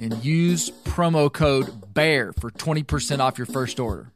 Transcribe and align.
and 0.00 0.24
use 0.24 0.70
promo 0.84 1.32
code 1.32 1.94
BEAR 1.94 2.32
for 2.40 2.50
20% 2.50 3.20
off 3.20 3.38
your 3.38 3.46
first 3.46 3.80
order. 3.80 4.12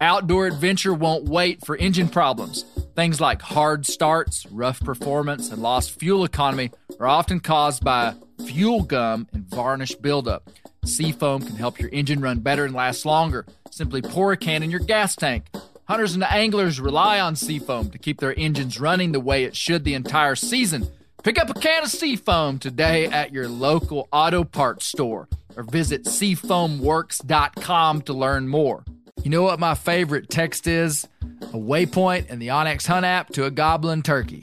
Outdoor 0.00 0.46
adventure 0.46 0.92
won't 0.92 1.24
wait 1.24 1.64
for 1.64 1.76
engine 1.76 2.08
problems. 2.08 2.64
Things 2.94 3.20
like 3.20 3.42
hard 3.42 3.86
starts, 3.86 4.46
rough 4.46 4.80
performance, 4.80 5.50
and 5.50 5.62
lost 5.62 5.98
fuel 5.98 6.24
economy 6.24 6.70
are 7.00 7.06
often 7.06 7.40
caused 7.40 7.82
by 7.84 8.14
fuel 8.44 8.82
gum 8.82 9.26
and 9.32 9.44
varnish 9.46 9.94
buildup. 9.94 10.50
Seafoam 10.84 11.42
can 11.42 11.56
help 11.56 11.80
your 11.80 11.90
engine 11.92 12.20
run 12.20 12.40
better 12.40 12.64
and 12.64 12.74
last 12.74 13.06
longer. 13.06 13.46
Simply 13.70 14.02
pour 14.02 14.32
a 14.32 14.36
can 14.36 14.62
in 14.62 14.70
your 14.70 14.80
gas 14.80 15.16
tank. 15.16 15.46
Hunters 15.86 16.14
and 16.14 16.24
anglers 16.24 16.80
rely 16.80 17.20
on 17.20 17.36
Seafoam 17.36 17.90
to 17.90 17.98
keep 17.98 18.20
their 18.20 18.38
engines 18.38 18.80
running 18.80 19.12
the 19.12 19.20
way 19.20 19.44
it 19.44 19.56
should 19.56 19.84
the 19.84 19.94
entire 19.94 20.34
season. 20.36 20.88
Pick 21.24 21.38
up 21.38 21.48
a 21.48 21.54
can 21.54 21.84
of 21.84 21.88
Seafoam 21.88 22.58
today 22.58 23.06
at 23.06 23.32
your 23.32 23.48
local 23.48 24.08
auto 24.12 24.44
parts 24.44 24.84
store 24.84 25.26
or 25.56 25.62
visit 25.62 26.04
seafoamworks.com 26.04 28.02
to 28.02 28.12
learn 28.12 28.46
more. 28.46 28.84
You 29.22 29.30
know 29.30 29.42
what 29.42 29.58
my 29.58 29.74
favorite 29.74 30.28
text 30.28 30.66
is? 30.66 31.08
A 31.40 31.56
waypoint 31.56 32.28
in 32.28 32.40
the 32.40 32.48
onX 32.48 32.86
Hunt 32.86 33.06
app 33.06 33.30
to 33.30 33.46
a 33.46 33.50
goblin 33.50 34.02
turkey. 34.02 34.42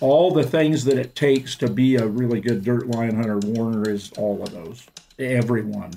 All 0.00 0.30
the 0.30 0.44
things 0.44 0.84
that 0.84 0.98
it 0.98 1.14
takes 1.14 1.56
to 1.56 1.70
be 1.70 1.96
a 1.96 2.06
really 2.06 2.40
good 2.40 2.62
dirt 2.62 2.86
lion 2.88 3.16
hunter 3.16 3.38
warner 3.38 3.88
is 3.88 4.12
all 4.18 4.42
of 4.42 4.52
those 4.52 4.86
everyone 5.18 5.90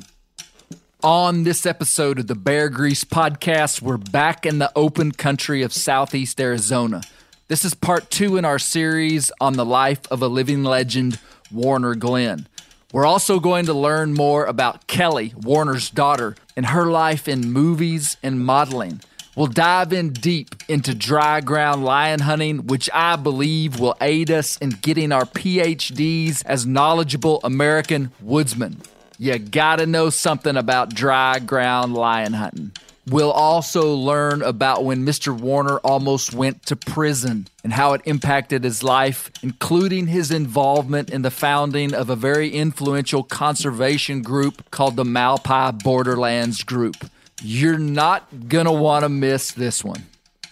On 1.03 1.44
this 1.44 1.66
episode 1.66 2.20
of 2.20 2.27
the 2.27 2.36
Bear 2.36 2.70
Grease 2.70 3.03
podcast, 3.05 3.81
we're 3.81 3.97
back 3.97 4.45
in 4.45 4.59
the 4.59 4.72
open 4.75 5.11
country 5.11 5.61
of 5.64 5.72
southeast 5.73 6.39
Arizona. 6.42 7.02
This 7.47 7.64
is 7.64 7.73
part 7.73 8.09
two 8.11 8.36
in 8.36 8.44
our 8.44 8.59
series 8.59 9.31
on 9.39 9.53
the 9.53 9.66
life 9.66 10.02
of 10.11 10.22
a 10.22 10.27
living 10.27 10.64
legend, 10.64 11.17
Warner 11.52 11.95
Glenn. 11.95 12.47
We're 12.92 13.05
also 13.05 13.39
going 13.39 13.66
to 13.67 13.73
learn 13.73 14.14
more 14.14 14.45
about 14.45 14.88
Kelly, 14.88 15.33
Warner's 15.38 15.89
daughter, 15.89 16.36
and 16.58 16.66
her 16.66 16.88
life 16.88 17.27
in 17.27 17.52
movies 17.52 18.17
and 18.21 18.45
modeling. 18.45 19.02
We'll 19.39 19.48
dive 19.48 19.94
in 19.94 20.11
deep 20.11 20.54
into 20.67 20.94
dry 20.94 21.39
ground 21.39 21.86
lion 21.86 22.20
hunting, 22.20 22.67
which 22.67 22.89
I 22.94 23.16
believe 23.16 23.80
will 23.80 23.95
aid 24.02 24.30
us 24.32 24.58
in 24.58 24.72
getting 24.72 25.14
our 25.14 25.23
PhDs 25.23 26.44
as 26.45 26.66
knowledgeable 26.66 27.39
American 27.45 28.11
woodsmen. 28.20 28.82
You 29.17 29.39
gotta 29.39 29.86
know 29.86 30.10
something 30.10 30.58
about 30.58 30.94
dry 30.94 31.39
ground 31.39 31.94
lion 31.94 32.33
hunting. 32.33 32.73
We'll 33.08 33.32
also 33.32 33.94
learn 33.94 34.42
about 34.42 34.83
when 34.83 35.05
Mr. 35.05 35.33
Warner 35.33 35.77
almost 35.77 36.33
went 36.33 36.66
to 36.66 36.76
prison 36.76 37.48
and 37.64 37.71
how 37.71 37.94
it 37.94 38.02
impacted 38.04 38.66
his 38.66 38.83
life, 38.83 39.32
including 39.42 40.08
his 40.08 40.32
involvement 40.32 41.10
in 41.10 41.21
the 41.21 41.32
founding 41.32 41.94
of 41.94 42.10
a 42.10 42.16
very 42.17 42.50
influential 42.50 43.23
conservation 43.23 44.21
group 44.21 44.70
called 44.70 44.98
the 44.98 45.06
Malpai 45.06 45.82
Borderlands 45.82 46.61
Group. 46.66 47.10
You're 47.42 47.77
not 47.77 48.48
gonna 48.48 48.73
wanna 48.73 49.10
miss 49.10 49.52
this 49.52 49.83
one. 49.83 50.05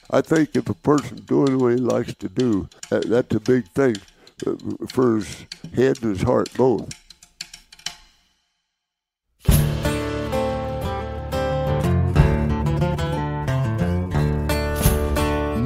I 0.09 0.21
think 0.21 0.55
if 0.55 0.69
a 0.69 0.73
person 0.73 1.17
doing 1.17 1.59
what 1.59 1.73
he 1.73 1.77
likes 1.79 2.13
to 2.15 2.29
do, 2.29 2.69
that, 2.89 3.09
that's 3.09 3.35
a 3.35 3.39
big 3.39 3.67
thing 3.69 3.97
uh, 4.45 4.55
for 4.87 5.17
his 5.17 5.45
head 5.75 6.01
and 6.01 6.15
his 6.15 6.21
heart 6.21 6.49
both. 6.55 6.89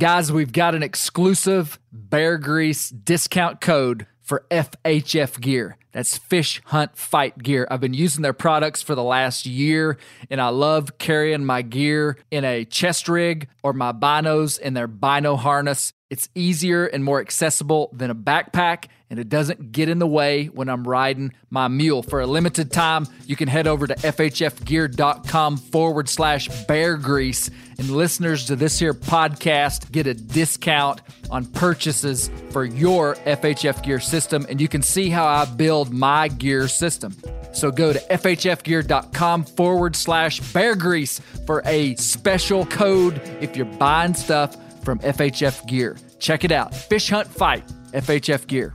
Guys, 0.00 0.32
we've 0.32 0.54
got 0.54 0.74
an 0.74 0.82
exclusive 0.82 1.78
Bear 1.92 2.38
Grease 2.38 2.88
discount 2.88 3.60
code 3.60 4.06
for 4.22 4.46
FHF 4.50 5.38
gear. 5.38 5.76
That's 5.92 6.16
Fish 6.16 6.62
Hunt 6.64 6.96
Fight 6.96 7.36
gear. 7.42 7.68
I've 7.70 7.82
been 7.82 7.92
using 7.92 8.22
their 8.22 8.32
products 8.32 8.80
for 8.80 8.94
the 8.94 9.02
last 9.02 9.44
year, 9.44 9.98
and 10.30 10.40
I 10.40 10.48
love 10.48 10.96
carrying 10.96 11.44
my 11.44 11.60
gear 11.60 12.16
in 12.30 12.46
a 12.46 12.64
chest 12.64 13.10
rig 13.10 13.48
or 13.62 13.74
my 13.74 13.92
binos 13.92 14.58
in 14.58 14.72
their 14.72 14.86
bino 14.86 15.36
harness. 15.36 15.92
It's 16.08 16.30
easier 16.34 16.86
and 16.86 17.04
more 17.04 17.20
accessible 17.20 17.90
than 17.92 18.10
a 18.10 18.14
backpack, 18.14 18.86
and 19.10 19.18
it 19.18 19.28
doesn't 19.28 19.72
get 19.72 19.88
in 19.88 19.98
the 19.98 20.06
way 20.06 20.46
when 20.46 20.68
I'm 20.68 20.86
riding 20.86 21.32
my 21.50 21.68
mule. 21.68 22.02
For 22.02 22.20
a 22.20 22.26
limited 22.26 22.72
time, 22.72 23.06
you 23.26 23.36
can 23.36 23.48
head 23.48 23.66
over 23.66 23.86
to 23.86 23.94
FHFgear.com 23.94 25.56
forward 25.56 26.08
slash 26.08 26.48
bear 26.66 26.96
grease, 26.96 27.50
and 27.78 27.90
listeners 27.90 28.46
to 28.46 28.56
this 28.56 28.78
here 28.78 28.94
podcast 28.94 29.90
get 29.90 30.06
a 30.06 30.14
discount 30.14 31.00
on 31.30 31.44
purchases 31.46 32.30
for 32.50 32.64
your 32.64 33.16
FHF 33.16 33.82
gear 33.82 34.00
system, 34.00 34.46
and 34.48 34.60
you 34.60 34.68
can 34.68 34.82
see 34.82 35.10
how 35.10 35.26
I 35.26 35.44
build 35.44 35.92
my 35.92 36.28
gear 36.28 36.68
system. 36.68 37.14
So 37.52 37.70
go 37.72 37.92
to 37.92 37.98
FHFgear.com 37.98 39.44
forward 39.44 39.96
slash 39.96 40.40
bear 40.52 40.76
grease 40.76 41.18
for 41.46 41.62
a 41.66 41.96
special 41.96 42.64
code 42.66 43.20
if 43.40 43.56
you're 43.56 43.66
buying 43.66 44.14
stuff 44.14 44.56
from 44.84 44.98
FHF 45.00 45.66
Gear. 45.66 45.96
Check 46.18 46.44
it 46.44 46.52
out. 46.52 46.74
Fish 46.74 47.10
Hunt 47.10 47.28
Fight, 47.28 47.66
FHF 47.92 48.46
Gear. 48.46 48.74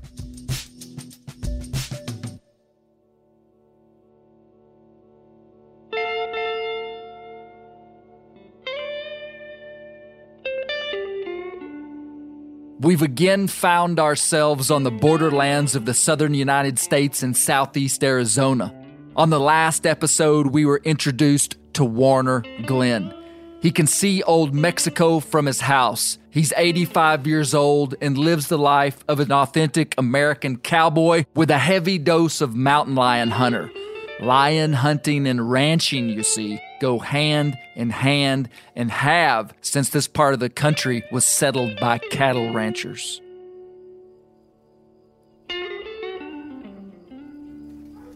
We've 12.80 13.02
again 13.02 13.48
found 13.48 14.02
ourselves 14.02 14.70
on 14.70 14.84
the 14.84 14.92
borderlands 14.92 15.76
of 15.76 15.86
the 15.86 15.94
southern 15.94 16.34
United 16.34 16.78
States 16.78 17.24
and 17.24 17.36
southeast 17.36 18.04
Arizona. 18.04 18.74
On 19.16 19.30
the 19.30 19.40
last 19.40 19.86
episode, 19.86 20.48
we 20.48 20.66
were 20.66 20.82
introduced 20.84 21.56
to 21.74 21.86
Warner 21.86 22.44
Glenn. 22.66 23.14
He 23.62 23.72
can 23.72 23.88
see 23.88 24.22
old 24.24 24.54
Mexico 24.54 25.22
from 25.22 25.46
his 25.46 25.62
house. 25.62 26.18
He's 26.30 26.52
85 26.58 27.26
years 27.26 27.54
old 27.54 27.96
and 28.02 28.18
lives 28.18 28.48
the 28.48 28.58
life 28.58 29.06
of 29.08 29.22
an 29.22 29.32
authentic 29.32 29.96
American 29.98 30.58
cowboy 30.58 31.24
with 31.34 31.50
a 31.50 31.58
heavy 31.58 31.98
dose 31.98 32.42
of 32.42 32.56
mountain 32.56 32.96
lion 32.96 33.32
hunter. 33.32 33.72
Lion 34.22 34.74
hunting 34.74 35.28
and 35.28 35.52
ranching, 35.52 36.08
you 36.08 36.24
see, 36.24 36.62
go 36.80 37.00
hand 37.00 37.58
in 37.76 37.90
hand 37.90 38.50
and 38.76 38.90
have 38.90 39.54
since 39.62 39.90
this 39.90 40.08
part 40.08 40.34
of 40.34 40.40
the 40.40 40.50
country 40.50 41.04
was 41.12 41.26
settled 41.26 41.78
by 41.80 41.98
cattle 41.98 42.54
ranchers. 42.54 43.22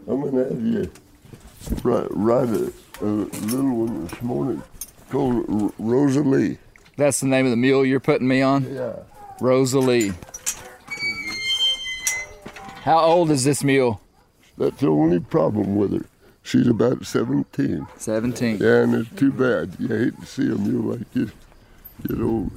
I'm 0.07 0.21
gonna 0.21 0.45
have 0.45 0.61
you 0.61 0.91
write, 1.83 2.07
write 2.11 2.49
a, 2.49 2.73
a 3.01 3.05
little 3.05 3.75
one 3.75 4.07
this 4.07 4.21
morning 4.21 4.63
called 5.09 5.73
Rosalie. 5.77 6.57
That's 6.95 7.19
the 7.19 7.27
name 7.27 7.45
of 7.45 7.51
the 7.51 7.57
mule 7.57 7.85
you're 7.85 7.99
putting 7.99 8.27
me 8.27 8.41
on? 8.41 8.73
Yeah. 8.73 8.95
Rosalie. 9.41 10.13
How 12.83 12.99
old 12.99 13.29
is 13.31 13.43
this 13.43 13.63
mule? 13.63 14.01
That's 14.59 14.81
the 14.81 14.89
only 14.89 15.21
problem 15.21 15.77
with 15.77 15.93
her. 15.93 16.05
She's 16.43 16.67
about 16.67 17.05
17. 17.05 17.87
17. 17.97 18.57
Yeah, 18.59 18.83
and 18.83 18.93
it's 18.95 19.09
too 19.15 19.31
bad. 19.31 19.75
You 19.79 19.87
hate 19.87 20.19
to 20.19 20.25
see 20.25 20.43
a 20.51 20.55
mule 20.55 20.95
like 20.95 21.11
this 21.13 21.31
get 22.07 22.19
old. 22.21 22.51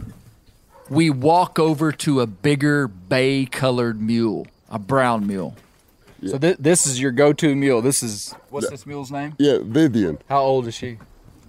We 0.91 1.11
walk 1.11 1.59
over 1.59 1.93
to 1.93 2.21
a 2.21 2.27
bigger 2.27 2.89
bay 2.89 3.47
colored 3.47 4.01
mule, 4.01 4.47
a 4.69 4.79
brown 4.79 5.27
mule. 5.27 5.57
So 6.27 6.39
th- 6.39 6.59
this 6.59 6.87
is 6.87 7.01
your 7.01 7.11
go-to 7.11 7.55
mule. 7.55 7.83
This 7.83 8.03
is 8.03 8.35
what's 8.51 8.71
this 8.71 8.87
mule's 8.87 9.11
name? 9.11 9.35
Yeah, 9.39 9.59
Vivian. 9.63 10.19
How 10.29 10.41
old 10.43 10.67
is 10.69 10.75
she? 10.75 10.99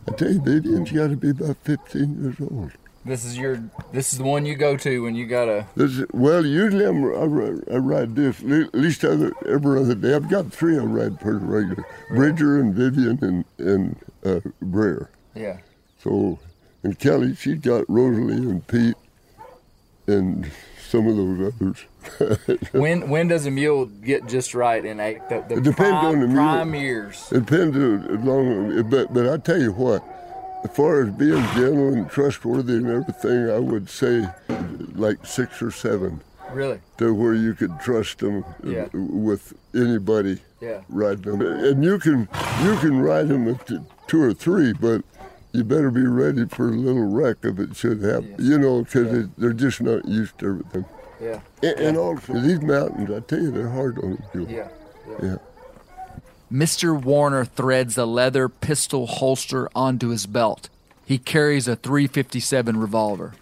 I 0.07 0.11
tell 0.13 0.31
you, 0.31 0.41
Vivian's 0.41 0.91
got 0.91 1.09
to 1.09 1.15
be 1.15 1.29
about 1.29 1.57
15 1.63 2.21
years 2.21 2.35
old. 2.41 2.71
This 3.05 3.25
is 3.25 3.37
your 3.37 3.61
this 3.91 4.13
is 4.13 4.19
the 4.19 4.23
one 4.23 4.45
you 4.45 4.55
go 4.55 4.77
to 4.77 5.03
when 5.03 5.13
you 5.15 5.25
gotta 5.25 5.67
This 5.75 5.97
is, 5.97 6.05
well, 6.13 6.45
usually 6.45 6.85
I'm, 6.85 7.03
I, 7.03 7.25
ride, 7.25 7.63
I 7.71 7.75
ride 7.77 8.15
this 8.15 8.39
at 8.39 8.73
least 8.73 9.03
other, 9.03 9.33
every 9.47 9.79
other 9.79 9.95
day. 9.95 10.13
I've 10.15 10.29
got 10.29 10.53
three 10.53 10.77
I 10.77 10.83
ride 10.83 11.19
pretty 11.19 11.39
regular: 11.39 11.85
Bridger 12.09 12.59
and 12.59 12.73
Vivian 12.73 13.19
and 13.21 13.45
and 13.57 13.95
uh, 14.25 14.39
Brer. 14.61 15.09
Yeah. 15.35 15.57
So, 16.01 16.39
and 16.83 16.97
Kelly, 16.97 17.35
she's 17.35 17.59
got 17.59 17.83
Rosalie 17.89 18.35
and 18.35 18.65
Pete 18.67 18.95
and 20.07 20.49
some 20.89 21.07
of 21.07 21.15
those 21.17 21.53
others. 21.53 21.85
When 22.73 23.09
when 23.09 23.27
does 23.29 23.45
a 23.45 23.51
mule 23.51 23.85
get 23.85 24.27
just 24.27 24.53
right 24.53 24.83
in 24.83 24.99
a 24.99 25.13
the, 25.29 25.45
the 25.47 25.55
It 25.55 25.63
depends 25.63 25.75
prime, 25.75 26.05
on 26.05 26.19
the 26.19 26.27
mule. 26.27 26.35
prime 26.37 26.75
years? 26.75 27.31
It 27.31 27.45
depends 27.45 27.75
on 27.77 28.25
long, 28.25 28.89
but 28.89 29.13
but 29.13 29.29
I 29.29 29.37
tell 29.37 29.59
you 29.61 29.71
what, 29.71 30.03
as 30.63 30.71
far 30.75 31.01
as 31.03 31.09
being 31.11 31.41
gentle 31.55 31.93
and 31.93 32.09
trustworthy 32.09 32.75
and 32.77 32.87
everything, 32.87 33.49
I 33.49 33.59
would 33.59 33.89
say 33.89 34.27
like 34.95 35.25
six 35.25 35.61
or 35.61 35.71
seven 35.71 36.21
Really? 36.53 36.79
to 36.97 37.13
where 37.13 37.33
you 37.33 37.53
could 37.53 37.79
trust 37.79 38.19
them 38.19 38.43
Yeah. 38.63 38.87
with 38.93 39.53
anybody 39.73 40.39
Yeah. 40.61 40.81
riding 40.89 41.37
them. 41.37 41.41
And 41.41 41.83
you 41.83 41.99
can 41.99 42.27
you 42.63 42.75
can 42.77 42.99
ride 43.01 43.27
them 43.27 43.47
at 43.47 43.67
two 44.07 44.21
or 44.21 44.33
three, 44.33 44.73
but 44.73 45.03
you 45.51 45.63
better 45.63 45.91
be 45.91 46.05
ready 46.05 46.45
for 46.47 46.67
a 46.69 46.71
little 46.71 47.07
wreck 47.11 47.37
if 47.43 47.59
it 47.59 47.75
should 47.75 48.01
happen. 48.01 48.35
You 48.39 48.57
know, 48.57 48.83
because 48.83 49.27
they're 49.37 49.53
just 49.53 49.81
not 49.81 50.05
used 50.05 50.37
to 50.39 50.47
everything. 50.47 50.85
Yeah. 51.21 51.39
And, 51.61 51.79
and 51.79 51.97
also 51.97 52.33
these 52.33 52.61
mountains, 52.61 53.09
I 53.11 53.19
tell 53.21 53.39
you, 53.39 53.51
they're 53.51 53.69
hard 53.69 53.97
on 53.99 54.21
you. 54.33 54.47
Yeah. 54.49 54.67
yeah. 55.21 55.35
Mr. 56.53 57.01
Warner 57.01 57.45
threads 57.45 57.97
a 57.97 58.05
leather 58.05 58.47
pistol 58.47 59.07
holster 59.07 59.67
onto 59.75 60.09
his 60.09 60.27
belt. 60.27 60.69
He 61.03 61.17
carries 61.17 61.67
a 61.67 61.75
357 61.75 62.79
revolver. 62.79 63.33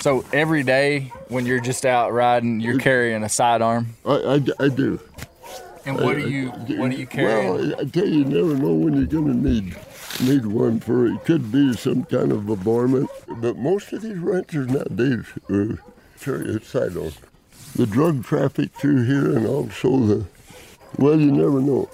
So 0.00 0.24
every 0.32 0.62
day 0.62 1.12
when 1.26 1.44
you're 1.44 1.58
just 1.58 1.84
out 1.84 2.12
riding, 2.12 2.60
you're 2.60 2.78
carrying 2.78 3.24
a 3.24 3.28
sidearm. 3.28 3.96
I, 4.06 4.12
I, 4.12 4.64
I 4.64 4.68
do. 4.68 5.00
And 5.84 6.00
what 6.00 6.14
do 6.14 6.30
you 6.30 6.50
what 6.50 6.92
do 6.92 6.96
you 6.96 7.06
carry? 7.08 7.50
Well, 7.50 7.80
I 7.80 7.84
tell 7.84 8.06
you, 8.06 8.18
you 8.18 8.24
never 8.24 8.56
know 8.56 8.72
when 8.72 8.94
you're 8.94 9.06
going 9.06 9.26
to 9.26 9.48
need 9.48 9.76
need 10.20 10.46
one 10.46 10.78
for 10.78 11.08
it. 11.08 11.24
Could 11.24 11.50
be 11.50 11.72
some 11.72 12.04
kind 12.04 12.30
of 12.30 12.48
a 12.48 12.54
varmint, 12.54 13.10
but 13.38 13.56
most 13.56 13.92
of 13.92 14.02
these 14.02 14.18
ranchers 14.18 14.68
nowadays 14.68 15.24
uh, 15.50 15.74
carry 16.20 16.54
a 16.54 16.60
sidearm. 16.60 17.12
The 17.74 17.86
drug 17.86 18.24
traffic 18.24 18.70
through 18.74 19.04
here, 19.06 19.36
and 19.36 19.48
also 19.48 19.98
the 19.98 20.26
well, 20.96 21.18
you 21.18 21.32
never 21.32 21.60
know. 21.60 21.90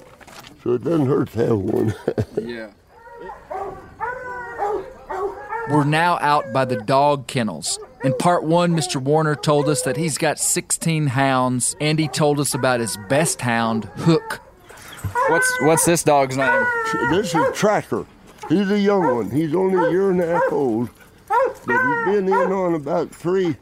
So 0.63 0.75
it 0.75 0.85
doesn't 0.85 1.07
hurt 1.07 1.31
to 1.33 1.47
have 1.47 1.59
one. 1.59 1.95
Yeah. 2.41 2.71
We're 5.71 5.85
now 5.85 6.19
out 6.21 6.51
by 6.53 6.65
the 6.65 6.77
dog 6.77 7.27
kennels. 7.27 7.79
In 8.03 8.15
part 8.15 8.43
one, 8.45 8.75
Mr. 8.75 9.03
Warner 9.03 9.35
told 9.37 9.69
us 9.69 9.83
that 9.83 9.99
he's 9.99 10.17
got 10.17 10.39
16 10.39 11.09
hounds, 11.09 11.77
and 11.79 11.99
he 11.99 12.09
told 12.09 12.41
us 12.41 12.55
about 12.55 12.81
his 12.81 12.97
best 13.09 13.43
hound, 13.43 13.85
Hook. 13.97 14.41
What's 15.29 15.61
what's 15.63 15.85
this 15.85 16.03
dog's 16.03 16.37
name? 16.37 16.65
this 17.11 17.35
is 17.35 17.57
Tracker. 17.59 18.07
He's 18.49 18.71
a 18.71 18.79
young 18.79 19.15
one. 19.15 19.31
He's 19.31 19.55
only 19.55 19.89
a 19.89 19.91
year 19.91 20.11
and 20.11 20.21
a 20.23 20.27
half 20.27 20.51
old, 20.51 20.89
but 21.29 21.47
he's 21.67 22.05
been 22.15 22.29
in 22.29 22.53
on 22.53 22.75
about 22.75 23.11
three 23.11 23.57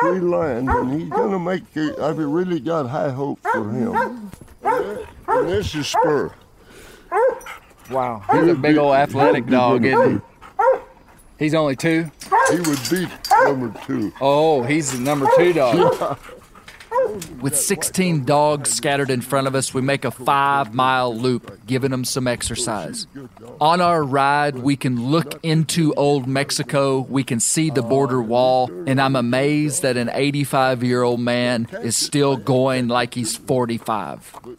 three 0.00 0.20
lions, 0.20 0.68
and 0.68 1.00
he's 1.00 1.08
gonna 1.10 1.38
make. 1.38 1.62
it- 1.74 1.98
I've 1.98 2.18
really 2.18 2.60
got 2.60 2.86
high 2.88 3.10
hope 3.10 3.38
for 3.42 3.68
him. 3.70 4.30
And 4.64 5.48
this 5.48 5.74
is 5.74 5.86
Spur. 5.88 6.30
Wow, 7.90 8.22
he's 8.30 8.48
a 8.48 8.54
big 8.54 8.76
old 8.76 8.94
athletic 8.94 9.46
dog, 9.46 9.84
isn't 9.84 10.12
he? 10.12 10.20
He's 11.38 11.54
only 11.54 11.76
two. 11.76 12.10
He 12.50 12.56
would 12.56 12.80
beat 12.90 13.08
number 13.44 13.72
two. 13.86 14.12
Oh, 14.20 14.62
he's 14.62 14.92
the 14.92 14.98
number 14.98 15.26
two 15.36 15.52
dog. 15.52 16.18
With 17.40 17.56
16 17.56 18.24
dogs 18.24 18.70
scattered 18.70 19.10
in 19.10 19.20
front 19.20 19.46
of 19.46 19.54
us, 19.54 19.72
we 19.72 19.80
make 19.80 20.04
a 20.04 20.10
five 20.10 20.74
mile 20.74 21.14
loop, 21.14 21.66
giving 21.66 21.90
them 21.90 22.04
some 22.04 22.26
exercise. 22.26 23.06
On 23.60 23.80
our 23.80 24.02
ride, 24.02 24.58
we 24.58 24.76
can 24.76 25.10
look 25.10 25.38
into 25.42 25.94
old 25.94 26.26
Mexico, 26.26 27.00
we 27.00 27.24
can 27.24 27.40
see 27.40 27.70
the 27.70 27.82
border 27.82 28.20
wall, 28.20 28.70
and 28.86 29.00
I'm 29.00 29.16
amazed 29.16 29.82
that 29.82 29.96
an 29.96 30.10
85 30.12 30.82
year 30.84 31.02
old 31.02 31.20
man 31.20 31.68
is 31.82 31.96
still 31.96 32.36
going 32.36 32.88
like 32.88 33.14
he's 33.14 33.36
45. 33.36 34.58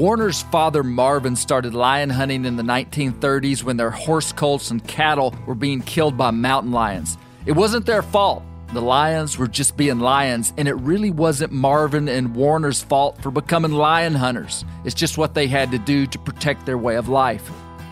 Warner's 0.00 0.40
father 0.44 0.82
Marvin 0.82 1.36
started 1.36 1.74
lion 1.74 2.08
hunting 2.08 2.46
in 2.46 2.56
the 2.56 2.62
1930s 2.62 3.62
when 3.62 3.76
their 3.76 3.90
horse 3.90 4.32
colts 4.32 4.70
and 4.70 4.82
cattle 4.88 5.34
were 5.44 5.54
being 5.54 5.82
killed 5.82 6.16
by 6.16 6.30
mountain 6.30 6.72
lions. 6.72 7.18
It 7.44 7.52
wasn't 7.52 7.84
their 7.84 8.00
fault. 8.00 8.42
The 8.72 8.80
lions 8.80 9.36
were 9.36 9.46
just 9.46 9.76
being 9.76 10.00
lions, 10.00 10.54
and 10.56 10.66
it 10.66 10.72
really 10.76 11.10
wasn't 11.10 11.52
Marvin 11.52 12.08
and 12.08 12.34
Warner's 12.34 12.82
fault 12.82 13.20
for 13.20 13.30
becoming 13.30 13.72
lion 13.72 14.14
hunters. 14.14 14.64
It's 14.86 14.94
just 14.94 15.18
what 15.18 15.34
they 15.34 15.48
had 15.48 15.70
to 15.72 15.78
do 15.78 16.06
to 16.06 16.18
protect 16.18 16.64
their 16.64 16.78
way 16.78 16.96
of 16.96 17.10
life. 17.10 17.46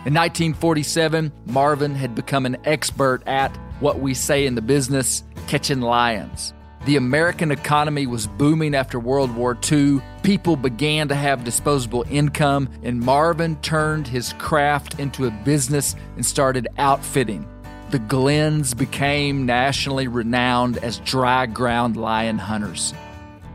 In 0.07 0.15
1947, 0.15 1.31
Marvin 1.45 1.93
had 1.93 2.15
become 2.15 2.47
an 2.47 2.57
expert 2.65 3.21
at 3.27 3.55
what 3.81 3.99
we 3.99 4.15
say 4.15 4.47
in 4.47 4.55
the 4.55 4.63
business 4.63 5.23
catching 5.45 5.81
lions. 5.81 6.55
The 6.85 6.95
American 6.95 7.51
economy 7.51 8.07
was 8.07 8.25
booming 8.25 8.73
after 8.73 8.99
World 8.99 9.35
War 9.35 9.55
II. 9.71 10.01
People 10.29 10.55
began 10.55 11.07
to 11.07 11.15
have 11.15 11.43
disposable 11.43 12.05
income, 12.07 12.69
and 12.83 12.99
Marvin 12.99 13.55
turned 13.63 14.07
his 14.07 14.33
craft 14.33 14.99
into 14.99 15.25
a 15.25 15.31
business 15.31 15.95
and 16.17 16.23
started 16.23 16.67
outfitting. 16.77 17.49
The 17.89 17.97
Glenns 17.97 18.77
became 18.77 19.47
nationally 19.47 20.07
renowned 20.07 20.77
as 20.83 20.99
dry 20.99 21.47
ground 21.47 21.97
lion 21.97 22.37
hunters. 22.37 22.93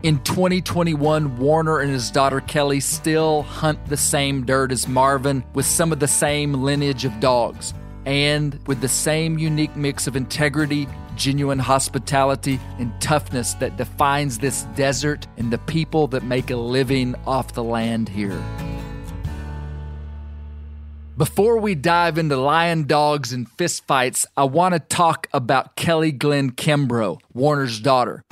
In 0.03 0.19
2021, 0.25 1.39
Warner 1.39 1.79
and 1.79 1.93
his 1.93 2.11
daughter 2.11 2.41
Kelly 2.41 2.81
still 2.81 3.43
hunt 3.43 3.87
the 3.87 3.97
same 3.97 4.45
dirt 4.45 4.73
as 4.73 4.89
Marvin 4.89 5.45
with 5.55 5.67
some 5.67 5.93
of 5.93 6.01
the 6.01 6.09
same 6.09 6.55
lineage 6.55 7.05
of 7.05 7.21
dogs 7.21 7.73
and 8.05 8.59
with 8.67 8.81
the 8.81 8.89
same 8.89 9.39
unique 9.39 9.77
mix 9.77 10.09
of 10.09 10.17
integrity, 10.17 10.89
genuine 11.17 11.59
hospitality, 11.59 12.61
and 12.79 12.93
toughness 13.01 13.55
that 13.55 13.77
defines 13.77 14.39
this 14.39 14.65
desert 14.75 15.27
and 15.37 15.53
the 15.53 15.59
people 15.59 16.07
that 16.09 16.23
make 16.25 16.51
a 16.51 16.57
living 16.57 17.15
off 17.27 17.53
the 17.55 17.65
land 17.65 18.09
here. 18.09 18.43
Before 21.17 21.59
we 21.59 21.77
dive 21.77 22.19
into 22.19 22.37
lion 22.37 22.89
dogs 22.89 23.33
and 23.33 23.49
fistfights, 23.49 24.27
I 24.37 24.45
want 24.45 24.75
to 24.75 24.81
talk 24.81 25.29
about 25.33 25.77
Kelly 25.77 26.11
Glenn 26.11 26.51
Kimbrough, 26.51 27.21
Warner's 27.33 27.79
daughter. 27.79 28.25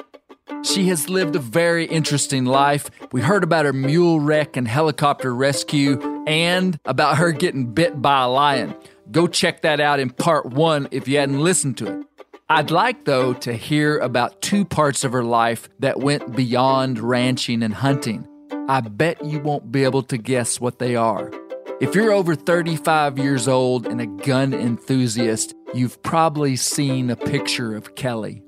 She 0.64 0.88
has 0.88 1.08
lived 1.08 1.36
a 1.36 1.38
very 1.38 1.84
interesting 1.86 2.44
life. 2.44 2.90
We 3.12 3.20
heard 3.20 3.44
about 3.44 3.66
her 3.66 3.72
mule 3.72 4.18
wreck 4.18 4.56
and 4.56 4.66
helicopter 4.66 5.32
rescue 5.34 6.24
and 6.26 6.78
about 6.84 7.18
her 7.18 7.32
getting 7.32 7.72
bit 7.72 8.02
by 8.02 8.22
a 8.22 8.28
lion. 8.28 8.74
Go 9.10 9.26
check 9.26 9.62
that 9.62 9.80
out 9.80 10.00
in 10.00 10.10
part 10.10 10.46
one 10.46 10.88
if 10.90 11.06
you 11.06 11.18
hadn't 11.18 11.40
listened 11.40 11.78
to 11.78 11.86
it. 12.00 12.06
I'd 12.54 12.70
like, 12.70 13.06
though, 13.06 13.32
to 13.32 13.54
hear 13.54 13.98
about 14.00 14.42
two 14.42 14.66
parts 14.66 15.04
of 15.04 15.12
her 15.12 15.24
life 15.24 15.70
that 15.78 16.00
went 16.00 16.36
beyond 16.36 16.98
ranching 16.98 17.62
and 17.62 17.72
hunting. 17.72 18.28
I 18.68 18.82
bet 18.82 19.24
you 19.24 19.40
won't 19.40 19.72
be 19.72 19.84
able 19.84 20.02
to 20.02 20.18
guess 20.18 20.60
what 20.60 20.78
they 20.78 20.94
are. 20.94 21.32
If 21.80 21.94
you're 21.94 22.12
over 22.12 22.34
35 22.34 23.16
years 23.16 23.48
old 23.48 23.86
and 23.86 24.02
a 24.02 24.06
gun 24.06 24.52
enthusiast, 24.52 25.54
you've 25.72 26.02
probably 26.02 26.56
seen 26.56 27.08
a 27.08 27.16
picture 27.16 27.74
of 27.74 27.94
Kelly. 27.94 28.42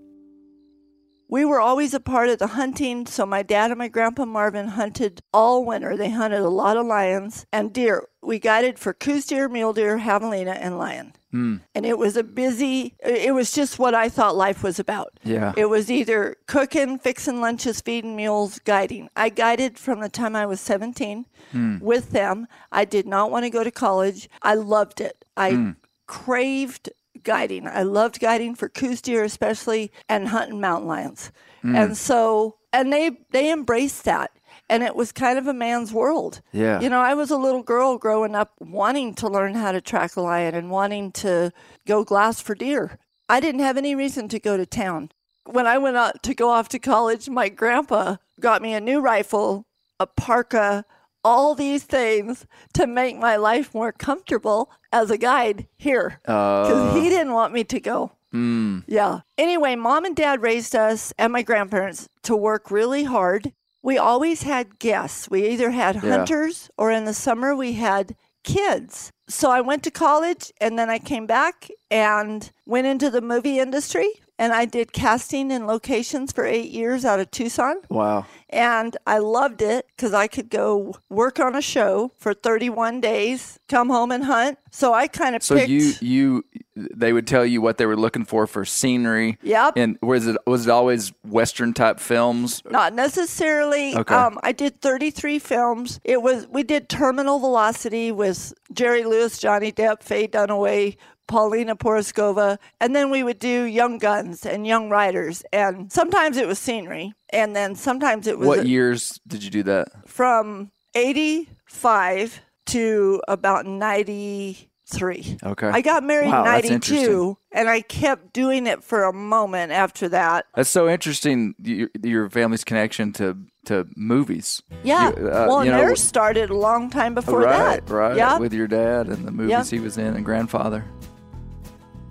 We 1.28 1.45
were 1.45 1.61
always 1.61 1.95
a 1.95 2.00
part 2.00 2.28
of 2.28 2.38
the 2.38 2.49
hunting, 2.49 3.07
so 3.07 3.25
my 3.25 3.43
dad 3.43 3.71
and 3.71 3.78
my 3.78 3.88
grandpa 3.88 4.25
Marvin 4.25 4.69
hunted 4.69 5.21
all 5.33 5.64
winter. 5.64 5.97
They 5.97 6.11
hunted 6.11 6.40
a 6.40 6.49
lot 6.49 6.76
of 6.76 6.87
lions 6.87 7.47
and 7.52 7.73
deer. 7.73 8.09
We 8.23 8.38
guided 8.38 8.78
for 8.78 8.93
Coues 8.93 9.26
deer, 9.26 9.49
mule 9.49 9.73
deer, 9.73 9.99
javelina, 9.99 10.57
and 10.61 10.78
lion. 10.78 11.14
Hmm. 11.31 11.57
And 11.75 11.85
it 11.85 11.99
was 11.99 12.16
a 12.16 12.23
busy, 12.23 12.95
it 13.04 13.35
was 13.35 13.50
just 13.50 13.78
what 13.78 13.95
I 13.95 14.09
thought 14.09 14.37
life 14.37 14.62
was 14.62 14.78
about. 14.78 15.19
Yeah. 15.25 15.52
It 15.57 15.66
was 15.66 15.90
either 15.90 16.37
cooking, 16.47 16.99
fixing 16.99 17.40
lunches, 17.40 17.81
feeding 17.81 18.14
mules, 18.14 18.61
guiding. 18.61 19.09
I 19.16 19.31
guided 19.31 19.78
from 19.78 20.00
the 20.00 20.09
time 20.09 20.37
I 20.37 20.47
was 20.47 20.61
17 20.61 21.26
hmm. 21.50 21.78
with 21.81 22.11
them. 22.11 22.47
I 22.71 22.85
did 22.85 23.07
not 23.07 23.33
want 23.33 23.45
to 23.45 23.50
go 23.50 23.64
to 23.64 23.73
college. 23.73 24.28
I 24.43 24.54
loved 24.54 25.00
it. 25.00 25.25
I 25.37 25.50
hmm. 25.52 25.71
craved 26.07 26.90
guiding. 27.25 27.66
I 27.66 27.83
loved 27.83 28.21
guiding 28.21 28.54
for 28.54 28.69
Coues 28.69 29.00
deer, 29.00 29.25
especially, 29.25 29.90
and 30.09 30.28
hunting 30.28 30.61
mountain 30.61 30.88
lions. 30.88 31.33
Hmm. 31.62 31.75
And 31.75 31.97
so, 31.97 32.57
and 32.73 32.93
they 32.93 33.19
they 33.31 33.50
embraced 33.50 34.04
that. 34.04 34.31
And 34.71 34.83
it 34.83 34.97
was 34.97 35.12
kind 35.12 35.38
of 35.38 35.47
a 35.47 35.52
man's 35.52 35.93
world. 35.93 36.40
Yeah. 36.52 36.81
You 36.81 36.88
know, 36.88 37.00
I 37.00 37.14
was 37.14 37.31
a 37.31 37.37
little 37.37 37.62
girl 37.62 37.99
growing 37.99 38.35
up 38.35 38.52
wanting 38.61 39.14
to 39.16 39.28
learn 39.28 39.54
how 39.54 39.73
to 39.73 39.81
track 39.81 40.16
a 40.16 40.23
lion 40.23 40.54
and 40.54 40.71
wanting 40.71 41.12
to 41.12 41.52
go 41.87 42.02
glass 42.04 42.40
for 42.40 42.54
deer. 42.54 42.99
I 43.28 43.40
didn't 43.40 43.61
have 43.61 43.76
any 43.76 43.95
reason 43.95 44.28
to 44.28 44.38
go 44.38 44.57
to 44.57 44.64
town. 44.64 45.11
When 45.45 45.66
I 45.66 45.76
went 45.76 45.97
out 45.97 46.23
to 46.23 46.35
go 46.35 46.50
off 46.50 46.69
to 46.71 46.78
college, 46.78 47.28
my 47.28 47.50
grandpa 47.50 48.16
got 48.40 48.62
me 48.62 48.73
a 48.73 48.81
new 48.81 49.00
rifle, 49.00 49.66
a 50.00 50.07
parka, 50.07 50.85
all 51.25 51.54
these 51.54 51.85
things 51.85 52.47
to 52.75 52.87
make 52.87 53.16
my 53.16 53.37
life 53.37 53.75
more 53.75 53.93
comfortable 53.93 54.71
as 54.95 55.11
a 55.11 55.19
guide 55.19 55.67
here. 55.77 56.21
Because 56.23 56.95
he 56.95 57.09
uh. 57.09 57.11
didn't 57.11 57.33
want 57.33 57.53
me 57.53 57.65
to 57.65 57.81
go. 57.81 58.13
Hmm. 58.31 58.81
Yeah. 58.87 59.21
Anyway, 59.37 59.75
mom 59.75 60.05
and 60.05 60.17
dad 60.17 60.41
raised 60.41 60.75
us 60.75 61.13
and 61.19 61.33
my 61.33 61.43
grandparents 61.43 62.09
to 62.23 62.37
work 62.37 62.71
really 62.71 63.05
hard. 63.05 63.53
We 63.83 63.99
always 63.99 64.45
had 64.45 64.79
guests. 64.79 65.29
We 65.29 65.49
either 65.49 65.71
had 65.71 65.97
hunters 65.97 66.71
or 66.79 66.91
in 66.91 67.05
the 67.05 67.13
summer 67.13 67.55
we 67.55 67.75
had 67.75 68.17
kids. 68.45 69.11
So 69.29 69.51
I 69.51 69.61
went 69.61 69.83
to 69.85 69.91
college 69.91 70.53
and 70.61 70.79
then 70.79 70.89
I 70.89 70.99
came 70.99 71.27
back 71.27 71.69
and 71.91 72.51
went 72.65 72.87
into 72.87 73.11
the 73.11 73.21
movie 73.21 73.59
industry 73.59 74.11
and 74.38 74.53
I 74.53 74.64
did 74.64 74.93
casting 74.93 75.50
in 75.50 75.67
locations 75.67 76.33
for 76.33 76.45
eight 76.45 76.71
years 76.71 77.05
out 77.05 77.21
of 77.21 77.31
Tucson. 77.31 77.76
Wow. 77.88 78.26
And 78.50 78.97
I 79.07 79.19
loved 79.19 79.62
it 79.62 79.87
because 79.97 80.12
I 80.14 80.26
could 80.29 80.49
go 80.49 80.95
work 81.09 81.41
on 81.41 81.57
a 81.57 81.62
show 81.62 82.12
for 82.19 82.35
31 82.35 83.00
days, 83.00 83.59
come 83.69 83.88
home 83.91 84.12
and 84.12 84.25
hunt. 84.25 84.59
So 84.71 84.93
I 84.95 85.07
kind 85.09 85.35
of 85.37 85.43
So 85.43 85.57
picked. 85.57 85.71
you 85.71 85.93
you 86.00 86.45
they 86.76 87.12
would 87.12 87.26
tell 87.29 87.47
you 87.47 87.61
what 87.61 87.79
they 87.79 87.87
were 87.87 87.97
looking 87.97 88.25
for 88.25 88.47
for 88.49 88.64
scenery. 88.64 89.38
Yep. 89.43 89.75
And 89.76 89.99
was 90.03 90.26
it 90.26 90.37
was 90.47 90.67
it 90.67 90.71
always 90.71 91.12
western 91.25 91.73
type 91.75 91.99
films? 92.00 92.62
Not 92.69 92.93
necessarily. 92.95 93.97
Okay. 93.97 94.14
Um, 94.14 94.38
I 94.43 94.53
did 94.53 94.81
33 94.81 95.38
films. 95.38 96.00
It 96.05 96.23
was 96.23 96.47
we 96.49 96.62
did 96.62 96.88
Terminal 96.88 97.38
Velocity 97.38 98.11
with 98.12 98.53
Jerry 98.73 99.05
Lewis, 99.05 99.38
Johnny 99.38 99.71
Depp, 99.73 100.03
Faye 100.03 100.26
Dunaway, 100.29 100.97
Paulina 101.26 101.75
Porizkova, 101.76 102.59
and 102.81 102.95
then 102.95 103.11
we 103.11 103.23
would 103.23 103.38
do 103.38 103.64
Young 103.64 103.99
Guns 103.99 104.45
and 104.45 104.66
Young 104.66 104.90
Riders, 104.90 105.43
and 105.52 105.90
sometimes 105.93 106.37
it 106.37 106.47
was 106.47 106.59
scenery, 106.59 107.12
and 107.31 107.54
then 107.57 107.75
sometimes 107.75 108.26
it 108.26 108.38
was 108.38 108.47
What 108.49 108.66
years 108.66 109.21
did 109.26 109.43
you 109.43 109.50
do 109.50 109.62
that? 109.64 109.88
from 110.09 110.71
85 110.95 112.40
to 112.66 113.23
about 113.28 113.66
93. 113.66 115.38
Okay. 115.43 115.66
I 115.69 115.81
got 115.81 116.02
married 116.04 116.28
Wow, 116.31 116.40
in 116.40 116.45
92, 116.45 117.37
and 117.52 117.69
I 117.69 117.81
kept 117.81 118.33
doing 118.33 118.66
it 118.66 118.83
for 118.85 119.04
a 119.04 119.12
moment 119.12 119.73
after 119.73 120.09
that. 120.11 120.47
That's 120.54 120.71
so 120.71 120.88
interesting. 120.88 121.54
Your, 121.62 121.88
your 122.02 122.31
family's 122.31 122.64
connection 122.64 123.12
to 123.14 123.37
to 123.66 123.87
movies. 123.97 124.62
Yeah. 124.83 125.09
You- 125.19 125.28
uh, 125.28 125.47
well, 125.49 125.64
you 125.64 125.71
know, 125.71 125.78
theirs 125.78 126.02
started 126.02 126.50
a 126.50 126.54
long 126.54 126.90
time 126.90 127.14
before 127.14 127.40
right, 127.40 127.85
that. 127.87 127.90
right. 127.90 128.14
Yeah. 128.14 128.37
With 128.38 128.52
your 128.52 128.66
dad 128.66 129.07
and 129.09 129.26
the 129.26 129.31
movies 129.31 129.50
Yeah. 129.50 129.64
he 129.64 129.81
was 129.81 129.97
in 129.97 130.14
and 130.14 130.23
grandfather. 130.25 130.85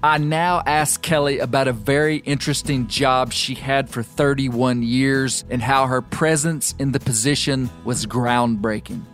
I 0.03 0.17
now 0.17 0.61
ask 0.65 1.01
Kelly 1.01 1.39
about 1.39 1.69
a 1.69 1.71
very 1.71 2.17
interesting 2.17 2.87
job 2.87 3.31
she 3.31 3.55
had 3.55 3.89
for 3.89 4.03
31 4.03 4.83
years 4.83 5.45
and 5.49 5.61
how 5.61 5.87
her 5.87 6.01
presence 6.01 6.75
in 6.77 6.91
the 6.91 6.99
position 6.99 7.69
was 7.85 8.05
groundbreaking. 8.05 9.05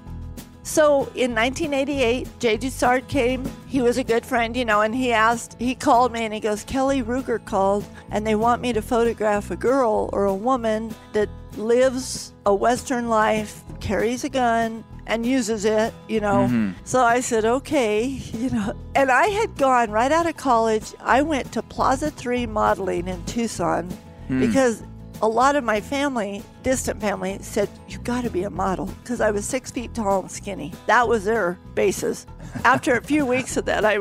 So 0.70 1.10
in 1.16 1.34
1988, 1.34 2.28
Jay 2.38 2.56
Dusard 2.56 3.08
came. 3.08 3.44
He 3.66 3.82
was 3.82 3.98
a 3.98 4.04
good 4.04 4.24
friend, 4.24 4.56
you 4.56 4.66
know, 4.66 4.82
and 4.82 4.94
he 4.94 5.12
asked, 5.12 5.56
he 5.58 5.74
called 5.74 6.12
me 6.12 6.24
and 6.24 6.32
he 6.32 6.40
goes, 6.40 6.64
Kelly 6.64 7.02
Ruger 7.02 7.44
called, 7.44 7.84
and 8.12 8.26
they 8.26 8.36
want 8.36 8.62
me 8.62 8.72
to 8.74 8.82
photograph 8.84 9.50
a 9.50 9.56
girl 9.56 10.12
or 10.14 10.26
a 10.26 10.34
woman 10.34 10.94
that 11.14 11.28
lives 11.58 12.34
a 12.46 12.54
Western 12.54 13.10
life, 13.10 13.64
carries 13.80 14.24
a 14.24 14.30
gun, 14.30 14.84
and 15.08 15.26
uses 15.26 15.66
it, 15.66 15.92
you 16.08 16.22
know. 16.22 16.46
Mm-hmm. 16.48 16.74
So 16.84 17.02
I 17.02 17.22
said, 17.22 17.46
okay, 17.46 18.04
you 18.34 18.52
know. 18.52 18.76
And 18.94 19.10
I 19.10 19.26
had 19.26 19.58
gone 19.58 19.90
right 19.90 20.12
out 20.12 20.28
of 20.28 20.38
college. 20.38 20.94
I 21.00 21.24
went 21.24 21.52
to 21.54 21.64
Plaza 21.64 22.12
3 22.12 22.46
modeling 22.46 23.08
in 23.08 23.26
Tucson 23.26 23.90
hmm. 24.28 24.40
because 24.40 24.84
a 25.22 25.28
lot 25.28 25.56
of 25.56 25.64
my 25.64 25.82
family, 25.82 26.44
distant 26.64 27.02
family, 27.02 27.38
said, 27.42 27.70
You 27.88 28.00
got 28.00 28.24
to 28.24 28.30
be 28.30 28.44
a 28.44 28.50
model 28.50 28.86
because 29.04 29.22
I 29.22 29.32
was 29.32 29.46
six 29.46 29.72
feet 29.72 29.94
tall 29.94 30.22
and 30.22 30.32
skinny. 30.32 30.74
That 30.88 31.08
was 31.08 31.26
their 31.26 31.60
basis. 31.76 32.26
After 32.64 32.96
a 32.96 33.02
few 33.02 33.26
weeks 33.26 33.58
of 33.58 33.66
that, 33.66 33.86
I 33.86 33.98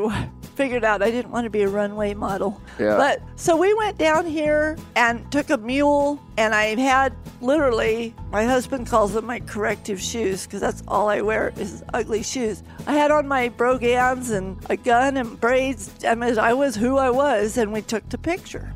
figured 0.55 0.85
out 0.85 1.03
I 1.03 1.11
didn't 1.11 1.31
want 1.31 1.45
to 1.45 1.51
be 1.51 1.63
a 1.63 1.69
runway 1.69 2.15
model. 2.15 2.61
Yeah. 2.81 2.97
But 2.97 3.23
so 3.37 3.57
we 3.57 3.73
went 3.75 3.99
down 3.99 4.27
here 4.27 4.77
and 4.97 5.31
took 5.31 5.51
a 5.51 5.57
mule, 5.57 6.21
and 6.37 6.55
I 6.55 6.75
had 6.75 7.15
literally, 7.41 8.15
my 8.33 8.45
husband 8.45 8.87
calls 8.87 9.13
them 9.13 9.27
my 9.27 9.41
corrective 9.41 10.01
shoes 10.01 10.47
because 10.47 10.61
that's 10.61 10.83
all 10.89 11.09
I 11.09 11.21
wear 11.21 11.53
is 11.57 11.85
ugly 11.95 12.23
shoes. 12.23 12.63
I 12.87 12.95
had 12.95 13.11
on 13.11 13.29
my 13.29 13.51
brogans 13.51 14.31
and 14.31 14.59
a 14.69 14.77
gun 14.77 15.17
and 15.17 15.41
braids. 15.41 15.93
I 16.05 16.15
mean, 16.15 16.39
I 16.39 16.55
was 16.55 16.75
who 16.75 16.97
I 16.97 17.11
was, 17.11 17.57
and 17.57 17.73
we 17.73 17.83
took 17.83 18.09
the 18.09 18.19
picture. 18.19 18.73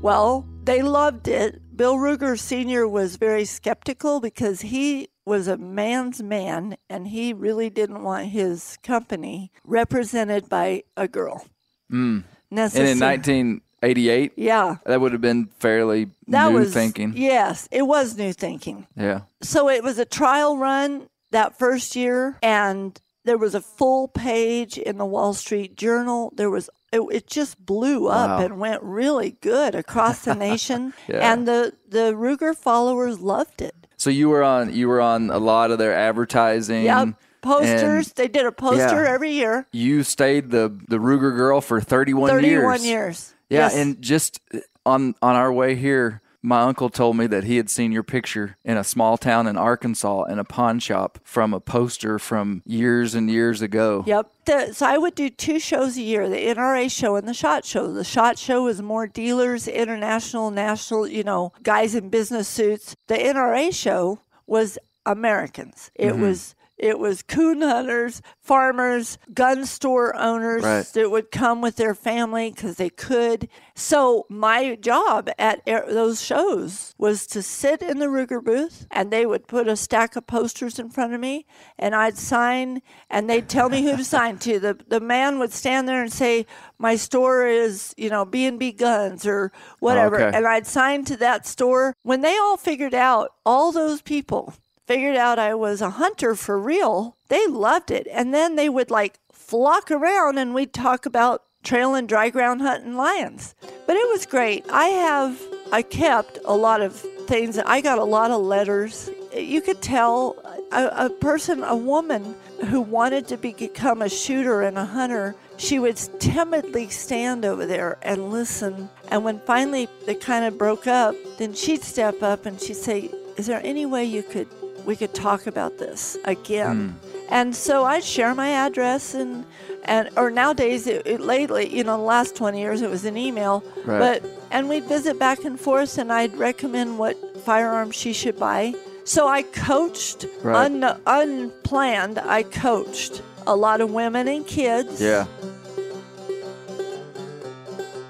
Well, 0.00 0.46
they 0.66 0.82
loved 0.82 1.28
it. 1.28 1.76
Bill 1.76 1.96
Ruger 1.96 2.38
Sr. 2.38 2.86
was 2.86 3.16
very 3.16 3.44
skeptical 3.44 4.20
because 4.20 4.60
he 4.62 5.08
was 5.24 5.48
a 5.48 5.56
man's 5.56 6.22
man 6.22 6.76
and 6.88 7.08
he 7.08 7.32
really 7.32 7.70
didn't 7.70 8.02
want 8.02 8.26
his 8.26 8.78
company 8.82 9.50
represented 9.64 10.48
by 10.48 10.84
a 10.96 11.08
girl. 11.08 11.46
Necessary. 11.90 12.90
And 12.90 13.02
in 13.02 13.06
1988, 13.06 14.32
yeah, 14.36 14.76
that 14.86 15.00
would 15.00 15.12
have 15.12 15.20
been 15.20 15.46
fairly 15.58 16.10
that 16.28 16.50
new 16.50 16.58
was 16.58 16.72
thinking. 16.72 17.12
Yes, 17.16 17.68
it 17.70 17.82
was 17.82 18.16
new 18.16 18.32
thinking. 18.32 18.86
Yeah. 18.96 19.22
So 19.42 19.68
it 19.68 19.82
was 19.82 19.98
a 19.98 20.04
trial 20.04 20.56
run 20.56 21.08
that 21.32 21.58
first 21.58 21.96
year, 21.96 22.38
and 22.42 23.00
there 23.24 23.38
was 23.38 23.54
a 23.54 23.60
full 23.60 24.08
page 24.08 24.78
in 24.78 24.98
the 24.98 25.06
Wall 25.06 25.34
Street 25.34 25.76
Journal. 25.76 26.32
There 26.36 26.50
was 26.50 26.70
it, 26.92 27.00
it 27.10 27.26
just 27.26 27.64
blew 27.64 28.08
up 28.08 28.38
Wow. 28.40 28.44
and 28.44 28.58
went 28.60 28.82
really 28.82 29.36
good 29.40 29.74
across 29.74 30.24
the 30.24 30.34
nation, 30.34 30.94
Yeah. 31.08 31.32
and 31.32 31.46
the 31.46 31.72
the 31.88 32.12
Ruger 32.14 32.54
followers 32.56 33.20
loved 33.20 33.60
it. 33.62 33.74
So 33.96 34.10
you 34.10 34.28
were 34.28 34.42
on 34.42 34.72
you 34.74 34.88
were 34.88 35.00
on 35.00 35.30
a 35.30 35.38
lot 35.38 35.70
of 35.70 35.78
their 35.78 35.94
advertising. 35.94 36.84
Yep, 36.84 37.14
posters. 37.42 38.06
and 38.08 38.14
They 38.16 38.28
did 38.28 38.44
a 38.46 38.52
poster 38.52 39.04
Yeah. 39.04 39.10
every 39.12 39.30
year. 39.32 39.66
You 39.72 40.02
stayed 40.02 40.50
the 40.50 40.76
the 40.88 40.98
Ruger 40.98 41.34
girl 41.36 41.60
for 41.60 41.80
31 41.80 42.30
years. 42.30 42.42
Thirty-one 42.42 42.84
years. 42.84 43.34
Yeah, 43.48 43.58
Yes. 43.60 43.76
and 43.76 44.00
just 44.02 44.40
on 44.84 45.14
on 45.22 45.34
our 45.36 45.52
way 45.52 45.74
here, 45.76 46.20
my 46.46 46.62
uncle 46.62 46.88
told 46.88 47.16
me 47.16 47.26
that 47.26 47.42
he 47.42 47.56
had 47.56 47.68
seen 47.68 47.90
your 47.90 48.04
picture 48.04 48.56
in 48.64 48.76
a 48.76 48.84
small 48.84 49.18
town 49.18 49.48
in 49.48 49.56
Arkansas 49.56 50.22
in 50.24 50.38
a 50.38 50.44
pawn 50.44 50.78
shop 50.78 51.18
from 51.24 51.52
a 51.52 51.58
poster 51.58 52.20
from 52.20 52.62
years 52.64 53.16
and 53.16 53.28
years 53.28 53.60
ago. 53.60 54.04
Yep. 54.06 54.30
The, 54.44 54.72
so 54.72 54.86
I 54.86 54.96
would 54.96 55.16
do 55.16 55.28
two 55.28 55.58
shows 55.58 55.96
a 55.96 56.02
year, 56.02 56.28
the 56.28 56.36
NRA 56.36 56.88
show 56.88 57.16
and 57.16 57.26
the 57.26 57.34
SHOT 57.34 57.64
show. 57.64 57.92
The 57.92 58.04
SHOT 58.04 58.38
show 58.38 58.62
was 58.62 58.80
more 58.80 59.08
dealers, 59.08 59.66
international, 59.66 60.52
national, 60.52 61.08
you 61.08 61.24
know, 61.24 61.52
guys 61.64 61.96
in 61.96 62.10
business 62.10 62.46
suits. 62.46 62.94
The 63.08 63.16
NRA 63.16 63.74
show 63.74 64.20
was 64.46 64.78
Americans. 65.04 65.90
It 65.96 66.12
mm-hmm. 66.12 66.22
was 66.22 66.54
it 66.78 66.98
was 66.98 67.22
coon 67.22 67.62
hunters, 67.62 68.20
farmers, 68.40 69.18
gun 69.32 69.64
store 69.66 70.14
owners 70.16 70.62
Right. 70.62 70.84
that 70.86 71.10
would 71.10 71.30
come 71.30 71.60
with 71.60 71.76
their 71.76 71.94
family 71.94 72.50
because 72.50 72.76
they 72.76 72.90
could. 72.90 73.48
So 73.74 74.26
my 74.28 74.74
job 74.76 75.30
at 75.38 75.64
those 75.66 76.22
shows 76.22 76.94
was 76.98 77.26
to 77.28 77.42
sit 77.42 77.82
in 77.82 77.98
the 77.98 78.06
Ruger 78.06 78.42
booth, 78.42 78.86
and 78.90 79.10
they 79.10 79.26
would 79.26 79.46
put 79.48 79.68
a 79.68 79.76
stack 79.76 80.16
of 80.16 80.26
posters 80.26 80.78
in 80.78 80.90
front 80.90 81.12
of 81.14 81.20
me, 81.20 81.46
and 81.78 81.94
I'd 81.94 82.16
sign, 82.18 82.80
and 83.10 83.28
they'd 83.28 83.48
tell 83.48 83.68
me 83.68 83.82
who 83.82 83.96
to 83.96 84.04
sign 84.04 84.38
to. 84.38 84.58
The 84.58 84.78
the 84.88 85.00
man 85.00 85.38
would 85.38 85.52
stand 85.52 85.88
there 85.88 86.02
and 86.02 86.12
say, 86.12 86.46
"My 86.78 86.96
store 86.96 87.46
is, 87.46 87.94
you 87.96 88.08
know, 88.10 88.24
B 88.24 88.46
and 88.46 88.58
B 88.58 88.72
Guns 88.72 89.26
or 89.26 89.52
whatever," 89.80 90.20
Okay. 90.20 90.36
and 90.36 90.46
I'd 90.46 90.66
sign 90.66 91.04
to 91.06 91.16
that 91.18 91.46
store. 91.46 91.94
When 92.02 92.20
they 92.20 92.36
all 92.38 92.56
figured 92.56 92.94
out, 92.94 93.32
all 93.44 93.72
those 93.72 94.00
people 94.02 94.54
figured 94.86 95.16
out 95.16 95.38
I 95.38 95.54
was 95.54 95.80
a 95.80 95.90
hunter 95.90 96.34
for 96.34 96.58
real, 96.58 97.16
they 97.28 97.46
loved 97.46 97.90
it. 97.90 98.06
And 98.10 98.32
then 98.32 98.56
they 98.56 98.68
would 98.68 98.90
like 98.90 99.18
flock 99.32 99.90
around 99.90 100.38
and 100.38 100.54
we'd 100.54 100.72
talk 100.72 101.06
about 101.06 101.42
trail 101.62 101.94
and 101.94 102.08
dry 102.08 102.30
ground 102.30 102.62
hunting 102.62 102.96
lions. 102.96 103.54
But 103.86 103.96
it 103.96 104.08
was 104.08 104.24
great. 104.24 104.64
I 104.70 104.86
have, 104.86 105.40
I 105.72 105.82
kept 105.82 106.38
a 106.44 106.56
lot 106.56 106.80
of 106.80 106.94
things. 107.26 107.58
I 107.58 107.80
got 107.80 107.98
a 107.98 108.04
lot 108.04 108.30
of 108.30 108.40
letters. 108.40 109.10
You 109.36 109.60
could 109.60 109.82
tell 109.82 110.36
a, 110.70 111.06
a 111.06 111.10
person, 111.10 111.64
a 111.64 111.76
woman 111.76 112.36
who 112.66 112.80
wanted 112.80 113.26
to 113.28 113.36
become 113.36 114.02
a 114.02 114.08
shooter 114.08 114.62
and 114.62 114.78
a 114.78 114.84
hunter, 114.84 115.34
she 115.56 115.78
would 115.80 115.96
timidly 116.20 116.88
stand 116.88 117.44
over 117.44 117.66
there 117.66 117.98
and 118.02 118.30
listen. 118.30 118.88
And 119.08 119.24
when 119.24 119.40
finally 119.40 119.88
they 120.06 120.14
kind 120.14 120.44
of 120.44 120.56
broke 120.56 120.86
up, 120.86 121.16
then 121.38 121.52
she'd 121.52 121.82
step 121.82 122.22
up 122.22 122.46
and 122.46 122.60
she'd 122.60 122.76
say, 122.76 123.10
"Is 123.36 123.46
there 123.46 123.60
any 123.64 123.86
way 123.86 124.04
you 124.04 124.22
could 124.22 124.48
we 124.86 124.96
could 124.96 125.14
talk 125.14 125.46
about 125.46 125.78
this 125.78 126.16
again?" 126.24 126.94
Mm. 127.02 127.12
And 127.28 127.56
so 127.56 127.84
I'd 127.84 128.04
share 128.04 128.34
my 128.34 128.50
address 128.50 129.14
and 129.14 129.44
and 129.84 130.08
or 130.16 130.30
nowadays 130.30 130.86
it, 130.86 131.06
it, 131.06 131.20
lately 131.20 131.68
you 131.68 131.84
know 131.84 131.96
the 131.96 132.02
last 132.02 132.34
20 132.34 132.58
years 132.58 132.82
it 132.82 132.90
was 132.90 133.04
an 133.04 133.16
email 133.16 133.62
right. 133.84 133.98
but 133.98 134.30
and 134.50 134.68
we'd 134.68 134.84
visit 134.84 135.16
back 135.16 135.44
and 135.44 135.60
forth 135.60 135.96
and 135.96 136.12
i'd 136.12 136.36
recommend 136.36 136.98
what 136.98 137.16
firearms 137.44 137.94
she 137.94 138.12
should 138.12 138.36
buy 138.36 138.74
so 139.06 139.28
I 139.28 139.42
coached 139.42 140.26
right. 140.42 140.66
un, 140.66 141.00
unplanned. 141.06 142.18
I 142.18 142.42
coached 142.42 143.22
a 143.46 143.54
lot 143.54 143.80
of 143.80 143.92
women 143.92 144.26
and 144.26 144.44
kids. 144.44 145.00
Yeah. 145.00 145.26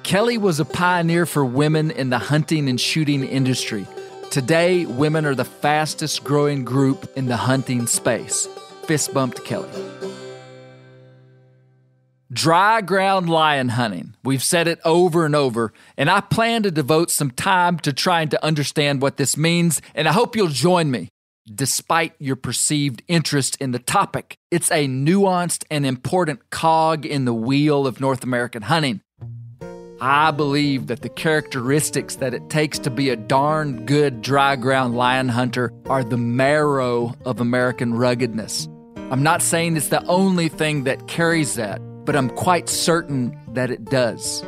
Kelly 0.05 0.39
was 0.39 0.59
a 0.59 0.65
pioneer 0.65 1.27
for 1.27 1.45
women 1.45 1.91
in 1.91 2.09
the 2.09 2.19
hunting 2.19 2.67
and 2.71 2.81
shooting 2.81 3.25
industry. 3.25 3.87
Today, 4.31 4.85
women 4.85 5.25
are 5.25 5.35
the 5.35 5.45
fastest 5.45 6.23
growing 6.23 6.65
group 6.65 7.11
in 7.17 7.27
the 7.27 7.37
hunting 7.37 7.87
space. 7.87 8.47
Fist 8.85 9.15
bumped 9.15 9.45
Kelly. 9.45 9.71
Dry 12.33 12.81
ground 12.83 13.31
lion 13.31 13.71
hunting. 13.71 14.15
We've 14.23 14.43
said 14.43 14.69
it 14.69 14.81
over 14.85 15.25
and 15.25 15.35
over, 15.35 15.73
and 15.97 16.11
I 16.11 16.21
plan 16.21 16.65
to 16.65 16.71
devote 16.71 17.11
some 17.11 17.31
time 17.31 17.79
to 17.79 17.93
trying 17.93 18.29
to 18.31 18.45
understand 18.45 19.01
what 19.01 19.17
this 19.17 19.37
means, 19.37 19.81
and 19.95 20.07
I 20.07 20.13
hope 20.13 20.37
you'll 20.37 20.49
join 20.49 20.91
me. 20.91 21.09
Despite 21.47 22.15
your 22.19 22.37
perceived 22.37 23.03
interest 23.07 23.57
in 23.61 23.71
the 23.71 23.79
topic, 23.79 24.37
it's 24.51 24.71
a 24.73 24.89
nuanced 24.89 25.65
and 25.71 25.87
important 25.87 26.51
cog 26.51 27.07
in 27.07 27.25
the 27.25 27.33
wheel 27.33 27.87
of 27.87 28.01
North 28.01 28.25
American 28.25 28.63
hunting. 28.63 29.01
I 30.01 30.31
believe 30.31 30.89
that 30.89 31.01
the 31.01 31.09
characteristics 31.09 32.17
that 32.17 32.35
it 32.35 32.51
takes 32.51 32.79
to 32.81 32.91
be 32.91 33.09
a 33.09 33.17
darn 33.17 33.87
good 33.87 34.21
dry 34.21 34.55
ground 34.57 34.95
lion 34.95 35.29
hunter 35.29 35.73
are 35.87 36.05
the 36.05 36.19
marrow 36.19 37.15
of 37.25 37.41
American 37.41 37.95
ruggedness. 37.95 38.69
I'm 39.11 39.23
not 39.23 39.41
saying 39.41 39.77
it's 39.77 39.89
the 39.89 40.05
only 40.05 40.51
thing 40.51 40.85
that 40.85 41.09
carries 41.09 41.55
that, 41.55 41.81
but 42.05 42.15
I'm 42.15 42.29
quite 42.29 42.69
certain 42.69 43.39
that 43.55 43.71
it 43.71 43.87
does. 43.87 44.45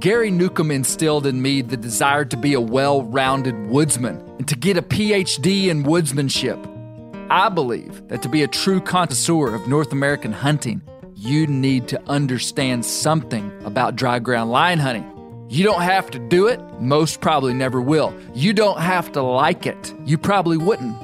Gary 0.00 0.30
Newcomb 0.32 0.72
instilled 0.72 1.24
in 1.24 1.40
me 1.40 1.62
the 1.62 1.76
desire 1.76 2.24
to 2.24 2.36
be 2.36 2.54
a 2.54 2.60
well 2.60 3.04
rounded 3.04 3.68
woodsman 3.68 4.16
and 4.38 4.48
to 4.48 4.56
get 4.56 4.76
a 4.76 4.82
PhD 4.82 5.68
in 5.68 5.84
woodsmanship. 5.84 6.66
I 7.30 7.48
believe 7.48 8.08
that 8.08 8.22
to 8.22 8.28
be 8.28 8.42
a 8.42 8.48
true 8.48 8.80
connoisseur 8.80 9.54
of 9.54 9.68
North 9.68 9.92
American 9.92 10.32
hunting, 10.32 10.82
you 11.20 11.46
need 11.46 11.86
to 11.88 12.02
understand 12.08 12.84
something 12.86 13.52
about 13.64 13.94
dry 13.94 14.18
ground 14.18 14.50
lion 14.50 14.78
hunting. 14.78 15.06
You 15.50 15.64
don't 15.64 15.82
have 15.82 16.10
to 16.12 16.18
do 16.18 16.46
it, 16.46 16.60
most 16.80 17.20
probably 17.20 17.52
never 17.52 17.80
will. 17.80 18.14
You 18.32 18.54
don't 18.54 18.80
have 18.80 19.12
to 19.12 19.22
like 19.22 19.66
it, 19.66 19.94
you 20.04 20.16
probably 20.16 20.56
wouldn't 20.56 20.96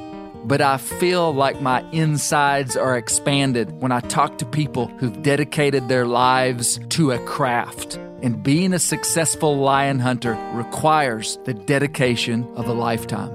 but 0.46 0.61
I 0.61 0.76
feel 0.76 1.35
like 1.35 1.61
my 1.61 1.85
insides 1.90 2.76
are 2.76 2.96
expanded 2.96 3.73
when 3.80 3.90
I 3.90 3.99
talk 3.99 4.38
to 4.38 4.46
people 4.46 4.87
who've 4.87 5.20
dedicated 5.23 5.88
their 5.88 6.06
lives 6.06 6.78
to 6.90 7.11
a 7.11 7.18
craft. 7.26 7.96
And 8.23 8.44
being 8.44 8.73
a 8.73 8.78
successful 8.78 9.58
lion 9.58 9.99
hunter 9.99 10.35
requires 10.52 11.37
the 11.44 11.52
dedication 11.52 12.49
of 12.54 12.68
a 12.68 12.73
lifetime. 12.73 13.35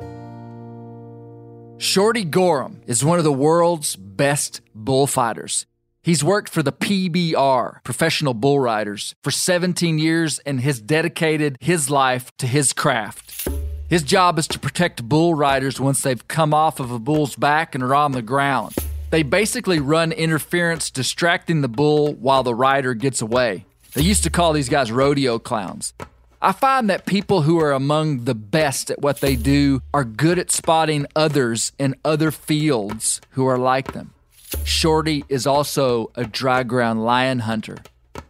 Shorty 1.80 2.24
Gorham 2.24 2.82
is 2.88 3.04
one 3.04 3.18
of 3.18 3.26
the 3.26 3.34
world's 3.34 3.98
best 3.98 4.62
bullfighters. 4.74 5.66
He's 6.04 6.24
worked 6.24 6.50
for 6.50 6.64
the 6.64 6.72
PBR, 6.72 7.84
Professional 7.84 8.34
Bull 8.34 8.60
Riders, 8.60 9.14
for 9.24 9.30
17 9.30 10.00
years 10.00 10.40
and 10.40 10.60
has 10.62 10.82
dedicated 10.82 11.58
his 11.60 11.92
life 11.92 12.32
to 12.38 12.48
his 12.48 12.74
craft. 12.74 13.48
His 13.88 14.02
job 14.02 14.40
is 14.40 14.48
to 14.48 14.58
protect 14.58 15.08
bull 15.08 15.36
riders 15.36 15.80
once 15.80 16.02
they've 16.02 16.28
come 16.28 16.56
off 16.56 16.80
of 16.80 16.90
a 16.90 16.98
bull's 16.98 17.36
back 17.36 17.76
and 17.76 17.84
are 17.84 17.94
on 17.94 18.14
the 18.14 18.24
ground. 18.24 18.74
They 19.12 19.22
basically 19.22 19.80
run 19.80 20.12
interference, 20.12 20.90
distracting 20.90 21.62
the 21.62 21.68
bull 21.68 22.14
while 22.14 22.42
the 22.42 22.56
rider 22.56 22.96
gets 22.96 23.22
away. 23.22 23.66
They 23.94 24.02
used 24.02 24.24
to 24.24 24.32
call 24.32 24.54
these 24.54 24.70
guys 24.70 24.92
rodeo 24.92 25.38
clowns. 25.38 25.94
I 26.42 26.52
find 26.52 26.90
that 26.90 27.06
people 27.06 27.44
who 27.44 27.60
are 27.60 27.74
among 27.74 28.24
the 28.24 28.34
best 28.34 28.90
at 28.90 29.04
what 29.04 29.20
they 29.20 29.36
do 29.36 29.84
are 29.94 30.06
good 30.06 30.40
at 30.40 30.50
spotting 30.50 31.06
others 31.16 31.74
in 31.78 31.94
other 32.04 32.32
fields 32.32 33.22
who 33.32 33.46
are 33.46 33.60
like 33.60 33.94
them. 33.94 34.16
Shorty 34.64 35.24
is 35.30 35.48
also 35.48 36.12
a 36.16 36.26
dry 36.26 36.64
ground 36.64 37.04
lion 37.04 37.40
hunter. 37.40 37.78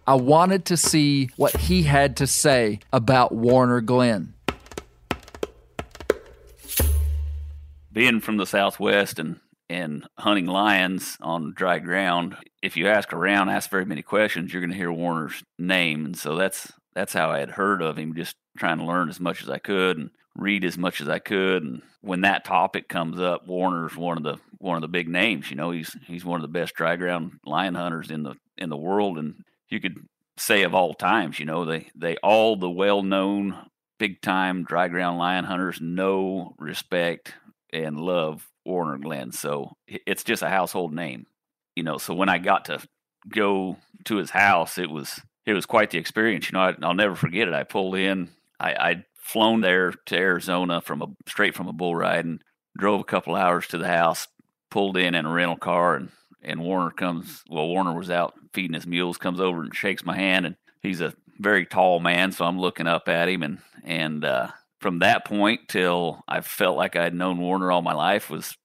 I 0.07 0.15
wanted 0.15 0.65
to 0.65 0.77
see 0.77 1.29
what 1.37 1.55
he 1.55 1.83
had 1.83 2.17
to 2.17 2.27
say 2.27 2.79
about 2.91 3.31
Warner 3.31 3.81
Glenn. 3.81 4.33
being 7.91 8.19
from 8.21 8.37
the 8.37 8.45
Southwest 8.45 9.19
and 9.19 9.39
and 9.69 10.05
hunting 10.19 10.47
lions 10.47 11.17
on 11.21 11.53
dry 11.55 11.79
ground, 11.79 12.35
if 12.61 12.75
you 12.75 12.89
ask 12.89 13.13
around, 13.13 13.47
ask 13.47 13.69
very 13.69 13.85
many 13.85 14.01
questions, 14.01 14.51
you're 14.51 14.61
going 14.61 14.71
to 14.71 14.77
hear 14.77 14.91
Warner's 14.91 15.41
name, 15.57 16.03
and 16.05 16.17
so 16.17 16.35
that's 16.35 16.73
that's 16.93 17.13
how 17.13 17.31
I 17.31 17.39
had 17.39 17.51
heard 17.51 17.81
of 17.81 17.97
him. 17.97 18.13
Just 18.13 18.35
trying 18.57 18.79
to 18.79 18.85
learn 18.85 19.09
as 19.09 19.19
much 19.19 19.41
as 19.41 19.49
I 19.49 19.59
could 19.59 19.97
and 19.97 20.09
read 20.35 20.63
as 20.63 20.77
much 20.77 21.01
as 21.01 21.09
I 21.09 21.19
could. 21.19 21.63
And 21.63 21.81
when 22.01 22.21
that 22.21 22.45
topic 22.45 22.87
comes 22.87 23.19
up, 23.19 23.47
Warner's 23.47 23.95
one 23.95 24.17
of 24.17 24.23
the 24.23 24.37
one 24.57 24.75
of 24.75 24.81
the 24.81 24.87
big 24.87 25.07
names. 25.07 25.49
You 25.49 25.55
know, 25.55 25.71
he's 25.71 25.95
he's 26.07 26.25
one 26.25 26.37
of 26.37 26.41
the 26.41 26.59
best 26.59 26.75
dry 26.75 26.95
ground 26.95 27.39
lion 27.45 27.75
hunters 27.75 28.11
in 28.11 28.23
the 28.23 28.35
in 28.57 28.69
the 28.69 28.77
world, 28.77 29.17
and 29.17 29.43
you 29.69 29.79
could 29.79 29.97
say 30.37 30.63
of 30.63 30.75
all 30.75 30.93
times. 30.93 31.39
You 31.39 31.45
know, 31.45 31.65
they 31.65 31.89
they 31.95 32.17
all 32.17 32.55
the 32.55 32.69
well 32.69 33.03
known 33.03 33.57
big 33.99 34.21
time 34.21 34.63
dry 34.63 34.87
ground 34.87 35.17
lion 35.17 35.45
hunters 35.45 35.79
know, 35.81 36.55
respect, 36.57 37.33
and 37.71 37.99
love 37.99 38.47
Warner 38.65 38.97
Glenn. 38.97 39.31
So 39.31 39.73
it's 39.87 40.23
just 40.23 40.43
a 40.43 40.49
household 40.49 40.93
name, 40.93 41.27
you 41.75 41.83
know. 41.83 41.97
So 41.97 42.13
when 42.13 42.29
I 42.29 42.37
got 42.37 42.65
to 42.65 42.79
go 43.29 43.77
to 44.05 44.17
his 44.17 44.31
house, 44.31 44.77
it 44.77 44.89
was 44.89 45.21
it 45.45 45.53
was 45.53 45.65
quite 45.65 45.91
the 45.91 45.97
experience. 45.97 46.49
You 46.49 46.57
know, 46.57 46.61
I, 46.61 46.87
will 46.87 46.93
never 46.93 47.15
forget 47.15 47.47
it. 47.47 47.53
I 47.53 47.63
pulled 47.63 47.95
in. 47.95 48.29
I, 48.59 48.75
I'd 48.79 49.05
flown 49.21 49.61
there 49.61 49.93
to 50.07 50.17
Arizona 50.17 50.81
from 50.81 51.01
a 51.01 51.07
straight 51.27 51.55
from 51.55 51.67
a 51.67 51.73
bull 51.73 51.95
ride 51.95 52.25
and 52.25 52.43
drove 52.77 52.99
a 52.99 53.05
couple 53.05 53.35
hours 53.35 53.67
to 53.67 53.77
the 53.77 53.87
house. 53.87 54.27
Pulled 54.69 54.97
in 54.97 55.15
in 55.15 55.25
a 55.25 55.31
rental 55.31 55.57
car 55.57 55.95
and 55.95 56.09
and 56.41 56.61
Warner 56.61 56.91
comes. 56.91 57.43
Well, 57.49 57.67
Warner 57.67 57.95
was 57.95 58.09
out 58.09 58.33
feeding 58.53 58.73
his 58.73 58.87
mules. 58.87 59.17
Comes 59.17 59.39
over 59.39 59.61
and 59.61 59.75
shakes 59.75 60.05
my 60.05 60.15
hand 60.15 60.45
and 60.45 60.55
he's 60.81 61.01
a 61.01 61.13
very 61.39 61.65
tall 61.65 61.99
man, 61.99 62.31
so 62.31 62.45
I'm 62.45 62.59
looking 62.59 62.87
up 62.87 63.07
at 63.07 63.29
him 63.29 63.43
and 63.43 63.59
and 63.83 64.23
uh, 64.25 64.47
from 64.79 64.99
that 64.99 65.25
point 65.25 65.67
till 65.67 66.23
I 66.27 66.41
felt 66.41 66.77
like 66.77 66.95
I'd 66.95 67.13
known 67.13 67.39
Warner 67.39 67.71
all 67.71 67.81
my 67.81 67.93
life 67.93 68.29
was, 68.29 68.55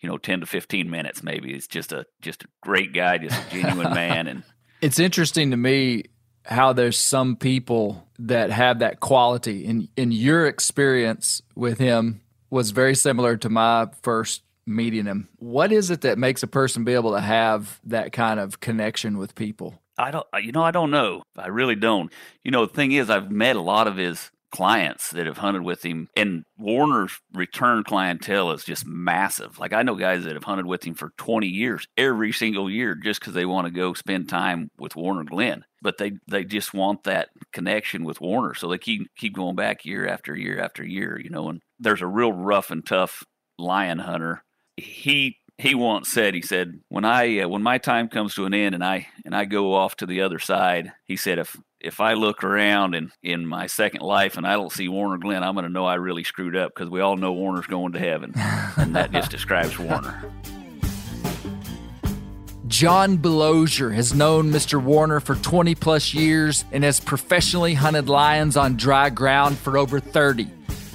you 0.00 0.08
know, 0.08 0.18
ten 0.18 0.40
to 0.40 0.46
fifteen 0.46 0.88
minutes 0.88 1.22
maybe. 1.22 1.52
It's 1.52 1.66
just 1.66 1.92
a 1.92 2.06
just 2.20 2.44
a 2.44 2.48
great 2.62 2.92
guy, 2.92 3.18
just 3.18 3.40
a 3.46 3.50
genuine 3.50 3.92
man. 3.94 4.28
And 4.28 4.44
it's 4.80 4.98
interesting 4.98 5.50
to 5.50 5.56
me 5.56 6.04
how 6.44 6.72
there's 6.72 6.98
some 6.98 7.36
people 7.36 8.06
that 8.18 8.50
have 8.50 8.80
that 8.80 9.00
quality. 9.00 9.66
And 9.66 9.88
in 9.96 10.12
your 10.12 10.46
experience 10.46 11.42
with 11.54 11.78
him 11.78 12.20
was 12.50 12.70
very 12.70 12.94
similar 12.94 13.36
to 13.38 13.48
my 13.48 13.88
first 14.02 14.42
meeting 14.66 15.06
him. 15.06 15.28
What 15.38 15.72
is 15.72 15.90
it 15.90 16.02
that 16.02 16.18
makes 16.18 16.42
a 16.42 16.46
person 16.46 16.84
be 16.84 16.94
able 16.94 17.12
to 17.12 17.20
have 17.20 17.80
that 17.84 18.12
kind 18.12 18.40
of 18.40 18.60
connection 18.60 19.18
with 19.18 19.34
people? 19.34 19.80
I 19.98 20.10
don't, 20.10 20.26
you 20.42 20.52
know, 20.52 20.62
I 20.62 20.70
don't 20.70 20.90
know. 20.90 21.22
I 21.36 21.48
really 21.48 21.74
don't. 21.74 22.10
You 22.42 22.50
know, 22.50 22.66
the 22.66 22.72
thing 22.72 22.92
is, 22.92 23.10
I've 23.10 23.30
met 23.30 23.56
a 23.56 23.60
lot 23.60 23.86
of 23.86 23.96
his 23.96 24.30
clients 24.50 25.10
that 25.10 25.26
have 25.26 25.38
hunted 25.38 25.62
with 25.62 25.84
him 25.84 26.08
and 26.16 26.44
Warner's 26.58 27.18
return 27.32 27.84
clientele 27.84 28.50
is 28.50 28.64
just 28.64 28.86
massive. 28.86 29.58
Like 29.58 29.72
I 29.72 29.82
know 29.82 29.94
guys 29.94 30.24
that 30.24 30.34
have 30.34 30.44
hunted 30.44 30.66
with 30.66 30.84
him 30.84 30.94
for 30.94 31.12
20 31.18 31.46
years 31.46 31.86
every 31.96 32.32
single 32.32 32.70
year 32.70 32.94
just 32.94 33.20
cuz 33.20 33.34
they 33.34 33.46
want 33.46 33.66
to 33.66 33.72
go 33.72 33.94
spend 33.94 34.28
time 34.28 34.70
with 34.78 34.96
Warner 34.96 35.24
Glenn. 35.24 35.64
But 35.82 35.98
they 35.98 36.12
they 36.26 36.44
just 36.44 36.74
want 36.74 37.04
that 37.04 37.28
connection 37.52 38.04
with 38.04 38.20
Warner 38.20 38.54
so 38.54 38.68
they 38.68 38.78
keep 38.78 39.08
keep 39.16 39.34
going 39.34 39.56
back 39.56 39.84
year 39.84 40.06
after 40.06 40.36
year 40.36 40.60
after 40.60 40.84
year, 40.84 41.18
you 41.18 41.30
know, 41.30 41.48
and 41.48 41.60
there's 41.78 42.02
a 42.02 42.06
real 42.06 42.32
rough 42.32 42.70
and 42.70 42.84
tough 42.84 43.24
lion 43.58 44.00
hunter. 44.00 44.42
He 44.76 45.36
he 45.58 45.74
once 45.74 46.08
said 46.08 46.34
he 46.34 46.42
said 46.42 46.80
when 46.88 47.04
I 47.04 47.40
uh, 47.40 47.48
when 47.48 47.62
my 47.62 47.78
time 47.78 48.08
comes 48.08 48.34
to 48.34 48.46
an 48.46 48.54
end 48.54 48.74
and 48.74 48.84
I 48.84 49.08
and 49.24 49.34
I 49.34 49.44
go 49.44 49.74
off 49.74 49.96
to 49.96 50.06
the 50.06 50.22
other 50.22 50.38
side, 50.38 50.92
he 51.04 51.16
said 51.16 51.38
if 51.38 51.56
if 51.80 51.98
I 51.98 52.12
look 52.12 52.44
around 52.44 52.94
in, 52.94 53.10
in 53.22 53.46
my 53.46 53.66
second 53.66 54.02
life 54.02 54.36
and 54.36 54.46
I 54.46 54.52
don't 54.52 54.70
see 54.70 54.88
Warner 54.88 55.16
Glenn, 55.16 55.42
I'm 55.42 55.54
going 55.54 55.64
to 55.64 55.72
know 55.72 55.86
I 55.86 55.94
really 55.94 56.24
screwed 56.24 56.54
up 56.54 56.74
because 56.74 56.90
we 56.90 57.00
all 57.00 57.16
know 57.16 57.32
Warner's 57.32 57.66
going 57.66 57.92
to 57.92 57.98
heaven. 57.98 58.32
and 58.76 58.94
that 58.96 59.12
just 59.12 59.30
describes 59.30 59.78
Warner. 59.78 60.22
John 62.66 63.18
Belosier 63.18 63.92
has 63.94 64.14
known 64.14 64.52
Mr. 64.52 64.80
Warner 64.80 65.20
for 65.20 65.34
20 65.34 65.74
plus 65.74 66.14
years 66.14 66.64
and 66.70 66.84
has 66.84 67.00
professionally 67.00 67.74
hunted 67.74 68.08
lions 68.08 68.56
on 68.56 68.76
dry 68.76 69.10
ground 69.10 69.58
for 69.58 69.76
over 69.76 70.00
30. 70.00 70.48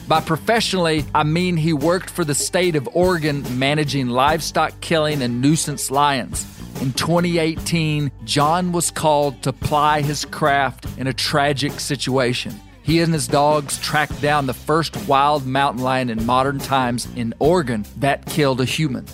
By 0.07 0.21
professionally, 0.21 1.03
I 1.15 1.23
mean 1.23 1.57
he 1.57 1.73
worked 1.73 2.11
for 2.11 2.23
the 2.23 2.35
state 2.35 2.75
of 2.75 2.87
Oregon 2.93 3.43
managing 3.57 4.07
livestock 4.07 4.79
killing 4.79 5.23
and 5.23 5.41
nuisance 5.41 5.89
lions. 5.89 6.45
In 6.81 6.91
2018, 6.93 8.11
John 8.25 8.71
was 8.71 8.91
called 8.91 9.41
to 9.43 9.53
ply 9.53 10.01
his 10.01 10.25
craft 10.25 10.85
in 10.97 11.07
a 11.07 11.13
tragic 11.13 11.79
situation. 11.79 12.53
He 12.83 12.99
and 12.99 13.11
his 13.11 13.27
dogs 13.27 13.79
tracked 13.79 14.21
down 14.21 14.45
the 14.45 14.53
first 14.53 15.07
wild 15.07 15.45
mountain 15.45 15.81
lion 15.81 16.09
in 16.09 16.25
modern 16.25 16.59
times 16.59 17.07
in 17.15 17.33
Oregon 17.39 17.85
that 17.97 18.25
killed 18.27 18.61
a 18.61 18.65
human. 18.65 19.05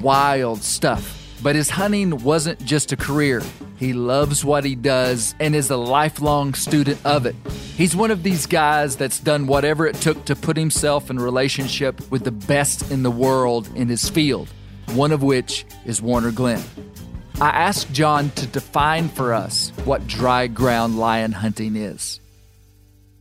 Wild 0.00 0.62
stuff. 0.62 1.16
But 1.42 1.56
his 1.56 1.70
hunting 1.70 2.22
wasn't 2.22 2.64
just 2.64 2.92
a 2.92 2.96
career. 2.96 3.42
He 3.78 3.94
loves 3.94 4.44
what 4.44 4.64
he 4.64 4.74
does 4.74 5.34
and 5.40 5.56
is 5.56 5.70
a 5.70 5.76
lifelong 5.76 6.52
student 6.52 7.00
of 7.04 7.24
it. 7.24 7.34
He's 7.76 7.96
one 7.96 8.10
of 8.10 8.22
these 8.22 8.46
guys 8.46 8.94
that's 8.94 9.18
done 9.18 9.46
whatever 9.46 9.86
it 9.86 9.96
took 9.96 10.24
to 10.26 10.36
put 10.36 10.58
himself 10.58 11.08
in 11.08 11.18
relationship 11.18 11.98
with 12.10 12.24
the 12.24 12.30
best 12.30 12.90
in 12.90 13.02
the 13.02 13.10
world 13.10 13.70
in 13.74 13.88
his 13.88 14.08
field, 14.08 14.48
one 14.92 15.12
of 15.12 15.22
which 15.22 15.64
is 15.86 16.02
Warner 16.02 16.30
Glenn. 16.30 16.62
I 17.40 17.48
asked 17.48 17.90
John 17.94 18.28
to 18.32 18.46
define 18.46 19.08
for 19.08 19.32
us 19.32 19.70
what 19.86 20.06
dry 20.06 20.46
ground 20.46 20.98
lion 20.98 21.32
hunting 21.32 21.74
is. 21.74 22.20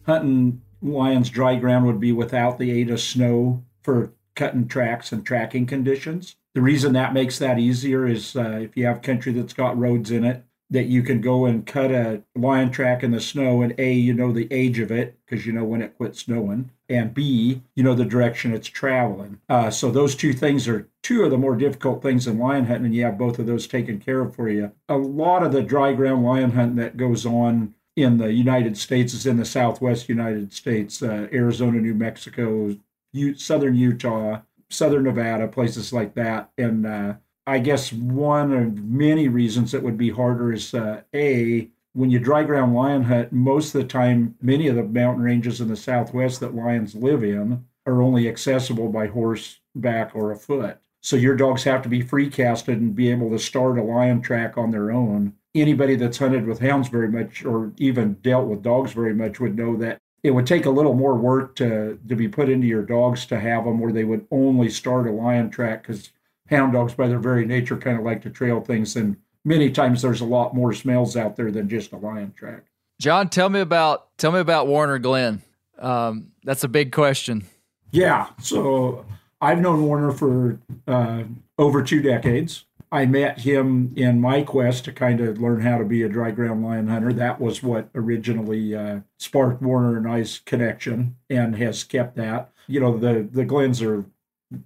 Hunting 0.06 0.62
lions 0.82 1.30
dry 1.30 1.56
ground 1.56 1.86
would 1.86 2.02
be 2.02 2.12
without 2.12 2.58
the 2.58 2.70
aid 2.70 2.90
of 2.90 3.00
snow 3.00 3.64
for 3.82 4.12
cutting 4.36 4.68
tracks 4.68 5.14
and 5.14 5.26
tracking 5.26 5.66
conditions. 5.66 6.36
The 6.54 6.62
reason 6.62 6.92
that 6.94 7.14
makes 7.14 7.40
that 7.40 7.60
easier 7.60 8.06
is 8.06 8.36
uh, 8.36 8.60
if 8.62 8.76
you 8.76 8.88
have 8.88 9.02
country 9.02 9.32
that's 9.32 9.54
got 9.54 9.78
roads 9.78 10.12
in 10.12 10.26
it, 10.26 10.44
that 10.72 10.86
you 10.86 11.02
can 11.02 11.20
go 11.20 11.46
and 11.46 11.66
cut 11.66 11.92
a 11.92 12.22
lion 12.36 12.70
track 12.72 13.04
in 13.04 13.12
the 13.12 13.20
snow, 13.20 13.62
and 13.62 13.74
A, 13.80 13.92
you 13.94 14.14
know 14.14 14.32
the 14.32 14.48
age 14.52 14.80
of 14.80 14.92
it 14.92 15.18
because 15.26 15.46
you 15.46 15.54
know 15.54 15.64
when 15.64 15.82
it 15.82 15.98
quit 15.98 16.16
snowing, 16.16 16.72
and 16.88 17.14
B, 17.14 17.62
you 17.76 17.84
know 17.84 17.96
the 17.96 18.06
direction 18.06 18.54
it's 18.54 18.68
traveling. 18.68 19.40
Uh, 19.50 19.70
so 19.72 19.90
those 19.90 20.16
two 20.16 20.34
things 20.34 20.68
are 20.68 20.88
two 21.02 21.24
of 21.24 21.32
the 21.32 21.38
more 21.38 21.56
difficult 21.56 22.02
things 22.02 22.28
in 22.28 22.38
lion 22.38 22.66
hunting, 22.66 22.86
and 22.86 22.96
you 22.96 23.04
have 23.04 23.18
both 23.18 23.40
of 23.40 23.46
those 23.46 23.68
taken 23.68 24.00
care 24.00 24.22
of 24.22 24.36
for 24.36 24.50
you. 24.50 24.72
A 24.88 24.98
lot 24.98 25.44
of 25.44 25.52
the 25.52 25.64
dry 25.64 25.94
ground 25.94 26.24
lion 26.24 26.52
hunting 26.52 26.78
that 26.78 26.98
goes 26.98 27.26
on 27.26 27.74
in 27.96 28.18
the 28.18 28.32
United 28.32 28.78
States 28.78 29.14
is 29.14 29.26
in 29.26 29.38
the 29.38 29.46
Southwest 29.46 30.08
United 30.08 30.54
States, 30.54 31.02
uh, 31.02 31.28
Arizona, 31.34 31.80
New 31.80 31.94
Mexico, 31.96 32.76
U- 33.14 33.36
Southern 33.36 33.76
Utah, 33.76 34.42
Southern 34.70 35.04
Nevada, 35.04 35.48
places 35.48 35.92
like 35.92 36.14
that, 36.16 36.52
and 36.58 36.86
uh, 36.86 37.14
I 37.50 37.58
guess 37.58 37.92
one 37.92 38.54
of 38.54 38.84
many 38.84 39.28
reasons 39.28 39.74
it 39.74 39.82
would 39.82 39.98
be 39.98 40.12
harder 40.12 40.54
is 40.54 40.72
uh, 40.76 41.02
a 41.16 41.68
when 41.94 42.12
you 42.12 42.20
dry 42.20 42.44
ground 42.44 42.76
lion 42.76 43.06
hunt, 43.06 43.32
most 43.34 43.74
of 43.74 43.82
the 43.82 43.88
time, 43.88 44.36
many 44.40 44.68
of 44.68 44.76
the 44.76 44.84
mountain 44.84 45.24
ranges 45.24 45.60
in 45.60 45.68
the 45.68 45.76
southwest 45.76 46.42
that 46.42 46.54
lions 46.54 46.94
live 46.94 47.24
in 47.24 47.66
are 47.88 48.04
only 48.04 48.30
accessible 48.30 48.90
by 48.90 49.08
horseback 49.08 50.12
or 50.14 50.32
afoot. 50.32 50.78
So 51.02 51.16
your 51.16 51.36
dogs 51.36 51.64
have 51.64 51.82
to 51.82 51.90
be 51.90 52.04
free 52.04 52.30
casted 52.30 52.80
and 52.80 52.94
be 52.94 53.10
able 53.10 53.32
to 53.32 53.40
start 53.40 53.80
a 53.80 53.84
lion 53.84 54.22
track 54.22 54.56
on 54.56 54.70
their 54.70 54.92
own. 54.92 55.34
Anybody 55.56 55.96
that's 55.96 56.20
hunted 56.20 56.46
with 56.46 56.60
hounds 56.60 56.90
very 56.90 57.10
much 57.10 57.44
or 57.44 57.74
even 57.78 58.14
dealt 58.22 58.46
with 58.46 58.62
dogs 58.62 58.92
very 58.92 59.16
much 59.16 59.40
would 59.40 59.58
know 59.58 59.76
that 59.78 59.98
it 60.22 60.32
would 60.32 60.46
take 60.46 60.68
a 60.68 60.70
little 60.70 60.94
more 60.94 61.16
work 61.16 61.56
to 61.56 61.98
to 62.08 62.16
be 62.16 62.28
put 62.28 62.48
into 62.48 62.68
your 62.68 62.84
dogs 62.84 63.26
to 63.26 63.40
have 63.40 63.64
them 63.66 63.80
where 63.80 63.92
they 63.92 64.04
would 64.04 64.28
only 64.30 64.70
start 64.70 65.08
a 65.08 65.12
lion 65.12 65.50
track 65.50 65.82
because 65.82 66.12
hound 66.50 66.74
dogs, 66.74 66.94
by 66.94 67.08
their 67.08 67.20
very 67.20 67.46
nature, 67.46 67.78
kind 67.78 67.98
of 67.98 68.04
like 68.04 68.22
to 68.24 68.30
trail 68.30 68.62
things. 68.62 68.96
And 68.96 69.18
many 69.46 69.72
times 69.72 70.02
there's 70.02 70.22
a 70.22 70.26
lot 70.26 70.56
more 70.56 70.74
smells 70.74 71.16
out 71.16 71.36
there 71.36 71.52
than 71.52 71.70
just 71.70 71.92
a 71.92 71.98
lion 71.98 72.34
track. 72.34 72.66
John, 73.00 73.30
tell 73.30 73.50
me 73.50 73.62
about 73.62 74.18
tell 74.18 74.32
me 74.32 74.40
about 74.40 74.68
Warner 74.68 75.00
Glenn. 75.00 75.42
Um, 75.78 76.32
that's 76.44 76.64
a 76.64 76.68
big 76.68 76.92
question. 76.92 77.46
Yeah, 77.92 78.28
so 78.42 79.06
I've 79.42 79.62
known 79.62 79.84
Warner 79.84 80.12
for 80.12 80.60
uh, 80.88 81.24
over 81.58 81.82
two 81.82 82.02
decades. 82.02 82.66
I 82.92 83.06
met 83.06 83.40
him 83.40 83.94
in 83.96 84.20
my 84.20 84.42
quest 84.42 84.86
to 84.86 84.92
kind 84.92 85.22
of 85.22 85.40
learn 85.40 85.62
how 85.62 85.78
to 85.78 85.86
be 85.86 86.02
a 86.02 86.10
dry 86.10 86.32
ground 86.32 86.64
lion 86.64 86.88
hunter. 86.88 87.14
That 87.14 87.40
was 87.40 87.62
what 87.62 87.90
originally 87.94 88.76
uh, 88.76 89.02
sparked 89.18 89.62
Warner 89.62 89.96
and 89.96 90.08
I's 90.08 90.40
connection, 90.40 91.16
and 91.30 91.56
has 91.56 91.84
kept 91.84 92.16
that. 92.18 92.52
You 92.68 92.80
know, 92.80 92.98
the 92.98 93.28
the 93.32 93.46
Glens 93.46 93.82
are 93.82 94.06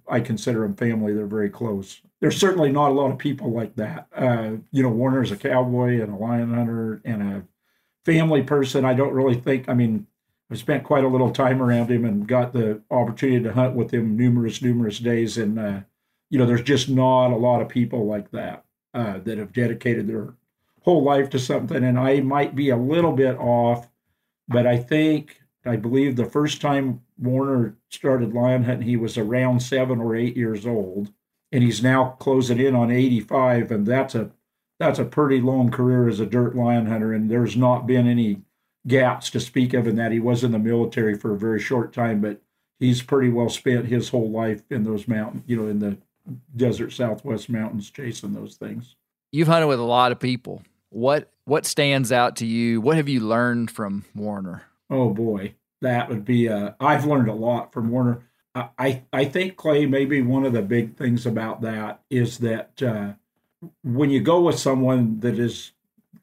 I 0.08 0.20
consider 0.20 0.60
them 0.60 0.74
family. 0.74 1.12
They're 1.12 1.26
very 1.26 1.50
close. 1.50 2.00
There's 2.20 2.38
certainly 2.38 2.72
not 2.72 2.90
a 2.90 2.94
lot 2.94 3.10
of 3.10 3.18
people 3.18 3.52
like 3.52 3.76
that. 3.76 4.06
Uh, 4.16 4.52
you 4.70 4.82
know, 4.82 4.88
Warner's 4.88 5.30
a 5.30 5.36
cowboy 5.36 6.00
and 6.00 6.12
a 6.12 6.16
lion 6.16 6.54
hunter 6.54 7.02
and 7.04 7.22
a 7.22 7.44
family 8.04 8.42
person. 8.42 8.84
I 8.84 8.94
don't 8.94 9.12
really 9.12 9.34
think, 9.34 9.68
I 9.68 9.74
mean, 9.74 10.06
I 10.50 10.54
spent 10.56 10.84
quite 10.84 11.04
a 11.04 11.08
little 11.08 11.30
time 11.30 11.62
around 11.62 11.90
him 11.90 12.04
and 12.04 12.26
got 12.26 12.52
the 12.52 12.80
opportunity 12.90 13.42
to 13.44 13.52
hunt 13.52 13.74
with 13.74 13.92
him 13.92 14.16
numerous, 14.16 14.62
numerous 14.62 14.98
days. 14.98 15.36
And, 15.36 15.58
uh, 15.58 15.80
you 16.30 16.38
know, 16.38 16.46
there's 16.46 16.62
just 16.62 16.88
not 16.88 17.32
a 17.32 17.36
lot 17.36 17.60
of 17.60 17.68
people 17.68 18.06
like 18.06 18.30
that 18.30 18.64
uh, 18.94 19.18
that 19.24 19.38
have 19.38 19.52
dedicated 19.52 20.06
their 20.06 20.34
whole 20.82 21.02
life 21.02 21.30
to 21.30 21.38
something. 21.38 21.82
And 21.82 21.98
I 21.98 22.20
might 22.20 22.54
be 22.54 22.70
a 22.70 22.76
little 22.76 23.12
bit 23.12 23.36
off, 23.38 23.88
but 24.48 24.66
I 24.66 24.78
think 24.78 25.40
I 25.64 25.76
believe 25.76 26.16
the 26.16 26.24
first 26.24 26.60
time 26.60 27.02
Warner 27.18 27.76
started 27.90 28.34
lion 28.34 28.64
hunting, 28.64 28.86
he 28.86 28.96
was 28.96 29.16
around 29.16 29.60
seven 29.60 30.00
or 30.00 30.14
eight 30.14 30.36
years 30.36 30.66
old, 30.66 31.12
and 31.52 31.62
he's 31.62 31.82
now 31.82 32.16
closing 32.18 32.58
in 32.58 32.74
on 32.74 32.90
85, 32.90 33.70
and 33.70 33.86
that's 33.86 34.14
a 34.14 34.30
that's 34.80 34.98
a 34.98 35.04
pretty 35.04 35.40
long 35.40 35.70
career 35.70 36.08
as 36.08 36.20
a 36.20 36.26
dirt 36.26 36.56
lion 36.56 36.86
hunter. 36.86 37.12
And 37.12 37.30
there's 37.30 37.56
not 37.56 37.86
been 37.86 38.08
any 38.08 38.42
gaps 38.86 39.30
to 39.30 39.40
speak 39.40 39.72
of 39.72 39.86
in 39.86 39.96
that. 39.96 40.12
He 40.12 40.18
was 40.18 40.44
in 40.44 40.52
the 40.52 40.58
military 40.58 41.16
for 41.16 41.32
a 41.32 41.38
very 41.38 41.60
short 41.60 41.92
time, 41.92 42.20
but 42.20 42.40
he's 42.78 43.02
pretty 43.02 43.30
well 43.30 43.48
spent 43.48 43.86
his 43.86 44.08
whole 44.08 44.30
life 44.30 44.62
in 44.70 44.84
those 44.84 45.08
mountains, 45.08 45.44
you 45.46 45.56
know, 45.56 45.68
in 45.68 45.78
the 45.78 45.96
desert 46.56 46.92
Southwest 46.92 47.48
mountains, 47.48 47.90
chasing 47.90 48.34
those 48.34 48.56
things. 48.56 48.96
You've 49.32 49.48
hunted 49.48 49.68
with 49.68 49.80
a 49.80 49.84
lot 49.84 50.12
of 50.12 50.20
people. 50.20 50.62
What 50.90 51.30
what 51.44 51.66
stands 51.66 52.12
out 52.12 52.36
to 52.36 52.46
you? 52.46 52.80
What 52.80 52.96
have 52.96 53.08
you 53.08 53.20
learned 53.20 53.70
from 53.70 54.04
Warner? 54.14 54.62
Oh 54.94 55.10
boy, 55.10 55.56
that 55.80 56.08
would 56.08 56.24
be. 56.24 56.48
Uh, 56.48 56.70
I've 56.78 57.04
learned 57.04 57.28
a 57.28 57.34
lot 57.34 57.72
from 57.72 57.90
Warner. 57.90 58.22
I 58.54 59.02
I 59.12 59.24
think 59.24 59.56
Clay 59.56 59.86
maybe 59.86 60.22
one 60.22 60.46
of 60.46 60.52
the 60.52 60.62
big 60.62 60.96
things 60.96 61.26
about 61.26 61.62
that 61.62 62.00
is 62.10 62.38
that 62.38 62.80
uh, 62.80 63.14
when 63.82 64.10
you 64.10 64.20
go 64.20 64.42
with 64.42 64.56
someone 64.56 65.18
that 65.18 65.36
is 65.36 65.72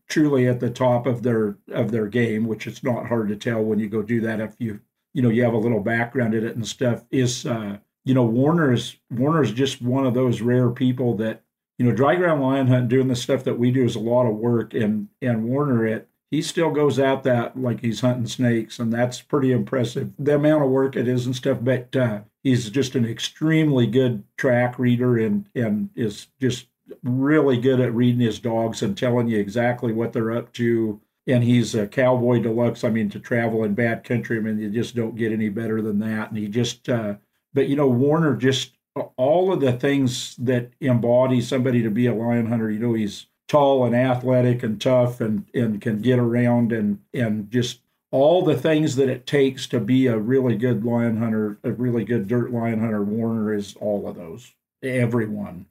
truly 0.08 0.48
at 0.48 0.62
the 0.62 0.70
top 0.70 1.06
of 1.06 1.22
their 1.22 1.58
of 1.70 1.92
their 1.92 2.08
game, 2.08 2.48
which 2.48 2.66
it's 2.66 2.82
not 2.82 3.08
hard 3.08 3.28
to 3.28 3.36
tell 3.36 3.62
when 3.62 3.80
you 3.80 3.90
go 3.90 4.02
do 4.02 4.22
that 4.22 4.40
if 4.40 4.56
you 4.60 4.80
you 5.14 5.22
know 5.22 5.30
you 5.30 5.44
have 5.44 5.54
a 5.54 5.58
little 5.58 5.82
background 5.82 6.34
in 6.34 6.46
it 6.46 6.56
and 6.56 6.66
stuff. 6.66 7.04
Is 7.12 7.46
uh, 7.46 7.78
you 8.06 8.14
know 8.14 8.24
Warner's 8.24 8.96
Warner's 9.10 9.52
just 9.52 9.82
one 9.82 10.06
of 10.06 10.14
those 10.14 10.40
rare 10.40 10.70
people 10.70 11.18
that 11.18 11.44
you 11.78 11.86
know 11.86 11.92
dry 11.92 12.16
ground 12.16 12.42
lion 12.42 12.68
hunt 12.68 12.88
doing 12.88 13.10
the 13.10 13.18
stuff 13.18 13.44
that 13.44 13.60
we 13.60 13.72
do 13.72 13.84
is 13.84 13.98
a 13.98 14.00
lot 14.00 14.26
of 14.26 14.38
work 14.38 14.74
and 14.74 15.10
and 15.22 15.44
Warner 15.44 15.86
it 15.86 16.08
he 16.32 16.42
still 16.42 16.72
goes 16.72 16.98
out 16.98 17.24
that 17.24 17.60
like 17.60 17.82
he's 17.82 18.00
hunting 18.00 18.26
snakes, 18.26 18.80
and 18.80 18.92
that's 18.92 19.22
pretty 19.22 19.52
impressive. 19.52 20.12
The 20.18 20.36
amount 20.36 20.64
of 20.64 20.70
work 20.70 20.96
it 20.96 21.08
is 21.08 21.26
and 21.26 21.36
stuff, 21.36 21.60
but 21.62 21.96
uh, 21.96 22.22
he's 22.42 22.70
just 22.70 22.96
an 22.96 23.06
extremely 23.06 23.86
good 23.86 24.24
track 24.38 24.80
reader 24.80 25.18
and 25.18 25.48
and 25.54 25.90
is 25.96 26.28
just 26.40 26.68
really 27.04 27.58
good 27.58 27.80
at 27.80 27.94
reading 27.94 28.22
his 28.22 28.40
dogs 28.40 28.82
and 28.82 28.98
telling 28.98 29.28
you 29.28 29.40
exactly 29.40 29.94
what 29.94 30.14
they're 30.14 30.32
up 30.32 30.52
to. 30.54 31.00
And 31.28 31.44
he's 31.44 31.76
a 31.76 31.88
cowboy 31.88 32.40
deluxe. 32.42 32.84
I 32.84 32.90
mean, 32.90 33.10
to 33.12 33.20
travel 33.20 33.64
in 33.64 33.76
bad 33.76 34.04
country, 34.04 34.38
I 34.38 34.42
mean, 34.42 34.58
you 34.58 34.70
just 34.70 34.96
don't 34.96 35.16
get 35.16 35.32
any 35.32 35.50
better 35.50 35.82
than 35.82 36.00
that. 36.00 36.30
And 36.30 36.38
he 36.38 36.48
just, 36.48 36.90
uh, 36.90 37.16
but 37.54 37.68
you 37.68 37.76
know, 37.76 37.88
Warner 37.88 38.36
just 38.36 38.78
all 39.18 39.54
of 39.54 39.62
the 39.62 39.74
things 39.74 40.36
that 40.38 40.72
embody 40.82 41.42
somebody 41.42 41.84
to 41.84 41.90
be 41.90 42.08
a 42.08 42.14
lion 42.14 42.48
hunter. 42.48 42.72
You 42.72 42.80
know, 42.80 42.94
he's 42.94 43.28
tall 43.52 43.84
and 43.84 43.94
athletic 43.94 44.64
and 44.64 44.80
tough 44.80 45.20
and, 45.20 45.46
and 45.54 45.82
can 45.82 46.00
get 46.02 46.18
around 46.18 46.72
and, 46.72 47.00
and 47.14 47.52
just 47.52 47.82
all 48.10 48.46
the 48.46 48.56
things 48.56 48.96
that 48.96 49.10
it 49.10 49.28
takes 49.28 49.68
to 49.68 49.78
be 49.78 50.08
a 50.08 50.18
really 50.18 50.56
good 50.56 50.86
lion 50.86 51.18
hunter, 51.18 51.60
a 51.66 51.72
really 51.74 52.06
good 52.06 52.30
dirt 52.30 52.50
lion 52.54 52.80
hunter. 52.80 53.04
Warner 53.04 53.54
is 53.54 53.76
all 53.82 54.08
of 54.08 54.16
those, 54.16 54.54
everyone. 54.82 55.66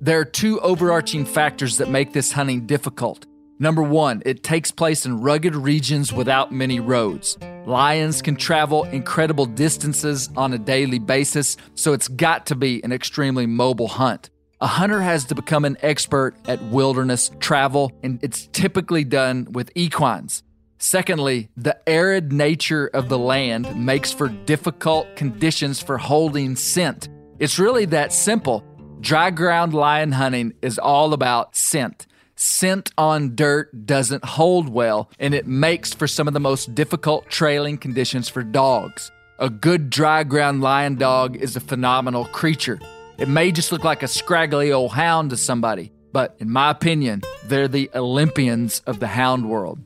There 0.00 0.18
are 0.18 0.24
two 0.24 0.58
overarching 0.60 1.24
factors 1.24 1.78
that 1.78 1.88
make 1.88 2.12
this 2.12 2.32
hunting 2.32 2.66
difficult. 2.66 3.26
Number 3.58 3.82
one, 3.82 4.22
it 4.26 4.42
takes 4.42 4.72
place 4.72 5.06
in 5.06 5.20
rugged 5.20 5.54
regions 5.54 6.12
without 6.12 6.50
many 6.50 6.80
roads. 6.80 7.38
Lions 7.66 8.20
can 8.20 8.34
travel 8.34 8.84
incredible 8.84 9.46
distances 9.46 10.28
on 10.36 10.52
a 10.52 10.58
daily 10.58 10.98
basis, 10.98 11.56
so 11.74 11.92
it's 11.92 12.08
got 12.08 12.46
to 12.46 12.56
be 12.56 12.82
an 12.82 12.92
extremely 12.92 13.46
mobile 13.46 13.88
hunt. 13.88 14.30
A 14.60 14.66
hunter 14.66 15.00
has 15.00 15.24
to 15.26 15.34
become 15.34 15.64
an 15.64 15.76
expert 15.82 16.34
at 16.46 16.62
wilderness 16.64 17.30
travel, 17.38 17.92
and 18.02 18.18
it's 18.22 18.48
typically 18.48 19.04
done 19.04 19.46
with 19.52 19.70
equines. 19.76 20.42
Secondly, 20.78 21.48
the 21.56 21.78
arid 21.88 22.32
nature 22.32 22.88
of 22.88 23.08
the 23.08 23.18
land 23.18 23.74
makes 23.76 24.12
for 24.12 24.28
difficult 24.28 25.14
conditions 25.16 25.80
for 25.80 25.96
holding 25.96 26.56
scent. 26.56 27.08
It's 27.38 27.58
really 27.58 27.84
that 27.86 28.12
simple. 28.12 28.64
Dry 29.00 29.30
ground 29.30 29.74
lion 29.74 30.12
hunting 30.12 30.54
is 30.60 30.78
all 30.78 31.12
about 31.12 31.54
scent. 31.54 32.06
Scent 32.46 32.92
on 32.98 33.34
dirt 33.34 33.86
doesn't 33.86 34.22
hold 34.22 34.68
well, 34.68 35.08
and 35.18 35.32
it 35.32 35.46
makes 35.46 35.94
for 35.94 36.06
some 36.06 36.28
of 36.28 36.34
the 36.34 36.40
most 36.40 36.74
difficult 36.74 37.30
trailing 37.30 37.78
conditions 37.78 38.28
for 38.28 38.42
dogs. 38.42 39.10
A 39.38 39.48
good 39.48 39.88
dry 39.88 40.24
ground 40.24 40.60
lion 40.60 40.96
dog 40.96 41.36
is 41.36 41.56
a 41.56 41.60
phenomenal 41.60 42.26
creature. 42.26 42.78
It 43.16 43.30
may 43.30 43.50
just 43.50 43.72
look 43.72 43.82
like 43.82 44.02
a 44.02 44.08
scraggly 44.08 44.72
old 44.72 44.92
hound 44.92 45.30
to 45.30 45.38
somebody, 45.38 45.90
but 46.12 46.36
in 46.38 46.50
my 46.50 46.70
opinion, 46.70 47.22
they're 47.46 47.66
the 47.66 47.90
Olympians 47.94 48.80
of 48.80 49.00
the 49.00 49.06
hound 49.06 49.48
world. 49.48 49.78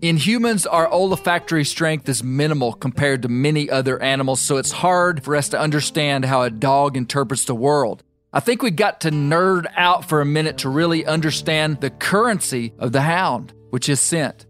In 0.00 0.16
humans, 0.16 0.64
our 0.64 0.90
olfactory 0.90 1.66
strength 1.66 2.08
is 2.08 2.24
minimal 2.24 2.72
compared 2.72 3.20
to 3.20 3.28
many 3.28 3.68
other 3.68 4.00
animals, 4.00 4.40
so 4.40 4.56
it's 4.56 4.72
hard 4.72 5.22
for 5.22 5.36
us 5.36 5.50
to 5.50 5.60
understand 5.60 6.24
how 6.24 6.40
a 6.40 6.48
dog 6.48 6.96
interprets 6.96 7.44
the 7.44 7.54
world. 7.54 8.02
I 8.30 8.40
think 8.40 8.62
we 8.62 8.70
got 8.70 9.00
to 9.02 9.10
nerd 9.10 9.64
out 9.74 10.06
for 10.06 10.20
a 10.20 10.26
minute 10.26 10.58
to 10.58 10.68
really 10.68 11.06
understand 11.06 11.80
the 11.80 11.88
currency 11.88 12.74
of 12.78 12.92
the 12.92 13.00
hound, 13.00 13.54
which 13.70 13.88
is 13.88 14.00
scent. 14.00 14.44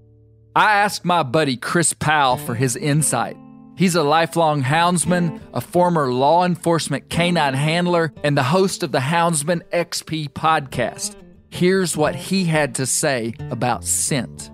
I 0.56 0.72
asked 0.78 1.04
my 1.04 1.22
buddy 1.22 1.56
Chris 1.56 1.92
Powell 1.92 2.38
for 2.38 2.56
his 2.56 2.74
insight. 2.74 3.36
He's 3.76 3.94
a 3.94 4.02
lifelong 4.02 4.64
houndsman, 4.64 5.40
a 5.54 5.60
former 5.60 6.12
law 6.12 6.44
enforcement 6.44 7.08
canine 7.08 7.54
handler, 7.54 8.12
and 8.24 8.36
the 8.36 8.42
host 8.42 8.82
of 8.82 8.90
the 8.90 8.98
Houndsman 8.98 9.62
XP 9.70 10.30
podcast. 10.30 11.14
Here's 11.48 11.96
what 11.96 12.16
he 12.16 12.46
had 12.46 12.74
to 12.74 12.86
say 12.86 13.34
about 13.50 13.84
scent. 13.84 14.50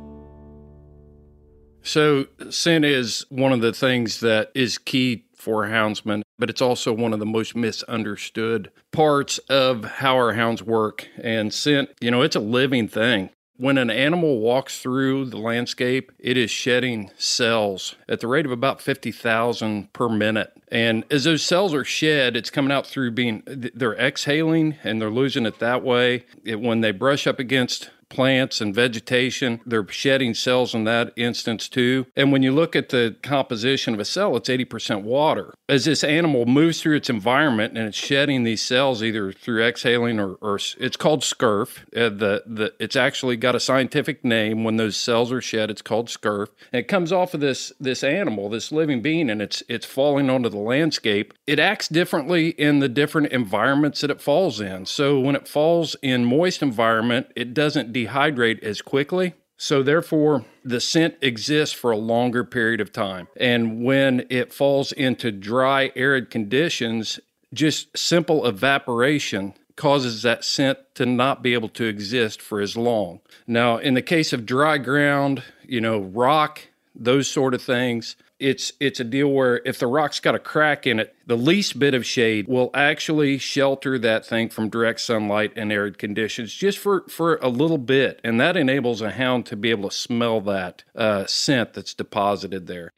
So, 1.80 2.26
scent 2.50 2.84
is 2.84 3.24
one 3.30 3.52
of 3.52 3.62
the 3.62 3.72
things 3.72 4.20
that 4.20 4.50
is 4.54 4.76
key 4.76 5.23
for 5.44 5.66
houndsmen, 5.66 6.22
but 6.38 6.48
it's 6.48 6.62
also 6.62 6.92
one 6.92 7.12
of 7.12 7.18
the 7.18 7.26
most 7.26 7.54
misunderstood 7.54 8.70
parts 8.92 9.36
of 9.50 9.84
how 9.84 10.16
our 10.16 10.32
hounds 10.32 10.62
work. 10.62 11.06
And 11.22 11.52
scent, 11.52 11.90
you 12.00 12.10
know, 12.10 12.22
it's 12.22 12.34
a 12.34 12.40
living 12.40 12.88
thing. 12.88 13.28
When 13.56 13.78
an 13.78 13.90
animal 13.90 14.40
walks 14.40 14.80
through 14.80 15.26
the 15.26 15.36
landscape, 15.36 16.10
it 16.18 16.36
is 16.36 16.50
shedding 16.50 17.10
cells 17.16 17.94
at 18.08 18.18
the 18.18 18.26
rate 18.26 18.46
of 18.46 18.52
about 18.52 18.80
50,000 18.80 19.92
per 19.92 20.08
minute. 20.08 20.50
And 20.72 21.04
as 21.08 21.22
those 21.22 21.44
cells 21.44 21.72
are 21.72 21.84
shed, 21.84 22.36
it's 22.36 22.50
coming 22.50 22.72
out 22.72 22.84
through 22.84 23.12
being, 23.12 23.44
they're 23.46 23.94
exhaling 23.94 24.76
and 24.82 25.00
they're 25.00 25.10
losing 25.10 25.46
it 25.46 25.60
that 25.60 25.84
way. 25.84 26.24
It, 26.44 26.60
when 26.60 26.80
they 26.80 26.90
brush 26.90 27.28
up 27.28 27.38
against 27.38 27.90
plants 28.14 28.60
and 28.60 28.74
vegetation. 28.74 29.60
They're 29.66 29.86
shedding 29.88 30.34
cells 30.34 30.74
in 30.74 30.84
that 30.84 31.12
instance 31.16 31.68
too. 31.68 32.06
And 32.16 32.32
when 32.32 32.42
you 32.42 32.52
look 32.52 32.76
at 32.76 32.90
the 32.90 33.16
composition 33.22 33.92
of 33.94 34.00
a 34.00 34.04
cell, 34.04 34.36
it's 34.36 34.48
80% 34.48 35.02
water. 35.02 35.54
As 35.68 35.84
this 35.84 36.04
animal 36.04 36.46
moves 36.46 36.80
through 36.80 36.96
its 36.96 37.10
environment 37.10 37.76
and 37.76 37.88
it's 37.88 37.96
shedding 37.96 38.44
these 38.44 38.62
cells 38.62 39.02
either 39.02 39.32
through 39.32 39.64
exhaling 39.64 40.20
or, 40.20 40.34
or 40.34 40.58
it's 40.78 40.96
called 40.96 41.22
scurf. 41.22 41.78
Uh, 41.94 42.08
the, 42.08 42.42
the, 42.46 42.72
it's 42.78 42.96
actually 42.96 43.36
got 43.36 43.54
a 43.54 43.60
scientific 43.60 44.24
name 44.24 44.62
when 44.62 44.76
those 44.76 44.96
cells 44.96 45.32
are 45.32 45.40
shed. 45.40 45.70
It's 45.70 45.82
called 45.82 46.08
scurf. 46.08 46.48
And 46.72 46.80
it 46.80 46.88
comes 46.88 47.12
off 47.12 47.34
of 47.34 47.40
this, 47.40 47.72
this 47.80 48.04
animal, 48.04 48.48
this 48.48 48.70
living 48.70 49.02
being, 49.02 49.28
and 49.28 49.42
it's, 49.42 49.62
it's 49.68 49.86
falling 49.86 50.30
onto 50.30 50.48
the 50.48 50.58
landscape. 50.58 51.34
It 51.46 51.58
acts 51.58 51.88
differently 51.88 52.50
in 52.50 52.78
the 52.78 52.88
different 52.88 53.32
environments 53.32 54.00
that 54.02 54.10
it 54.10 54.20
falls 54.20 54.60
in. 54.60 54.86
So 54.86 55.18
when 55.18 55.34
it 55.34 55.48
falls 55.48 55.96
in 56.02 56.24
moist 56.24 56.62
environment, 56.62 57.32
it 57.34 57.54
doesn't 57.54 57.92
dehydrate 58.06 58.62
as 58.62 58.82
quickly. 58.82 59.34
So, 59.56 59.82
therefore, 59.82 60.44
the 60.64 60.80
scent 60.80 61.14
exists 61.20 61.74
for 61.74 61.92
a 61.92 61.96
longer 61.96 62.42
period 62.42 62.80
of 62.80 62.92
time. 62.92 63.28
And 63.36 63.84
when 63.84 64.26
it 64.28 64.52
falls 64.52 64.90
into 64.90 65.30
dry, 65.30 65.92
arid 65.94 66.28
conditions, 66.28 67.20
just 67.52 67.96
simple 67.96 68.46
evaporation 68.46 69.54
causes 69.76 70.22
that 70.22 70.44
scent 70.44 70.78
to 70.94 71.06
not 71.06 71.42
be 71.42 71.54
able 71.54 71.68
to 71.68 71.84
exist 71.84 72.40
for 72.40 72.60
as 72.60 72.76
long. 72.76 73.20
Now, 73.46 73.78
in 73.78 73.94
the 73.94 74.02
case 74.02 74.32
of 74.32 74.46
dry 74.46 74.78
ground, 74.78 75.42
you 75.66 75.80
know, 75.80 75.98
rock, 75.98 76.60
those 76.94 77.28
sort 77.28 77.54
of 77.54 77.62
things, 77.62 78.16
it's 78.38 78.72
it's 78.80 79.00
a 79.00 79.04
deal 79.04 79.28
where 79.28 79.60
if 79.64 79.78
the 79.78 79.86
rock's 79.86 80.20
got 80.20 80.34
a 80.34 80.38
crack 80.38 80.86
in 80.86 80.98
it, 80.98 81.14
the 81.26 81.36
least 81.36 81.78
bit 81.78 81.94
of 81.94 82.04
shade 82.04 82.46
will 82.48 82.70
actually 82.74 83.38
shelter 83.38 83.98
that 83.98 84.26
thing 84.26 84.48
from 84.48 84.68
direct 84.68 85.00
sunlight 85.00 85.52
and 85.56 85.72
arid 85.72 85.98
conditions 85.98 86.52
just 86.52 86.78
for 86.78 87.04
for 87.08 87.36
a 87.36 87.48
little 87.48 87.78
bit, 87.78 88.20
and 88.24 88.40
that 88.40 88.56
enables 88.56 89.00
a 89.00 89.12
hound 89.12 89.46
to 89.46 89.56
be 89.56 89.70
able 89.70 89.88
to 89.88 89.96
smell 89.96 90.40
that 90.40 90.84
uh, 90.94 91.26
scent 91.26 91.74
that's 91.74 91.94
deposited 91.94 92.66
there. 92.66 92.92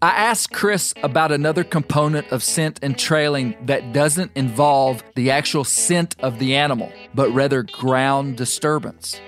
I 0.00 0.10
asked 0.10 0.52
Chris 0.52 0.94
about 1.02 1.32
another 1.32 1.64
component 1.64 2.30
of 2.30 2.44
scent 2.44 2.78
and 2.82 2.96
trailing 2.96 3.56
that 3.66 3.92
doesn't 3.92 4.30
involve 4.36 5.02
the 5.16 5.32
actual 5.32 5.64
scent 5.64 6.14
of 6.20 6.38
the 6.38 6.54
animal, 6.54 6.92
but 7.14 7.30
rather 7.30 7.64
ground 7.64 8.36
disturbance. 8.36 9.20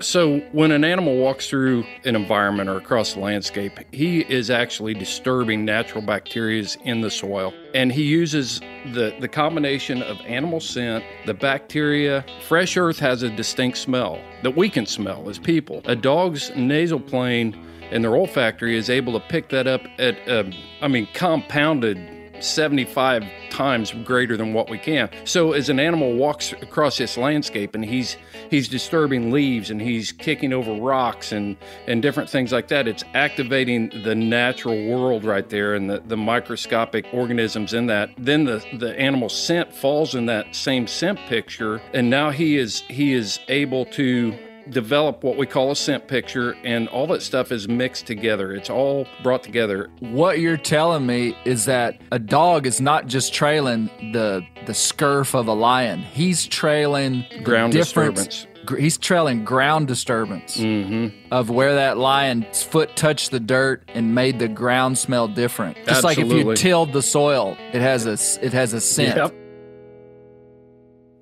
So, 0.00 0.38
when 0.52 0.70
an 0.70 0.84
animal 0.84 1.16
walks 1.16 1.48
through 1.48 1.84
an 2.04 2.14
environment 2.14 2.68
or 2.68 2.76
across 2.76 3.14
the 3.14 3.20
landscape, 3.20 3.72
he 3.90 4.20
is 4.20 4.48
actually 4.48 4.94
disturbing 4.94 5.64
natural 5.64 6.02
bacteria 6.02 6.64
in 6.84 7.00
the 7.00 7.10
soil. 7.10 7.52
And 7.74 7.90
he 7.90 8.04
uses 8.04 8.60
the, 8.92 9.16
the 9.20 9.28
combination 9.28 10.02
of 10.02 10.16
animal 10.20 10.60
scent, 10.60 11.04
the 11.26 11.34
bacteria. 11.34 12.24
Fresh 12.46 12.76
earth 12.76 12.98
has 13.00 13.22
a 13.22 13.30
distinct 13.30 13.78
smell 13.78 14.20
that 14.42 14.56
we 14.56 14.68
can 14.68 14.86
smell 14.86 15.28
as 15.28 15.38
people. 15.38 15.82
A 15.86 15.96
dog's 15.96 16.50
nasal 16.54 17.00
plane 17.00 17.56
and 17.90 18.04
their 18.04 18.14
olfactory 18.16 18.76
is 18.76 18.90
able 18.90 19.12
to 19.14 19.20
pick 19.28 19.48
that 19.48 19.66
up 19.66 19.82
at, 19.98 20.16
um, 20.28 20.52
I 20.80 20.88
mean, 20.88 21.08
compounded 21.12 21.98
75 22.42 23.24
times 23.50 23.92
greater 24.04 24.36
than 24.36 24.52
what 24.54 24.70
we 24.70 24.78
can. 24.78 25.10
So 25.24 25.52
as 25.52 25.68
an 25.68 25.80
animal 25.80 26.14
walks 26.14 26.52
across 26.52 26.98
this 26.98 27.16
landscape 27.16 27.74
and 27.74 27.84
he's 27.84 28.16
he's 28.50 28.68
disturbing 28.68 29.32
leaves 29.32 29.70
and 29.70 29.80
he's 29.80 30.12
kicking 30.12 30.52
over 30.52 30.72
rocks 30.74 31.32
and 31.32 31.56
and 31.86 32.02
different 32.02 32.28
things 32.28 32.52
like 32.52 32.68
that, 32.68 32.88
it's 32.88 33.04
activating 33.14 33.90
the 34.04 34.14
natural 34.14 34.86
world 34.88 35.24
right 35.24 35.48
there 35.48 35.74
and 35.74 35.90
the, 35.90 36.00
the 36.06 36.16
microscopic 36.16 37.06
organisms 37.12 37.74
in 37.74 37.86
that. 37.86 38.10
Then 38.18 38.44
the 38.44 38.64
the 38.78 38.98
animal 38.98 39.28
scent 39.28 39.74
falls 39.74 40.14
in 40.14 40.26
that 40.26 40.54
same 40.54 40.86
scent 40.86 41.18
picture 41.28 41.80
and 41.92 42.10
now 42.10 42.30
he 42.30 42.56
is 42.56 42.82
he 42.88 43.12
is 43.12 43.38
able 43.48 43.84
to 43.86 44.36
develop 44.70 45.24
what 45.24 45.36
we 45.36 45.46
call 45.46 45.70
a 45.70 45.76
scent 45.76 46.08
picture, 46.08 46.56
and 46.64 46.88
all 46.88 47.06
that 47.08 47.22
stuff 47.22 47.52
is 47.52 47.68
mixed 47.68 48.06
together. 48.06 48.52
It's 48.52 48.70
all 48.70 49.06
brought 49.22 49.42
together. 49.42 49.90
What 50.00 50.40
you're 50.40 50.56
telling 50.56 51.06
me 51.06 51.36
is 51.44 51.64
that 51.66 52.00
a 52.12 52.18
dog 52.18 52.66
is 52.66 52.80
not 52.80 53.06
just 53.06 53.32
trailing 53.32 53.86
the 54.12 54.44
the 54.66 54.72
scurf 54.72 55.34
of 55.34 55.48
a 55.48 55.52
lion. 55.52 56.00
He's 56.00 56.46
trailing 56.46 57.24
ground 57.42 57.72
disturbance. 57.72 58.46
He's 58.78 58.98
trailing 58.98 59.44
ground 59.44 59.88
disturbance 59.88 60.58
mm-hmm. 60.58 61.32
of 61.32 61.48
where 61.48 61.76
that 61.76 61.96
lion's 61.96 62.62
foot 62.62 62.96
touched 62.96 63.30
the 63.30 63.40
dirt 63.40 63.82
and 63.94 64.14
made 64.14 64.38
the 64.38 64.48
ground 64.48 64.98
smell 64.98 65.26
different. 65.26 65.78
Just 65.86 66.04
Absolutely. 66.04 66.24
like 66.24 66.42
if 66.42 66.46
you 66.46 66.54
tilled 66.54 66.92
the 66.92 67.00
soil, 67.00 67.56
it 67.72 67.80
has 67.80 68.04
a 68.04 68.44
it 68.44 68.52
has 68.52 68.74
a 68.74 68.80
scent. 68.80 69.16
Yep. 69.16 69.47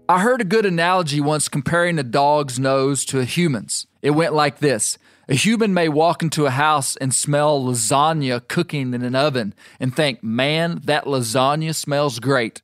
I 0.09 0.21
heard 0.21 0.41
a 0.41 0.45
good 0.45 0.65
analogy 0.65 1.21
once 1.21 1.49
comparing 1.49 1.99
a 1.99 2.05
dog's 2.05 2.61
nose 2.61 3.05
to 3.07 3.19
a 3.19 3.25
human's. 3.25 3.89
It 4.03 4.11
went 4.11 4.35
like 4.35 4.61
this 4.61 4.99
A 5.29 5.35
human 5.35 5.75
may 5.75 5.89
walk 5.89 6.23
into 6.23 6.47
a 6.47 6.51
house 6.51 6.97
and 6.97 7.13
smell 7.13 7.61
lasagna 7.61 8.47
cooking 8.47 8.95
in 8.95 9.03
an 9.03 9.17
oven 9.17 9.53
and 9.81 9.95
think, 9.95 10.23
man, 10.23 10.81
that 10.85 11.07
lasagna 11.07 11.75
smells 11.75 12.21
great. 12.21 12.63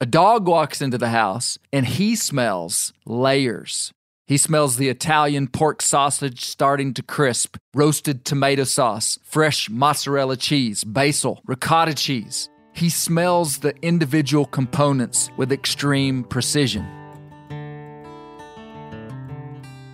A 0.00 0.06
dog 0.06 0.46
walks 0.46 0.80
into 0.80 0.96
the 0.96 1.08
house 1.08 1.58
and 1.72 1.84
he 1.84 2.14
smells 2.14 2.92
layers. 3.04 3.92
He 4.28 4.36
smells 4.36 4.76
the 4.76 4.88
Italian 4.88 5.48
pork 5.48 5.82
sausage 5.82 6.44
starting 6.44 6.94
to 6.94 7.02
crisp, 7.02 7.56
roasted 7.74 8.24
tomato 8.24 8.62
sauce, 8.62 9.18
fresh 9.24 9.68
mozzarella 9.68 10.36
cheese, 10.36 10.84
basil, 10.84 11.40
ricotta 11.44 11.94
cheese. 11.94 12.48
He 12.74 12.90
smells 12.90 13.58
the 13.58 13.72
individual 13.82 14.46
components 14.46 15.30
with 15.36 15.52
extreme 15.52 16.24
precision. 16.24 16.84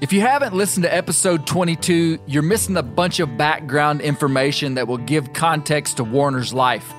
If 0.01 0.15
you 0.15 0.23
haven't 0.23 0.55
listened 0.55 0.85
to 0.85 0.95
episode 0.95 1.47
22, 1.47 2.19
you're 2.27 2.43
missing 2.43 2.79
a 2.79 2.83
bunch 2.83 3.21
of 3.21 3.37
background 3.37 4.01
information 4.01 4.77
that 4.77 4.89
will 4.89 4.97
give 4.97 5.35
context 5.35 5.99
to 5.99 6.05
Warner's 6.05 6.55
life. 6.55 6.91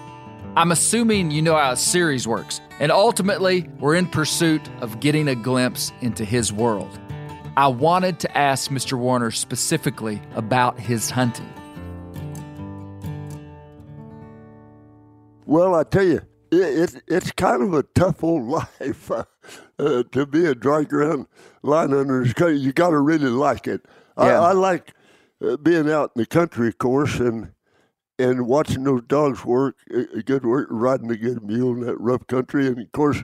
I'm 0.56 0.72
assuming 0.72 1.32
you 1.32 1.42
know 1.42 1.56
how 1.56 1.72
a 1.72 1.78
series 1.78 2.28
works, 2.28 2.62
and 2.80 2.92
ultimately, 2.92 3.68
we're 3.80 3.96
in 3.96 4.06
pursuit 4.06 4.62
of 4.82 5.00
getting 5.00 5.28
a 5.28 5.36
glimpse 5.36 5.92
into 6.02 6.24
his 6.24 6.54
world. 6.54 7.00
I 7.58 7.70
wanted 7.70 8.20
to 8.20 8.38
ask 8.38 8.70
Mr. 8.70 9.00
Warner 9.00 9.32
specifically 9.32 10.22
about 10.36 10.80
his 10.80 11.10
hunting. 11.10 11.52
Well, 15.52 15.76
I 15.76 15.84
tell 15.84 16.06
you, 16.06 16.22
it, 16.50 16.96
it, 16.96 17.04
it's 17.10 17.32
kind 17.34 17.62
of 17.62 17.74
a 17.74 17.84
tough 17.84 18.24
old 18.24 18.48
life 18.80 19.12
uh, 19.12 19.26
uh, 19.78 20.04
to 20.14 20.26
be 20.26 20.46
a 20.46 20.56
dry 20.56 20.86
ground 20.86 21.28
line 21.62 21.90
hunter. 21.90 22.24
You 22.54 22.72
got 22.72 22.92
to 22.92 23.00
really 23.00 23.28
like 23.28 23.68
it. 23.68 23.82
I, 24.16 24.28
Yeah. 24.28 24.40
I 24.40 24.54
like 24.54 24.94
uh, 25.46 25.58
being 25.58 25.92
out 25.92 26.12
in 26.16 26.22
the 26.22 26.26
country, 26.26 26.70
of 26.70 26.78
course, 26.78 27.20
and 27.20 27.52
and 28.18 28.48
watching 28.48 28.86
those 28.86 29.02
dogs 29.10 29.44
work, 29.44 29.76
a 29.94 30.20
a 30.20 30.24
good 30.24 30.46
work, 30.46 30.70
riding 30.72 31.12
a 31.12 31.18
good 31.18 31.44
mule 31.44 31.74
in 31.74 31.82
that 31.82 32.00
rough 32.00 32.26
country. 32.28 32.68
And 32.68 32.80
of 32.80 32.92
course, 32.94 33.22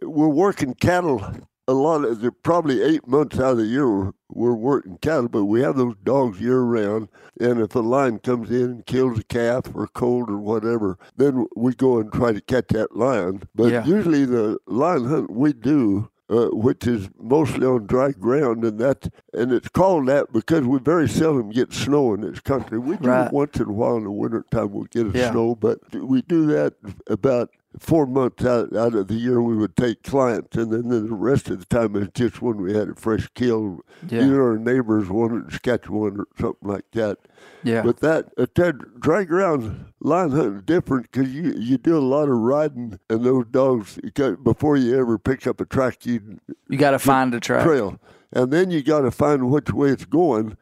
we're 0.00 0.28
working 0.28 0.74
cattle 0.74 1.26
a 1.66 1.72
lot 1.72 2.04
of, 2.04 2.20
they're 2.20 2.30
probably 2.30 2.82
eight 2.82 3.06
months 3.06 3.38
out 3.38 3.52
of 3.52 3.56
the 3.58 3.64
year 3.64 4.12
we're, 4.28 4.54
working 4.54 4.98
cattle, 4.98 5.28
but 5.28 5.44
we 5.44 5.60
have 5.62 5.76
those 5.76 5.94
dogs 6.02 6.40
year 6.40 6.60
round. 6.60 7.08
And 7.40 7.60
if 7.60 7.74
a 7.74 7.80
lion 7.80 8.18
comes 8.18 8.50
in 8.50 8.62
and 8.62 8.86
kills 8.86 9.18
a 9.18 9.24
calf 9.24 9.64
or 9.74 9.86
cold 9.86 10.28
or 10.30 10.38
whatever, 10.38 10.98
then 11.16 11.46
we 11.56 11.74
go 11.74 11.98
and 11.98 12.12
try 12.12 12.32
to 12.32 12.40
catch 12.40 12.68
that 12.68 12.96
lion. 12.96 13.42
But 13.54 13.72
Yeah. 13.72 13.84
usually 13.86 14.24
the 14.24 14.58
lion 14.66 15.04
hunt 15.06 15.30
we 15.30 15.52
do 15.52 16.10
uh, 16.30 16.46
which 16.52 16.86
is 16.86 17.10
mostly 17.20 17.66
on 17.66 17.84
dry 17.86 18.10
ground, 18.10 18.64
and 18.64 18.78
that 18.78 19.12
and 19.34 19.52
it's 19.52 19.68
called 19.68 20.06
that 20.08 20.32
because 20.32 20.62
we 20.62 20.78
very 20.78 21.06
seldom 21.06 21.50
get 21.50 21.70
snow 21.70 22.14
in 22.14 22.22
this 22.22 22.40
country. 22.40 22.78
We 22.78 22.96
do 22.96 23.08
Right. 23.10 23.30
once 23.30 23.56
in 23.60 23.68
a 23.68 23.72
while 23.72 23.98
in 23.98 24.04
the 24.04 24.10
wintertime 24.10 24.72
we'll 24.72 24.84
get 24.84 25.14
a 25.14 25.18
Yeah. 25.18 25.30
snow, 25.32 25.54
but 25.54 25.80
we 25.94 26.22
do 26.22 26.46
that 26.46 26.72
about 27.08 27.50
four 27.78 28.06
months 28.06 28.44
out, 28.44 28.74
out 28.76 28.94
of 28.94 29.08
the 29.08 29.14
year. 29.14 29.42
We 29.42 29.56
would 29.56 29.76
take 29.76 30.02
clients, 30.02 30.56
and 30.56 30.72
then 30.72 30.88
the 30.88 31.14
rest 31.14 31.48
of 31.50 31.58
the 31.60 31.66
time 31.66 31.96
it's 31.96 32.12
just 32.14 32.40
when 32.42 32.58
we 32.58 32.74
had 32.74 32.88
a 32.88 32.94
fresh 32.94 33.28
kill. 33.34 33.80
Yeah. 34.08 34.24
Either 34.24 34.42
our 34.50 34.58
neighbors 34.58 35.08
wanted 35.08 35.50
to 35.50 35.58
catch 35.60 35.88
one 35.88 36.20
or 36.20 36.26
something 36.40 36.68
like 36.68 36.90
that. 36.92 37.18
Yeah. 37.62 37.82
But 37.82 38.00
that 38.00 38.26
uh, 38.38 38.46
that 38.54 39.00
dry 39.00 39.24
ground 39.24 39.86
line 40.00 40.30
hunting 40.30 40.62
different 40.62 41.10
because 41.10 41.32
you 41.34 41.54
you 41.58 41.78
do 41.78 41.96
a 41.96 42.00
lot 42.00 42.28
of 42.28 42.36
riding, 42.38 42.98
and 43.08 43.24
those 43.24 43.46
dogs 43.50 43.98
before 44.42 44.76
you 44.76 44.98
ever 44.98 45.18
pick 45.18 45.46
up 45.46 45.60
a 45.60 45.64
track, 45.64 46.06
you 46.06 46.38
you 46.68 46.78
got 46.78 46.92
to 46.92 46.98
find 46.98 47.34
a 47.34 47.40
track. 47.40 47.64
trail, 47.64 47.98
and 48.32 48.52
then 48.52 48.70
you 48.70 48.82
got 48.82 49.00
to 49.00 49.10
find 49.10 49.50
which 49.50 49.70
way 49.72 49.90
it's 49.90 50.04
going. 50.04 50.56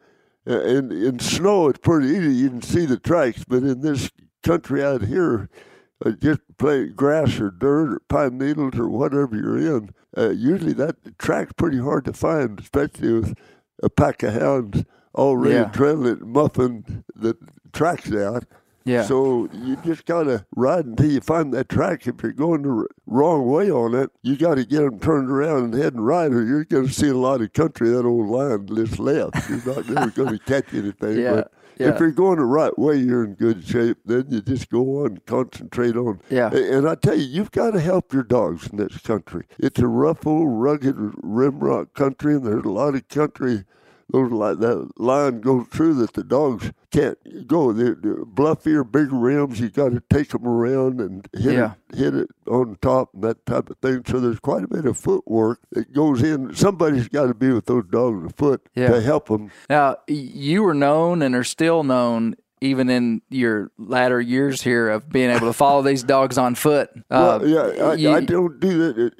Uh, 0.45 0.59
In 0.61 0.91
in 0.91 1.19
snow, 1.19 1.69
it's 1.69 1.79
pretty 1.79 2.07
easy. 2.07 2.33
You 2.35 2.49
can 2.49 2.61
see 2.61 2.85
the 2.85 2.97
tracks, 2.99 3.45
but 3.47 3.63
in 3.63 3.81
this 3.81 4.09
country 4.43 4.83
out 4.83 5.03
here, 5.03 5.49
uh, 6.05 6.11
just 6.11 6.41
play 6.57 6.87
grass 6.87 7.39
or 7.39 7.49
dirt 7.51 7.93
or 7.93 7.99
pine 8.09 8.37
needles 8.37 8.77
or 8.77 8.87
whatever 8.89 9.35
you're 9.35 9.57
in, 9.77 9.89
uh, 10.17 10.29
usually 10.29 10.73
that 10.73 11.17
track's 11.17 11.53
pretty 11.53 11.79
hard 11.79 12.05
to 12.05 12.13
find, 12.13 12.59
especially 12.59 13.13
with 13.13 13.33
a 13.81 13.89
pack 13.89 14.23
of 14.23 14.33
hounds 14.33 14.83
already 15.15 15.55
Yeah. 15.55 15.65
trailing 15.71 16.11
it, 16.13 16.21
muffing 16.25 17.03
the 17.15 17.35
tracks 17.71 18.11
out. 18.13 18.45
Yeah. 18.85 19.03
So 19.03 19.47
you 19.53 19.77
just 19.77 20.05
gotta 20.05 20.45
ride 20.57 20.85
until 20.85 21.09
you 21.09 21.21
find 21.21 21.53
that 21.53 21.69
track. 21.69 22.05
If 22.05 22.21
you're 22.21 22.33
going 22.33 22.63
the 22.63 22.69
r- 22.69 22.87
wrong 23.05 23.47
way 23.49 23.71
on 23.71 23.95
it, 23.95 24.11
you 24.23 24.35
got 24.35 24.55
to 24.55 24.65
get 24.65 24.81
them 24.81 24.99
turned 24.99 25.29
around 25.31 25.63
and 25.63 25.73
heading 25.73 26.01
right, 26.01 26.29
or 26.29 26.43
you're 26.43 26.65
to 26.65 26.93
see 26.93 27.07
a 27.07 27.15
lot 27.17 27.41
of 27.41 27.53
country 27.53 27.89
that 27.91 28.05
old 28.05 28.27
line 28.27 28.67
just 28.67 28.99
left. 28.99 29.49
You're 29.49 29.65
not 29.65 29.87
never 29.87 30.11
to 30.37 30.39
catch 30.45 30.73
anything. 30.73 31.17
Yeah, 31.17 31.33
But 31.35 31.51
yeah. 31.77 31.89
if 31.89 31.99
you're 31.99 32.11
going 32.11 32.39
the 32.39 32.45
right 32.45 32.77
way, 32.77 32.97
you're 32.97 33.23
in 33.23 33.33
good 33.33 33.65
shape. 33.65 33.97
Then 34.05 34.25
you 34.29 34.41
just 34.41 34.69
go 34.69 35.03
on 35.03 35.07
and 35.07 35.25
concentrate 35.25 35.95
on. 35.95 36.21
Yeah. 36.29 36.53
And 36.53 36.87
I 36.87 36.95
tell 36.95 37.15
you, 37.15 37.25
you've 37.25 37.51
got 37.51 37.71
to 37.71 37.79
help 37.79 38.13
your 38.13 38.23
dogs 38.23 38.67
in 38.67 38.77
this 38.77 38.97
country. 38.99 39.45
It's 39.57 39.79
a 39.79 39.87
rough 39.87 40.25
old, 40.25 40.47
rugged 40.49 40.95
rimrock 40.95 41.93
country, 41.93 42.35
and 42.35 42.45
there's 42.45 42.65
a 42.65 42.69
lot 42.69 42.95
of 42.95 43.07
country 43.07 43.65
those 44.13 44.31
like 44.31 44.59
that 44.59 44.89
line 44.97 45.41
goes 45.41 45.65
through 45.71 45.95
that 45.95 46.13
the 46.13 46.23
dogs 46.23 46.71
can't 46.91 47.17
go. 47.47 47.73
They're, 47.73 47.95
they're 47.95 48.23
bluffier, 48.23 48.89
bigger 48.89 49.15
rims. 49.15 49.59
You 49.59 49.69
got 49.69 49.89
to 49.91 50.01
take 50.09 50.29
them 50.29 50.47
around 50.47 51.01
and 51.01 51.27
hit 51.33 51.53
Yeah. 51.55 51.73
it, 51.91 51.97
hit 51.97 52.15
it 52.15 52.29
on 52.47 52.77
top 52.81 53.09
and 53.15 53.23
that 53.23 53.45
type 53.45 53.69
of 53.71 53.77
thing. 53.79 54.03
So 54.07 54.19
there's 54.21 54.39
quite 54.39 54.63
a 54.63 54.67
bit 54.67 54.85
of 54.85 54.97
footwork 54.97 55.59
that 55.71 55.91
goes 55.91 56.21
in. 56.23 56.53
Somebody's 56.55 57.07
got 57.09 57.25
to 57.25 57.33
be 57.33 57.51
with 57.51 57.65
those 57.65 57.85
dogs 57.89 58.23
afoot 58.31 58.61
Yeah. 58.75 58.89
to 58.91 59.01
help 59.01 59.27
them. 59.29 59.51
Now, 59.69 59.97
you 60.07 60.61
were 60.63 60.75
known 60.75 61.21
and 61.23 61.33
are 61.35 61.43
still 61.43 61.83
known, 61.83 62.35
even 62.61 62.89
in 62.91 63.23
your 63.31 63.71
latter 63.79 64.21
years 64.21 64.61
here, 64.61 64.89
of 64.89 65.09
being 65.09 65.31
able 65.31 65.47
to 65.47 65.53
follow 65.53 65.81
these 65.81 66.03
dogs 66.03 66.37
on 66.37 66.53
foot. 66.55 66.91
Uh, 67.09 67.39
well, 67.41 67.47
yeah, 67.47 67.83
I, 67.83 67.93
you- 67.95 68.11
I 68.11 68.21
don't 68.21 68.59
do 68.59 68.93
that. 68.93 69.11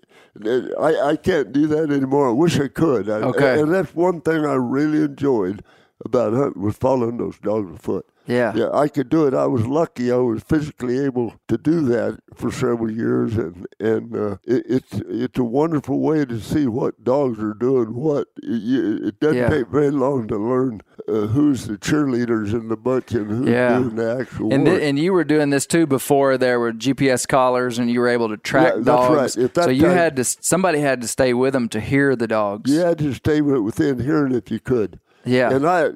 I, 0.80 0.96
I 1.12 1.16
can't 1.16 1.52
do 1.52 1.68
that 1.68 1.92
anymore. 1.92 2.30
I 2.30 2.32
wish 2.32 2.60
I 2.60 2.68
could. 2.68 3.10
I, 3.10 3.18
Okay. 3.18 3.60
And 3.62 3.74
that's 3.74 3.94
one 3.94 4.22
thing 4.22 4.46
I 4.46 4.56
really 4.56 5.04
enjoyed 5.04 5.64
about 6.04 6.34
hunting 6.34 6.62
was 6.62 6.76
following 6.76 7.18
those 7.18 7.38
dogs 7.40 7.72
afoot. 7.76 8.06
Yeah. 8.26 8.54
Yeah, 8.56 8.70
I 8.74 8.88
could 8.88 9.10
do 9.10 9.28
it. 9.28 9.34
I 9.34 9.46
was 9.48 9.68
lucky. 9.68 10.12
I 10.12 10.16
was 10.16 10.44
physically 10.44 10.98
able 11.04 11.34
to 11.50 11.58
do 11.58 11.82
that 11.88 12.20
for 12.34 12.52
several 12.52 12.90
years, 12.90 13.36
and 13.36 13.68
and 13.80 14.16
uh, 14.16 14.38
it, 14.46 14.64
it's 14.68 14.94
it's 15.10 15.38
a 15.40 15.44
wonderful 15.44 16.00
way 16.00 16.24
to 16.26 16.40
see 16.40 16.66
what 16.68 17.04
dogs 17.04 17.40
are 17.40 17.54
doing. 17.54 17.94
What 17.94 18.28
it, 18.42 19.08
it 19.08 19.20
doesn't 19.20 19.38
Yeah. 19.38 19.50
take 19.50 19.68
very 19.68 19.92
long 19.92 20.28
to 20.30 20.38
learn 20.38 20.82
uh, 21.08 21.28
who's 21.28 21.68
the 21.68 21.78
cheerleaders 21.78 22.54
in 22.54 22.70
the 22.70 22.78
bunch 22.78 23.12
and 23.12 23.30
who's 23.30 23.50
Yeah. 23.50 23.78
doing 23.80 23.96
the 23.96 24.18
actual 24.22 24.54
And, 24.54 24.64
work. 24.66 24.78
th- 24.78 24.90
and 24.90 24.98
you 25.00 25.12
were 25.12 25.26
doing 25.26 25.50
this 25.50 25.66
too 25.66 25.86
before 25.86 26.38
there 26.38 26.60
were 26.60 26.72
GPS 26.72 27.28
collars 27.28 27.78
and 27.78 27.92
you 27.92 28.00
were 28.00 28.08
able 28.08 28.30
to 28.30 28.38
track 28.38 28.68
Yeah, 28.68 28.76
that's 28.76 28.86
dogs. 28.86 29.38
right. 29.38 29.56
So 29.56 29.70
you 29.70 29.82
time- 29.84 29.98
had 29.98 30.16
to 30.16 30.24
somebody 30.24 30.80
had 30.80 31.02
to 31.02 31.08
stay 31.08 31.34
with 31.34 31.52
them 31.54 31.68
to 31.70 31.80
hear 31.82 32.16
the 32.16 32.28
dogs. 32.28 32.72
you 32.72 32.80
had 32.80 33.00
to 33.00 33.14
stay 33.14 33.42
within 33.42 34.00
hearing 34.00 34.34
if 34.34 34.50
you 34.50 34.60
could. 34.62 35.00
Yeah. 35.26 35.52
And 35.54 35.66
I, 35.66 35.90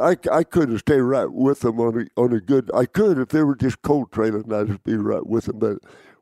I, 0.00 0.16
I 0.32 0.42
couldn't 0.44 0.78
stay 0.78 0.98
right 1.00 1.30
with 1.30 1.60
them 1.60 1.78
on 1.80 2.00
a, 2.16 2.20
on 2.20 2.32
a 2.32 2.40
good. 2.40 2.70
I 2.74 2.84
could 2.86 3.18
if 3.18 3.28
they 3.28 3.42
were 3.42 3.56
just 3.56 3.80
cold 3.82 4.10
trailing, 4.12 4.52
I'd 4.52 4.66
just 4.68 4.84
be 4.84 4.96
right 4.96 5.26
with 5.26 5.44
them. 5.44 5.58
But 5.58 5.78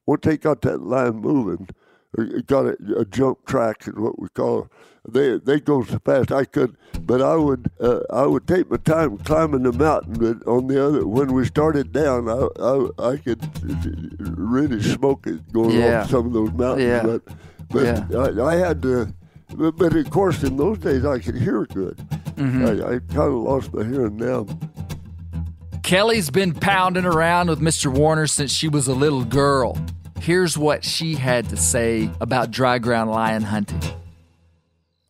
once 0.07 0.21
they 0.25 0.37
got 0.37 0.61
that 0.63 0.83
line 0.83 1.17
moving, 1.17 1.69
got 2.47 2.67
a, 2.67 2.77
a 2.99 3.05
jump 3.07 3.47
track 3.47 3.89
is 3.89 3.95
what 3.95 4.19
we 4.21 4.29
call. 4.29 4.69
They 5.07 5.39
they 5.39 5.61
go 5.61 5.85
so 5.85 5.99
fast 5.99 6.33
I 6.33 6.45
could, 6.45 6.77
but 7.01 7.21
I 7.21 7.37
would 7.37 7.71
uh, 7.79 8.01
I 8.11 8.25
would 8.25 8.47
take 8.47 8.71
my 8.71 8.79
time 8.79 9.19
climbing 9.19 9.63
the 9.65 9.73
mountain. 9.73 10.15
But 10.15 10.47
on 10.51 10.67
the 10.67 10.83
other, 10.87 11.07
when 11.07 11.33
we 11.35 11.45
started 11.45 11.93
down, 11.93 12.27
I 12.29 12.49
I, 12.59 13.11
I 13.13 13.17
could 13.19 13.41
really 14.39 14.83
smoke 14.83 15.27
it 15.27 15.53
going 15.53 15.79
Yeah. 15.79 16.03
off 16.03 16.11
some 16.11 16.27
of 16.27 16.33
those 16.33 16.53
mountains. 16.53 16.89
Yeah. 16.89 17.03
But 17.03 17.23
but 17.71 18.41
I, 18.41 18.47
I 18.47 18.55
had 18.57 18.81
to. 18.83 19.13
But, 19.57 19.77
but 19.77 19.95
of 19.95 20.11
course, 20.11 20.43
in 20.43 20.57
those 20.57 20.79
days, 20.79 21.05
I 21.05 21.19
could 21.19 21.37
hear 21.37 21.65
good. 21.67 21.97
Mm-hmm. 22.37 22.65
I, 22.67 22.71
I 22.97 22.99
kind 23.15 23.33
of 23.33 23.35
lost 23.35 23.73
my 23.73 23.85
hearing 23.85 24.17
now. 24.17 24.47
Kelly's 25.83 26.31
been 26.31 26.53
pounding 26.55 27.05
around 27.05 27.49
with 27.51 27.61
Mr. 27.61 27.93
Warner 27.93 28.27
since 28.27 28.53
she 28.53 28.69
was 28.69 28.89
a 28.89 28.95
little 28.95 29.25
girl. 29.25 29.79
Here's 30.21 30.57
what 30.57 30.85
she 30.85 31.15
had 31.15 31.49
to 31.51 31.57
say 31.57 32.11
about 32.21 32.51
dry 32.51 32.79
ground 32.79 33.11
lion 33.11 33.43
hunting. 33.43 33.83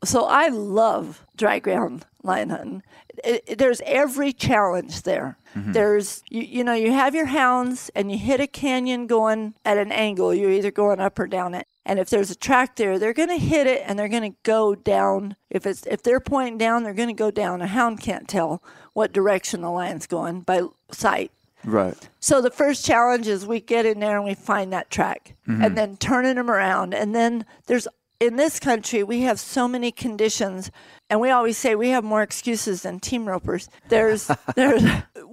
So 0.05 0.25
I 0.27 0.49
love 0.49 1.25
dry 1.37 1.61
ground 1.61 2.05
lion 2.23 2.51
hunting. 2.51 2.83
It, 3.25 3.45
it- 3.47 3.59
there's 3.59 3.81
every 3.87 4.33
challenge 4.33 5.03
there. 5.03 5.39
Mm-hmm. 5.55 5.73
There's 5.73 6.23
you, 6.29 6.43
you 6.43 6.64
know 6.64 6.75
you 6.75 6.93
have 6.93 7.14
your 7.14 7.27
hounds 7.27 7.90
and 7.95 8.11
you 8.11 8.19
hit 8.19 8.40
a 8.40 8.47
canyon 8.47 9.07
going 9.07 9.55
at 9.64 9.79
an 9.79 9.93
angle. 9.93 10.35
You're 10.35 10.51
either 10.51 10.71
going 10.71 11.01
up 11.01 11.19
or 11.19 11.27
down 11.27 11.55
it. 11.55 11.67
And 11.87 11.99
if 11.99 12.09
there's 12.09 12.31
a 12.31 12.37
track 12.37 12.77
there, 12.77 12.99
they're 12.99 13.12
going 13.12 13.29
to 13.29 13.38
hit 13.38 13.67
it 13.67 13.83
and 13.85 13.99
they're 13.99 14.09
going 14.09 14.33
to 14.33 14.38
go 14.43 14.75
down. 14.75 15.37
If 15.51 15.67
it's 15.67 15.87
if 15.87 16.03
they're 16.03 16.21
pointing 16.21 16.59
down, 16.59 16.83
they're 16.83 16.95
going 16.95 17.09
to 17.09 17.14
go 17.14 17.31
down. 17.31 17.61
A 17.61 17.67
hound 17.67 18.01
can't 18.01 18.27
tell 18.27 18.62
what 18.95 19.12
direction 19.12 19.61
the 19.61 19.71
lion's 19.71 20.07
going 20.07 20.40
by 20.40 20.62
sight. 20.90 21.31
Right. 21.64 22.09
So 22.21 22.40
the 22.40 22.51
first 22.51 22.85
challenge 22.85 23.27
is 23.27 23.47
we 23.47 23.61
get 23.61 23.87
in 23.87 24.01
there 24.01 24.17
and 24.17 24.25
we 24.25 24.35
find 24.35 24.73
that 24.73 24.90
track 24.90 25.35
mm-hmm. 25.49 25.62
and 25.62 25.77
then 25.77 25.97
turning 25.97 26.37
them 26.37 26.51
around. 26.51 26.95
And 26.95 27.14
then 27.14 27.45
there's 27.67 27.88
in 28.21 28.37
this 28.37 28.59
country 28.61 29.03
we 29.03 29.23
have 29.23 29.40
so 29.40 29.67
many 29.67 29.90
conditions 29.90 30.71
and 31.11 31.21
we 31.21 31.31
always 31.31 31.59
say 31.59 31.75
we 31.75 31.90
have 31.90 32.05
more 32.05 32.23
excuses 32.23 32.83
than 32.83 33.01
team 33.01 33.27
ropers. 33.27 33.69
There's 33.88 34.31
there's 34.57 34.83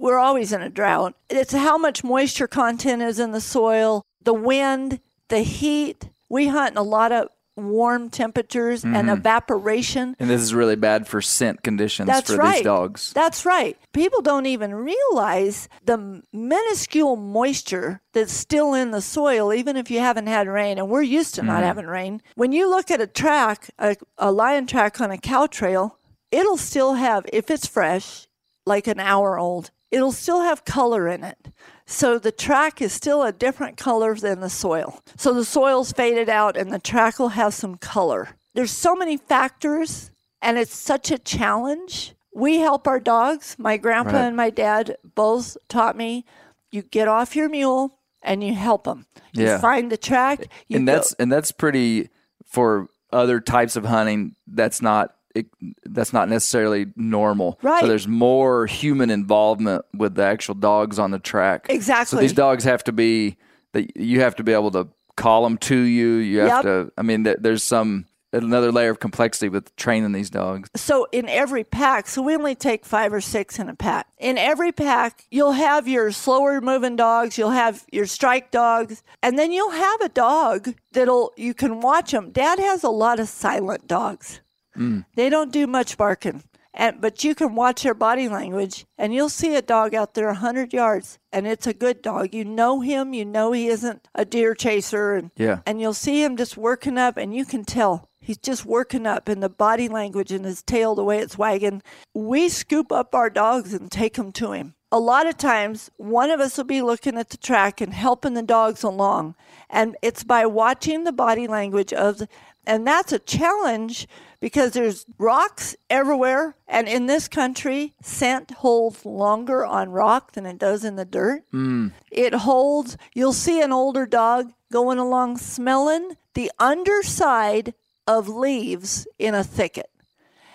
we're 0.02 0.18
always 0.18 0.52
in 0.52 0.60
a 0.60 0.68
drought. 0.68 1.14
It's 1.30 1.52
how 1.52 1.78
much 1.78 2.02
moisture 2.02 2.48
content 2.48 3.02
is 3.02 3.20
in 3.20 3.30
the 3.30 3.40
soil, 3.40 4.02
the 4.20 4.34
wind, 4.34 4.98
the 5.28 5.42
heat. 5.42 6.10
We 6.28 6.48
hunt 6.48 6.72
in 6.72 6.76
a 6.76 6.82
lot 6.82 7.12
of 7.12 7.28
warm 7.54 8.10
temperatures 8.10 8.82
and 8.82 8.94
mm-hmm. 8.94 9.10
evaporation. 9.10 10.16
And 10.18 10.28
this 10.28 10.40
is 10.40 10.54
really 10.54 10.74
bad 10.74 11.06
for 11.06 11.22
scent 11.22 11.62
conditions 11.62 12.08
That's 12.08 12.32
for 12.32 12.38
right. 12.38 12.56
these 12.56 12.64
dogs. 12.64 13.12
That's 13.12 13.46
right. 13.46 13.78
People 13.92 14.22
don't 14.22 14.46
even 14.46 14.74
realize 14.74 15.68
the 15.84 16.22
minuscule 16.32 17.14
moisture 17.14 18.00
that's 18.12 18.32
still 18.32 18.74
in 18.74 18.90
the 18.90 19.02
soil, 19.02 19.52
even 19.52 19.76
if 19.76 19.88
you 19.88 20.00
haven't 20.00 20.26
had 20.26 20.48
rain. 20.48 20.78
And 20.78 20.88
we're 20.88 21.02
used 21.02 21.36
to 21.36 21.42
not 21.42 21.58
mm-hmm. 21.58 21.64
having 21.64 21.86
rain. 21.86 22.22
When 22.34 22.50
you 22.50 22.68
look 22.68 22.90
at 22.90 23.00
a 23.00 23.06
track, 23.06 23.70
a, 23.78 23.94
a 24.18 24.32
lion 24.32 24.66
track 24.66 25.00
on 25.00 25.12
a 25.12 25.18
cow 25.18 25.46
trail, 25.46 25.98
it'll 26.32 26.56
still 26.56 26.94
have, 26.94 27.24
if 27.32 27.50
it's 27.50 27.68
fresh, 27.68 28.26
like 28.66 28.86
an 28.86 28.98
hour 28.98 29.38
old, 29.38 29.70
it'll 29.92 30.10
still 30.12 30.40
have 30.40 30.64
color 30.64 31.06
in 31.06 31.22
it. 31.22 31.48
So 31.86 32.18
the 32.18 32.32
track 32.32 32.80
is 32.82 32.92
still 32.92 33.22
a 33.22 33.30
different 33.32 33.76
color 33.76 34.14
than 34.16 34.40
the 34.40 34.50
soil. 34.50 35.00
So 35.16 35.32
the 35.34 35.44
soil's 35.44 35.92
faded 35.92 36.28
out 36.28 36.56
and 36.56 36.72
the 36.72 36.78
track 36.80 37.18
will 37.18 37.28
have 37.30 37.54
some 37.54 37.76
color. 37.76 38.30
There's 38.54 38.70
so 38.72 38.94
many 38.96 39.16
factors 39.18 40.10
and 40.40 40.58
it's 40.58 40.74
such 40.74 41.10
a 41.10 41.18
challenge. 41.18 42.14
We 42.34 42.58
help 42.58 42.86
our 42.88 42.98
dogs. 43.00 43.56
My 43.58 43.76
grandpa 43.76 44.12
Right. 44.12 44.24
and 44.26 44.36
my 44.36 44.50
dad 44.50 44.96
both 45.14 45.56
taught 45.68 45.96
me 45.96 46.24
you 46.70 46.80
get 46.82 47.06
off 47.06 47.36
your 47.36 47.50
mule 47.50 47.98
and 48.22 48.42
you 48.42 48.54
help 48.54 48.84
them. 48.84 49.04
You 49.34 49.44
Yeah. 49.44 49.58
find 49.60 49.92
the 49.92 49.98
track. 49.98 50.46
You 50.68 50.78
and 50.78 50.86
go- 50.86 50.94
that's 50.94 51.12
and 51.14 51.30
that's 51.30 51.52
pretty 51.52 52.08
for 52.46 52.88
other 53.12 53.40
types 53.40 53.76
of 53.76 53.84
hunting 53.84 54.36
that's 54.46 54.80
not 54.80 55.14
it, 55.34 55.46
that's 55.84 56.12
not 56.12 56.28
necessarily 56.28 56.86
normal. 56.96 57.58
Right. 57.62 57.80
So 57.80 57.86
there's 57.88 58.08
more 58.08 58.66
human 58.66 59.10
involvement 59.10 59.84
with 59.94 60.14
the 60.14 60.24
actual 60.24 60.54
dogs 60.54 60.98
on 60.98 61.10
the 61.10 61.18
track. 61.18 61.66
Exactly. 61.68 62.16
So 62.16 62.20
these 62.20 62.32
dogs 62.32 62.64
have 62.64 62.84
to 62.84 62.92
be 62.92 63.36
that 63.72 63.96
you 63.96 64.20
have 64.20 64.36
to 64.36 64.44
be 64.44 64.52
able 64.52 64.70
to 64.72 64.88
call 65.16 65.44
them 65.44 65.58
to 65.58 65.76
you. 65.76 66.14
You 66.16 66.40
have 66.40 66.48
Yep. 66.48 66.62
to. 66.62 66.92
I 66.98 67.02
mean, 67.02 67.22
there's 67.22 67.62
some 67.62 68.06
another 68.34 68.72
layer 68.72 68.90
of 68.90 68.98
complexity 68.98 69.48
with 69.50 69.74
training 69.76 70.12
these 70.12 70.30
dogs. 70.30 70.70
So 70.74 71.06
in 71.12 71.28
every 71.28 71.64
pack, 71.64 72.08
so 72.08 72.22
we 72.22 72.34
only 72.34 72.54
take 72.54 72.86
five 72.86 73.12
or 73.12 73.20
six 73.20 73.58
in 73.58 73.68
a 73.68 73.74
pack. 73.74 74.06
In 74.18 74.38
every 74.38 74.72
pack, 74.72 75.24
you'll 75.30 75.52
have 75.52 75.86
your 75.86 76.10
slower 76.12 76.60
moving 76.62 76.96
dogs, 76.96 77.36
you'll 77.36 77.50
have 77.50 77.84
your 77.92 78.06
strike 78.06 78.50
dogs, 78.50 79.02
and 79.22 79.38
then 79.38 79.52
you'll 79.52 79.72
have 79.72 80.00
a 80.00 80.08
dog 80.08 80.74
that'll 80.92 81.32
you 81.36 81.52
can 81.52 81.80
watch 81.80 82.12
them. 82.12 82.30
Dad 82.30 82.58
has 82.58 82.82
a 82.82 82.88
lot 82.90 83.20
of 83.20 83.28
silent 83.28 83.86
dogs. 83.86 84.40
Mm. 84.76 85.04
They 85.14 85.28
don't 85.28 85.52
do 85.52 85.66
much 85.66 85.96
barking. 85.96 86.42
And, 86.74 87.02
but 87.02 87.22
you 87.22 87.34
can 87.34 87.54
watch 87.54 87.82
their 87.82 87.92
body 87.92 88.30
language 88.30 88.86
and 88.96 89.12
you'll 89.12 89.28
see 89.28 89.54
a 89.54 89.60
dog 89.60 89.94
out 89.94 90.14
there 90.14 90.28
100 90.28 90.72
yards 90.72 91.18
and 91.30 91.46
it's 91.46 91.66
a 91.66 91.74
good 91.74 92.00
dog. 92.00 92.34
You 92.34 92.46
know 92.46 92.80
him, 92.80 93.12
you 93.12 93.26
know 93.26 93.52
he 93.52 93.66
isn't 93.68 94.08
a 94.14 94.24
deer 94.24 94.54
chaser 94.54 95.12
and 95.14 95.30
Yeah. 95.36 95.60
and 95.66 95.82
you'll 95.82 95.92
see 95.92 96.24
him 96.24 96.34
just 96.36 96.56
working 96.56 96.96
up 96.96 97.18
and 97.18 97.34
you 97.34 97.44
can 97.44 97.64
tell 97.64 98.08
he's 98.20 98.38
just 98.38 98.64
working 98.64 99.06
up 99.06 99.28
in 99.28 99.40
the 99.40 99.50
body 99.50 99.88
language 99.88 100.32
and 100.32 100.46
his 100.46 100.62
tail 100.62 100.94
the 100.94 101.04
way 101.04 101.18
it's 101.18 101.36
wagging 101.36 101.82
we 102.14 102.48
scoop 102.48 102.90
up 102.90 103.14
our 103.14 103.28
dogs 103.28 103.74
and 103.74 103.90
take 103.90 104.14
them 104.14 104.32
to 104.32 104.52
him 104.52 104.74
a 104.90 104.98
lot 104.98 105.26
of 105.26 105.36
times 105.36 105.90
one 105.96 106.30
of 106.30 106.40
us 106.40 106.56
will 106.56 106.64
be 106.64 106.80
looking 106.82 107.18
at 107.18 107.30
the 107.30 107.36
track 107.36 107.80
and 107.80 107.92
helping 107.92 108.34
the 108.34 108.42
dogs 108.42 108.82
along 108.84 109.34
and 109.68 109.96
it's 110.02 110.22
by 110.24 110.46
watching 110.46 111.04
the 111.04 111.12
body 111.12 111.46
language 111.48 111.92
of 111.92 112.18
the, 112.18 112.28
and 112.64 112.86
that's 112.86 113.12
a 113.12 113.18
challenge 113.18 114.06
because 114.42 114.72
there's 114.72 115.06
rocks 115.18 115.76
everywhere 115.88 116.56
and 116.66 116.88
in 116.88 117.06
this 117.06 117.28
country 117.28 117.94
scent 118.02 118.50
holds 118.50 119.06
longer 119.06 119.64
on 119.64 119.88
rock 119.88 120.32
than 120.32 120.44
it 120.44 120.58
does 120.58 120.84
in 120.84 120.96
the 120.96 121.04
dirt 121.04 121.44
hmm. 121.52 121.88
it 122.10 122.34
holds, 122.34 122.96
you'll 123.14 123.32
see 123.32 123.62
an 123.62 123.72
older 123.72 124.04
dog 124.04 124.52
going 124.72 124.98
along 124.98 125.38
smelling 125.38 126.16
the 126.34 126.50
underside 126.58 127.72
of 128.08 128.28
leaves 128.28 129.06
in 129.16 129.34
a 129.34 129.44
thicket. 129.44 129.88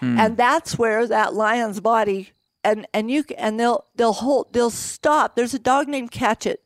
Hmm. 0.01 0.19
And 0.19 0.37
that's 0.37 0.77
where 0.77 1.07
that 1.07 1.33
lion's 1.33 1.79
body 1.79 2.33
and 2.63 2.85
and 2.93 3.09
you 3.09 3.23
and 3.37 3.57
they'll 3.57 3.85
they'll 3.95 4.13
hold 4.13 4.51
they'll 4.51 4.69
stop. 4.69 5.35
There's 5.35 5.53
a 5.53 5.59
dog 5.59 5.87
named 5.87 6.11
Catchet. 6.11 6.57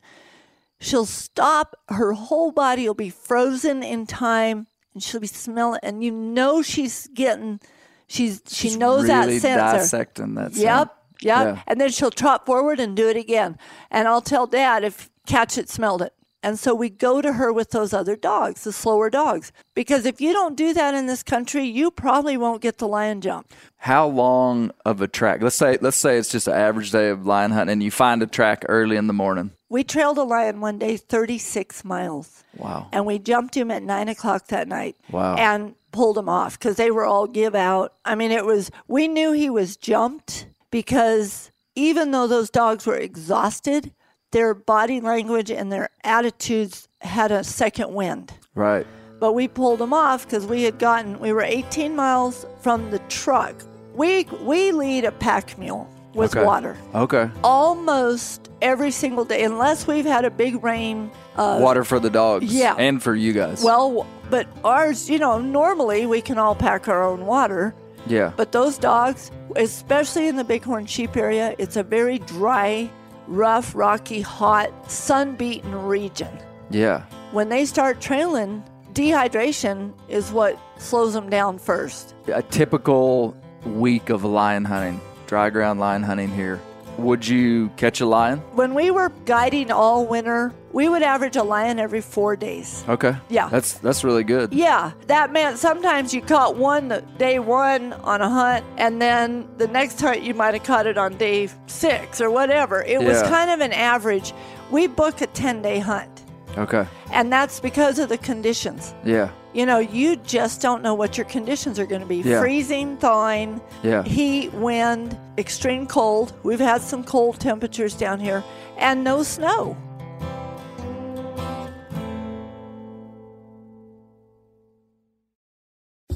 She'll 0.79 1.05
stop, 1.05 1.75
her 1.89 2.13
whole 2.13 2.51
body 2.51 2.87
will 2.87 2.95
be 2.95 3.11
frozen 3.11 3.83
in 3.83 4.07
time 4.07 4.65
and 4.93 5.01
she'll 5.03 5.21
be 5.21 5.27
smelling 5.27 5.79
and 5.83 6.03
you 6.03 6.11
know 6.11 6.61
she's 6.61 7.07
getting 7.13 7.59
she's 8.07 8.41
she 8.47 8.67
Just 8.69 8.79
knows 8.79 9.03
really 9.07 9.39
that 9.39 9.41
sensor. 9.41 9.77
dissecting 9.77 10.33
that. 10.35 10.53
scent. 10.53 10.63
Yep. 10.63 10.95
Yep. 11.23 11.45
Yeah. 11.55 11.61
And 11.67 11.79
then 11.79 11.89
she'll 11.91 12.11
trot 12.11 12.45
forward 12.45 12.79
and 12.79 12.95
do 12.97 13.07
it 13.07 13.15
again. 13.15 13.57
And 13.91 14.07
I'll 14.07 14.21
tell 14.21 14.47
dad 14.47 14.83
if 14.83 15.09
Catchet, 15.27 15.69
smelled 15.69 16.01
it. 16.01 16.13
And 16.43 16.57
so 16.57 16.73
we 16.73 16.89
go 16.89 17.21
to 17.21 17.33
her 17.33 17.53
with 17.53 17.69
those 17.69 17.93
other 17.93 18.15
dogs, 18.15 18.63
the 18.63 18.71
slower 18.71 19.11
dogs. 19.11 19.51
Because 19.75 20.07
if 20.07 20.19
you 20.19 20.33
don't 20.33 20.57
do 20.57 20.73
that 20.73 20.95
in 20.95 21.05
this 21.05 21.21
country, 21.21 21.65
you 21.65 21.91
probably 21.91 22.35
won't 22.37 22.63
get 22.63 22.79
the 22.79 22.87
lion 22.87 23.21
jump. 23.21 23.53
How 23.77 24.07
long 24.07 24.71
of 24.83 24.99
a 25.01 25.07
track? 25.07 25.43
Let's 25.43 25.55
say 25.55 25.77
let's 25.81 25.97
say 25.97 26.17
it's 26.17 26.29
just 26.29 26.47
an 26.47 26.55
average 26.55 26.89
day 26.89 27.09
of 27.09 27.27
lion 27.27 27.51
hunting, 27.51 27.73
and 27.73 27.83
you 27.83 27.91
find 27.91 28.23
a 28.23 28.27
track 28.27 28.65
early 28.67 28.95
in 28.95 29.05
the 29.05 29.13
morning. 29.13 29.51
We 29.71 29.85
trailed 29.85 30.17
a 30.17 30.23
lion 30.23 30.59
one 30.59 30.79
day 30.79 30.97
36 30.97 31.85
miles. 31.85 32.43
Wow. 32.57 32.89
And 32.91 33.05
we 33.05 33.19
jumped 33.19 33.55
him 33.55 33.71
at 33.71 33.81
nine 33.81 34.09
o'clock 34.09 34.47
that 34.47 34.67
night. 34.67 34.97
Wow. 35.09 35.35
And 35.35 35.75
pulled 35.93 36.17
him 36.17 36.27
off 36.27 36.59
because 36.59 36.75
they 36.75 36.91
were 36.91 37.05
all 37.05 37.25
give 37.25 37.55
out. 37.55 37.93
I 38.03 38.15
mean, 38.15 38.31
it 38.31 38.45
was, 38.45 38.69
we 38.89 39.07
knew 39.07 39.31
he 39.31 39.49
was 39.49 39.77
jumped 39.77 40.47
because 40.71 41.51
even 41.73 42.11
though 42.11 42.27
those 42.27 42.49
dogs 42.49 42.85
were 42.85 42.97
exhausted, 42.97 43.93
their 44.31 44.53
body 44.53 44.99
language 44.99 45.49
and 45.49 45.71
their 45.71 45.89
attitudes 46.03 46.89
had 46.99 47.31
a 47.31 47.41
second 47.41 47.93
wind. 47.93 48.33
Right. 48.53 48.85
But 49.21 49.31
we 49.31 49.47
pulled 49.47 49.81
him 49.81 49.93
off 49.93 50.25
because 50.25 50.45
we 50.45 50.63
had 50.63 50.79
gotten, 50.79 51.17
we 51.17 51.31
were 51.31 51.43
18 51.43 51.95
miles 51.95 52.45
from 52.59 52.91
the 52.91 52.99
truck. 53.07 53.55
We, 53.93 54.25
we 54.41 54.73
lead 54.73 55.05
a 55.05 55.13
pack 55.13 55.57
mule 55.57 55.89
with 56.13 56.35
Okay. 56.35 56.45
water 56.45 56.75
Okay. 56.93 57.29
almost 57.43 58.49
every 58.61 58.91
single 58.91 59.25
day, 59.25 59.43
unless 59.43 59.87
we've 59.87 60.05
had 60.05 60.25
a 60.25 60.29
big 60.29 60.63
rain. 60.63 61.09
Uh, 61.37 61.57
Water 61.61 61.83
for 61.83 61.99
the 61.99 62.09
dogs. 62.09 62.53
yeah. 62.53 62.75
And 62.77 63.01
for 63.01 63.15
you 63.15 63.33
guys. 63.33 63.63
well, 63.63 64.05
but 64.29 64.47
ours, 64.63 65.09
you 65.09 65.17
know, 65.19 65.39
normally 65.39 66.05
we 66.05 66.21
can 66.21 66.37
all 66.37 66.55
pack 66.55 66.87
our 66.87 67.03
own 67.03 67.25
water. 67.25 67.73
yeah. 68.07 68.31
But 68.35 68.51
those 68.51 68.77
dogs, 68.77 69.31
especially 69.55 70.27
in 70.27 70.35
the 70.35 70.43
Bighorn 70.43 70.85
sheep 70.85 71.15
area, 71.15 71.55
it's 71.57 71.75
a 71.77 71.83
very 71.83 72.19
dry, 72.19 72.89
rough, 73.27 73.73
rocky, 73.75 74.21
hot, 74.21 74.69
sun 74.91 75.35
beaten 75.35 75.73
region. 75.73 76.29
yeah. 76.69 77.03
When 77.31 77.47
they 77.47 77.63
start 77.65 78.01
trailing, 78.01 78.61
dehydration 78.93 79.93
is 80.09 80.31
what 80.33 80.57
slows 80.77 81.13
them 81.13 81.29
down 81.29 81.57
first. 81.57 82.13
A 82.27 82.41
typical 82.41 83.35
week 83.65 84.09
of 84.09 84.23
lion 84.25 84.65
hunting, 84.65 84.99
dry 85.31 85.49
ground 85.49 85.79
lion 85.79 86.03
hunting 86.03 86.27
here. 86.29 86.59
Would 86.97 87.25
you 87.25 87.69
catch 87.77 88.01
a 88.01 88.05
lion? 88.05 88.39
When 88.53 88.73
we 88.73 88.91
were 88.91 89.13
guiding 89.23 89.71
all 89.71 90.05
winter, 90.05 90.53
we 90.73 90.89
would 90.89 91.01
average 91.01 91.37
a 91.37 91.43
lion 91.43 91.79
every 91.79 92.01
four 92.01 92.35
days. 92.35 92.83
Okay. 92.89 93.15
Yeah. 93.29 93.47
That's 93.47 93.75
that's 93.75 94.03
really 94.03 94.25
good. 94.25 94.51
Yeah, 94.53 94.91
that 95.07 95.31
meant 95.31 95.57
sometimes 95.57 96.13
you 96.13 96.21
caught 96.21 96.57
one 96.57 96.89
the- 96.89 96.99
day 97.17 97.39
one 97.39 97.93
on 98.03 98.19
a 98.19 98.29
hunt, 98.29 98.65
and 98.77 99.01
then 99.01 99.47
the 99.55 99.69
next 99.69 100.01
hunt 100.01 100.21
you 100.21 100.33
might 100.33 100.53
have 100.53 100.63
caught 100.65 100.85
it 100.85 100.97
on 100.97 101.15
day 101.15 101.47
six 101.67 102.19
or 102.19 102.29
whatever. 102.29 102.83
It 102.83 103.01
was 103.01 103.21
kind 103.23 103.49
of 103.51 103.61
an 103.61 103.71
average. 103.71 104.33
We 104.69 104.87
book 104.87 105.21
a 105.21 105.27
10 105.27 105.61
day 105.61 105.79
hunt, 105.79 106.25
Okay. 106.57 106.85
and 107.13 107.31
that's 107.31 107.61
because 107.61 107.99
of 107.99 108.09
the 108.09 108.17
conditions. 108.17 108.93
Yeah. 109.05 109.29
You 109.53 109.65
know, 109.65 109.79
you 109.79 110.15
just 110.15 110.61
don't 110.61 110.81
know 110.81 110.93
what 110.93 111.17
your 111.17 111.25
conditions 111.25 111.77
are 111.77 111.85
going 111.85 112.01
to 112.01 112.07
be 112.07 112.17
Yeah. 112.17 112.39
freezing, 112.39 112.95
thawing, 112.97 113.59
Yeah. 113.83 114.03
heat, 114.03 114.53
wind, 114.53 115.17
extreme 115.37 115.87
cold. 115.87 116.31
We've 116.43 116.59
had 116.59 116.81
some 116.81 117.03
cold 117.03 117.39
temperatures 117.39 117.93
down 117.93 118.19
here, 118.21 118.43
and 118.77 119.03
no 119.03 119.23
snow. 119.23 119.75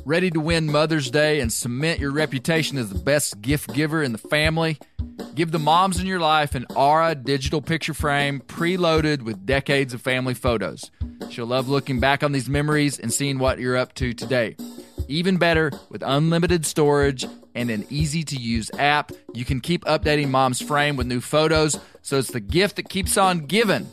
Ready 0.05 0.29
to 0.29 0.39
win 0.39 0.71
Mother's 0.71 1.09
Day 1.09 1.39
and 1.39 1.51
cement 1.51 1.99
your 1.99 2.11
reputation 2.11 2.77
as 2.77 2.89
the 2.89 2.99
best 2.99 3.41
gift 3.41 3.73
giver 3.73 4.03
in 4.03 4.11
the 4.11 4.19
family? 4.19 4.77
Give 5.33 5.51
the 5.51 5.59
moms 5.59 5.99
in 5.99 6.05
your 6.05 6.19
life 6.19 6.53
an 6.53 6.65
Aura 6.75 7.15
digital 7.15 7.61
picture 7.61 7.93
frame 7.93 8.39
preloaded 8.41 9.23
with 9.23 9.45
decades 9.45 9.93
of 9.93 10.01
family 10.01 10.36
photos. 10.36 10.91
She'll 11.30 11.45
love 11.45 11.67
looking 11.67 11.99
back 11.99 12.23
on 12.23 12.32
these 12.32 12.49
memories 12.49 12.99
and 12.99 13.13
seeing 13.13 13.39
what 13.39 13.59
you're 13.59 13.78
up 13.78 13.93
to 13.95 14.13
today. 14.13 14.55
Even 15.07 15.38
better, 15.38 15.71
with 15.89 16.03
unlimited 16.05 16.65
storage 16.65 17.26
and 17.53 17.69
an 17.69 17.86
easy 17.89 18.23
to 18.23 18.36
use 18.36 18.71
app, 18.78 19.11
you 19.34 19.45
can 19.45 19.59
keep 19.59 19.86
updating 19.86 20.30
mom's 20.30 20.61
frame 20.61 20.95
with 20.95 21.07
new 21.07 21.21
photos, 21.21 21.80
so 22.01 22.17
it's 22.17 22.32
the 22.32 22.39
gift 22.39 22.78
that 22.78 22.89
keeps 22.89 23.17
on 23.17 23.39
giving. 23.45 23.88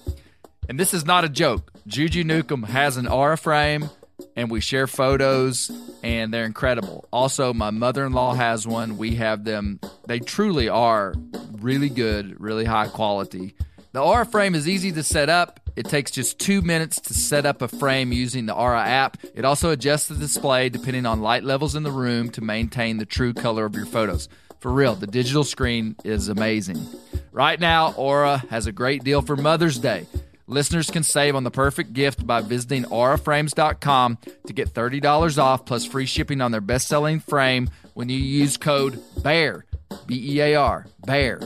And 0.68 0.78
this 0.78 0.95
is 0.95 1.05
not 1.05 1.24
a 1.24 1.28
joke. 1.28 1.72
Juju 1.87 2.24
Newcomb 2.24 2.62
has 2.62 2.97
an 2.97 3.09
Aura 3.09 3.37
frame, 3.37 3.91
and 4.37 4.51
we 4.51 4.61
share 4.61 4.87
photos, 4.87 5.70
and 6.03 6.33
they're 6.33 6.45
incredible. 6.47 7.09
Also, 7.12 7.53
my 7.53 7.70
mother 7.70 8.07
in 8.07 8.12
law 8.12 8.35
has 8.35 8.66
one. 8.66 8.97
We 8.97 9.16
have 9.16 9.45
them. 9.45 9.80
They 10.07 10.20
truly 10.20 10.68
are 10.68 11.14
really 11.53 11.89
good, 11.89 12.41
really 12.41 12.64
high 12.64 12.89
quality. 12.89 13.55
The 13.93 14.01
Aura 14.01 14.24
frame 14.24 14.55
is 14.55 14.68
easy 14.68 14.93
to 14.93 15.03
set 15.03 15.28
up. 15.28 15.61
It 15.75 15.87
takes 15.87 16.11
just 16.11 16.39
two 16.39 16.62
minutes 16.62 17.01
to 17.03 17.14
set 17.14 17.47
up 17.47 17.62
a 17.62 17.68
frame 17.68 18.12
using 18.12 18.47
the 18.47 18.55
Aura 18.55 18.83
app. 18.83 19.16
It 19.35 19.45
also 19.45 19.70
adjusts 19.70 20.07
the 20.09 20.14
display 20.14 20.68
depending 20.68 21.07
on 21.07 21.23
light 21.23 21.45
levels 21.45 21.75
in 21.75 21.83
the 21.83 21.91
room 21.91 22.31
to 22.31 22.41
maintain 22.43 22.99
the 22.99 23.07
true 23.07 23.33
color 23.33 23.64
of 23.64 23.75
your 23.75 23.87
photos. 23.87 24.29
For 24.61 24.70
real, 24.70 24.95
the 24.95 25.07
digital 25.07 25.45
screen 25.45 25.97
is 26.05 26.29
amazing. 26.29 26.87
Right 27.33 27.59
now, 27.59 27.93
Aura 27.95 28.39
has 28.51 28.66
a 28.66 28.73
great 28.73 29.03
deal 29.03 29.23
for 29.23 29.35
Mother's 29.37 29.79
Day. 29.79 30.07
Listeners 30.47 30.91
can 30.91 31.03
save 31.03 31.35
on 31.35 31.45
the 31.45 31.51
perfect 31.51 31.95
gift 31.95 32.27
by 32.27 32.43
visiting 32.43 32.85
auraframes.com 32.85 34.18
to 34.47 34.53
get 34.53 34.73
$30 34.73 35.39
off 35.43 35.64
plus 35.64 35.87
free 35.87 36.05
shipping 36.07 36.41
on 36.41 36.53
their 36.53 36.61
best 36.61 36.89
selling 36.89 37.20
frame 37.20 37.70
when 37.95 38.09
you 38.09 38.18
use 38.18 38.57
code 38.57 39.01
BEAR, 39.23 39.64
B 40.07 40.35
E 40.35 40.41
A 40.41 40.55
R, 40.55 40.87
BEAR. 41.07 41.41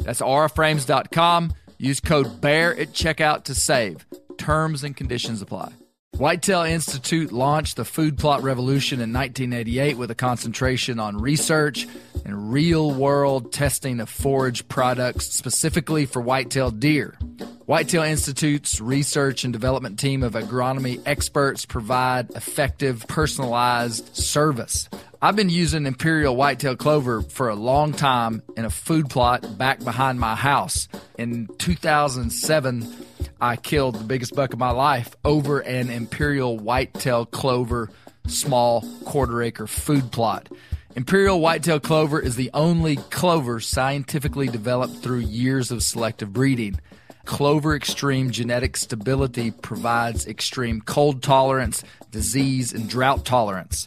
That's 0.00 0.20
auraframes.com. 0.20 1.52
Use 1.78 2.00
code 2.00 2.40
BEAR 2.40 2.74
at 2.74 2.92
checkout 2.92 3.44
to 3.44 3.54
save. 3.54 4.06
Terms 4.38 4.84
and 4.84 4.96
conditions 4.96 5.42
apply. 5.42 5.72
Whitetail 6.16 6.62
Institute 6.62 7.32
launched 7.32 7.74
the 7.74 7.84
food 7.84 8.18
plot 8.18 8.44
revolution 8.44 9.00
in 9.00 9.12
1988 9.12 9.98
with 9.98 10.12
a 10.12 10.14
concentration 10.14 11.00
on 11.00 11.18
research 11.18 11.88
and 12.24 12.52
real 12.52 12.92
world 12.92 13.52
testing 13.52 13.98
of 13.98 14.08
forage 14.08 14.66
products 14.68 15.26
specifically 15.26 16.06
for 16.06 16.22
whitetail 16.22 16.70
deer. 16.70 17.18
Whitetail 17.66 18.04
Institute's 18.04 18.80
research 18.80 19.42
and 19.42 19.52
development 19.52 19.98
team 19.98 20.22
of 20.22 20.34
agronomy 20.34 21.02
experts 21.04 21.66
provide 21.66 22.30
effective, 22.30 23.04
personalized 23.08 24.14
service. 24.14 24.88
I've 25.20 25.36
been 25.36 25.48
using 25.48 25.84
imperial 25.84 26.36
whitetail 26.36 26.76
clover 26.76 27.22
for 27.22 27.48
a 27.48 27.56
long 27.56 27.92
time 27.92 28.42
in 28.56 28.64
a 28.64 28.70
food 28.70 29.10
plot 29.10 29.58
back 29.58 29.82
behind 29.82 30.20
my 30.20 30.36
house. 30.36 30.86
In 31.18 31.48
2007, 31.58 33.03
I 33.44 33.56
killed 33.56 33.96
the 33.96 34.04
biggest 34.04 34.34
buck 34.34 34.54
of 34.54 34.58
my 34.58 34.70
life 34.70 35.14
over 35.22 35.58
an 35.58 35.90
imperial 35.90 36.56
whitetail 36.56 37.26
clover 37.26 37.90
small 38.26 38.82
quarter 39.04 39.42
acre 39.42 39.66
food 39.66 40.10
plot. 40.10 40.48
Imperial 40.96 41.42
whitetail 41.42 41.78
clover 41.78 42.18
is 42.18 42.36
the 42.36 42.50
only 42.54 42.96
clover 42.96 43.60
scientifically 43.60 44.48
developed 44.48 44.96
through 44.96 45.18
years 45.18 45.70
of 45.70 45.82
selective 45.82 46.32
breeding. 46.32 46.80
Clover 47.26 47.76
Extreme 47.76 48.30
genetic 48.30 48.78
stability 48.78 49.50
provides 49.50 50.26
extreme 50.26 50.80
cold 50.80 51.22
tolerance, 51.22 51.84
disease, 52.10 52.72
and 52.72 52.88
drought 52.88 53.26
tolerance. 53.26 53.86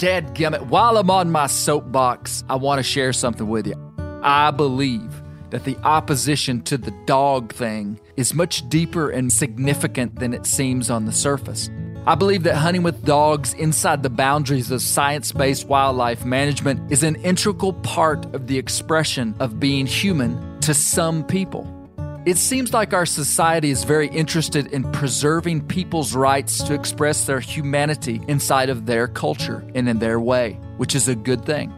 Dadgummit, 0.00 0.68
while 0.68 0.96
I'm 0.96 1.10
on 1.10 1.30
my 1.30 1.46
soapbox, 1.46 2.42
I 2.48 2.54
want 2.54 2.78
to 2.78 2.82
share 2.82 3.12
something 3.12 3.46
with 3.46 3.66
you. 3.66 3.74
I 4.22 4.50
believe 4.50 5.22
that 5.50 5.64
the 5.64 5.76
opposition 5.84 6.62
to 6.62 6.78
the 6.78 6.90
dog 7.04 7.52
thing 7.52 8.00
is 8.16 8.32
much 8.32 8.66
deeper 8.70 9.10
and 9.10 9.30
significant 9.30 10.18
than 10.18 10.32
it 10.32 10.46
seems 10.46 10.88
on 10.88 11.04
the 11.04 11.12
surface. 11.12 11.68
I 12.06 12.14
believe 12.14 12.44
that 12.44 12.56
hunting 12.56 12.82
with 12.82 13.04
dogs 13.04 13.52
inside 13.52 14.02
the 14.02 14.08
boundaries 14.08 14.70
of 14.70 14.80
science 14.80 15.32
based 15.32 15.68
wildlife 15.68 16.24
management 16.24 16.90
is 16.90 17.02
an 17.02 17.16
integral 17.16 17.74
part 17.74 18.24
of 18.34 18.46
the 18.46 18.56
expression 18.56 19.34
of 19.38 19.60
being 19.60 19.84
human 19.84 20.60
to 20.60 20.72
some 20.72 21.24
people. 21.24 21.79
It 22.26 22.36
seems 22.36 22.74
like 22.74 22.92
our 22.92 23.06
society 23.06 23.70
is 23.70 23.84
very 23.84 24.08
interested 24.08 24.66
in 24.74 24.92
preserving 24.92 25.68
people's 25.68 26.14
rights 26.14 26.62
to 26.64 26.74
express 26.74 27.24
their 27.24 27.40
humanity 27.40 28.20
inside 28.28 28.68
of 28.68 28.84
their 28.84 29.08
culture 29.08 29.64
and 29.74 29.88
in 29.88 30.00
their 30.00 30.20
way, 30.20 30.60
which 30.76 30.94
is 30.94 31.08
a 31.08 31.14
good 31.14 31.46
thing. 31.46 31.72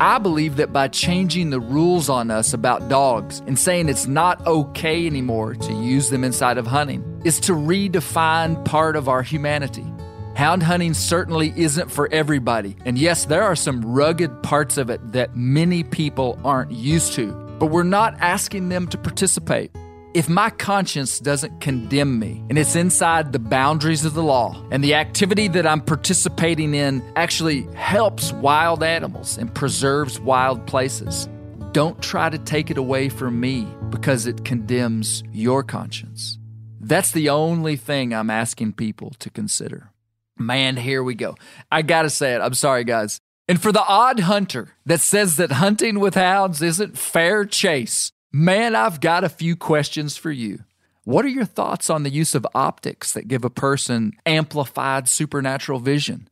I 0.00 0.18
believe 0.18 0.56
that 0.56 0.72
by 0.72 0.88
changing 0.88 1.50
the 1.50 1.60
rules 1.60 2.08
on 2.08 2.32
us 2.32 2.52
about 2.52 2.88
dogs 2.88 3.40
and 3.46 3.56
saying 3.56 3.88
it's 3.88 4.08
not 4.08 4.44
okay 4.48 5.06
anymore 5.06 5.54
to 5.54 5.72
use 5.72 6.10
them 6.10 6.24
inside 6.24 6.58
of 6.58 6.66
hunting 6.66 7.22
is 7.24 7.38
to 7.40 7.52
redefine 7.52 8.64
part 8.64 8.96
of 8.96 9.08
our 9.08 9.22
humanity. 9.22 9.86
Hound 10.34 10.64
hunting 10.64 10.94
certainly 10.94 11.52
isn't 11.56 11.88
for 11.88 12.08
everybody, 12.12 12.76
and 12.84 12.98
yes, 12.98 13.26
there 13.26 13.44
are 13.44 13.54
some 13.54 13.80
rugged 13.80 14.42
parts 14.42 14.76
of 14.76 14.90
it 14.90 15.12
that 15.12 15.36
many 15.36 15.84
people 15.84 16.36
aren't 16.44 16.72
used 16.72 17.12
to, 17.12 17.30
but 17.60 17.66
we're 17.66 17.84
not 17.84 18.16
asking 18.18 18.70
them 18.70 18.88
to 18.88 18.98
participate. 18.98 19.70
If 20.14 20.28
my 20.28 20.48
conscience 20.48 21.18
doesn't 21.18 21.60
condemn 21.60 22.20
me 22.20 22.40
and 22.48 22.56
it's 22.56 22.76
inside 22.76 23.32
the 23.32 23.40
boundaries 23.40 24.04
of 24.04 24.14
the 24.14 24.22
law, 24.22 24.64
and 24.70 24.82
the 24.82 24.94
activity 24.94 25.48
that 25.48 25.66
I'm 25.66 25.80
participating 25.80 26.72
in 26.72 27.02
actually 27.16 27.62
helps 27.74 28.32
wild 28.32 28.84
animals 28.84 29.38
and 29.38 29.52
preserves 29.52 30.20
wild 30.20 30.68
places, 30.68 31.28
don't 31.72 32.00
try 32.00 32.30
to 32.30 32.38
take 32.38 32.70
it 32.70 32.78
away 32.78 33.08
from 33.08 33.40
me 33.40 33.66
because 33.90 34.28
it 34.28 34.44
condemns 34.44 35.24
your 35.32 35.64
conscience. 35.64 36.38
That's 36.78 37.10
the 37.10 37.30
only 37.30 37.74
thing 37.74 38.14
I'm 38.14 38.30
asking 38.30 38.74
people 38.74 39.10
to 39.18 39.30
consider. 39.30 39.90
Man, 40.38 40.76
here 40.76 41.02
we 41.02 41.16
go. 41.16 41.34
I 41.72 41.82
gotta 41.82 42.08
say 42.08 42.36
it. 42.36 42.40
I'm 42.40 42.54
sorry, 42.54 42.84
guys. 42.84 43.18
And 43.48 43.60
for 43.60 43.72
the 43.72 43.84
odd 43.84 44.20
hunter 44.20 44.76
that 44.86 45.00
says 45.00 45.38
that 45.38 45.50
hunting 45.50 45.98
with 45.98 46.14
hounds 46.14 46.62
isn't 46.62 46.96
fair 46.96 47.44
chase, 47.44 48.12
Man, 48.36 48.74
I've 48.74 49.00
got 49.00 49.22
a 49.22 49.28
few 49.28 49.54
questions 49.54 50.16
for 50.16 50.32
you. 50.32 50.64
What 51.04 51.24
are 51.24 51.28
your 51.28 51.44
thoughts 51.44 51.88
on 51.88 52.02
the 52.02 52.10
use 52.10 52.34
of 52.34 52.44
optics 52.52 53.12
that 53.12 53.28
give 53.28 53.44
a 53.44 53.48
person 53.48 54.14
amplified 54.26 55.08
supernatural 55.08 55.78
vision? 55.78 56.28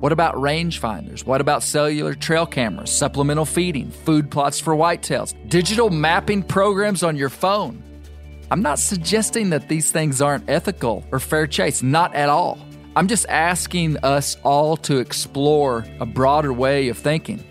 What 0.00 0.10
about 0.10 0.34
rangefinders? 0.34 1.24
What 1.24 1.40
about 1.40 1.62
cellular 1.62 2.14
trail 2.14 2.46
cameras, 2.46 2.90
supplemental 2.90 3.44
feeding, 3.44 3.92
food 3.92 4.28
plots 4.28 4.58
for 4.58 4.74
whitetails, 4.74 5.36
digital 5.48 5.88
mapping 5.88 6.42
programs 6.42 7.04
on 7.04 7.14
your 7.14 7.28
phone? 7.28 7.80
I'm 8.50 8.62
not 8.62 8.80
suggesting 8.80 9.50
that 9.50 9.68
these 9.68 9.92
things 9.92 10.20
aren't 10.20 10.50
ethical 10.50 11.04
or 11.12 11.20
fair 11.20 11.46
chase, 11.46 11.80
not 11.80 12.12
at 12.16 12.28
all. 12.28 12.58
I'm 12.96 13.06
just 13.06 13.24
asking 13.28 13.98
us 13.98 14.36
all 14.42 14.76
to 14.78 14.96
explore 14.96 15.86
a 16.00 16.06
broader 16.06 16.52
way 16.52 16.88
of 16.88 16.98
thinking. 16.98 17.44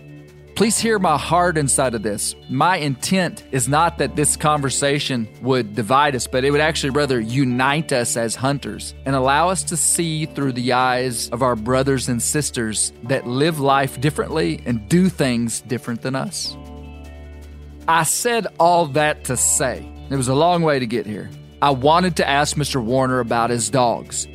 Please 0.56 0.78
hear 0.78 0.98
my 0.98 1.18
heart 1.18 1.58
inside 1.58 1.94
of 1.94 2.02
this. 2.02 2.34
My 2.48 2.78
intent 2.78 3.44
is 3.52 3.68
not 3.68 3.98
that 3.98 4.16
this 4.16 4.38
conversation 4.38 5.28
would 5.42 5.74
divide 5.74 6.16
us, 6.16 6.26
but 6.26 6.46
it 6.46 6.50
would 6.50 6.62
actually 6.62 6.90
rather 6.90 7.20
unite 7.20 7.92
us 7.92 8.16
as 8.16 8.34
hunters 8.34 8.94
and 9.04 9.14
allow 9.14 9.50
us 9.50 9.62
to 9.64 9.76
see 9.76 10.24
through 10.24 10.52
the 10.52 10.72
eyes 10.72 11.28
of 11.28 11.42
our 11.42 11.56
brothers 11.56 12.08
and 12.08 12.22
sisters 12.22 12.94
that 13.02 13.26
live 13.26 13.60
life 13.60 14.00
differently 14.00 14.62
and 14.64 14.88
do 14.88 15.10
things 15.10 15.60
different 15.60 16.00
than 16.00 16.16
us. 16.16 16.56
I 17.86 18.04
said 18.04 18.46
all 18.58 18.86
that 18.86 19.24
to 19.24 19.36
say, 19.36 19.86
it 20.08 20.16
was 20.16 20.28
a 20.28 20.34
long 20.34 20.62
way 20.62 20.78
to 20.78 20.86
get 20.86 21.04
here. 21.04 21.28
I 21.60 21.72
wanted 21.72 22.16
to 22.16 22.26
ask 22.26 22.56
Mr. 22.56 22.82
Warner 22.82 23.20
about 23.20 23.50
his 23.50 23.68
dogs. 23.68 24.26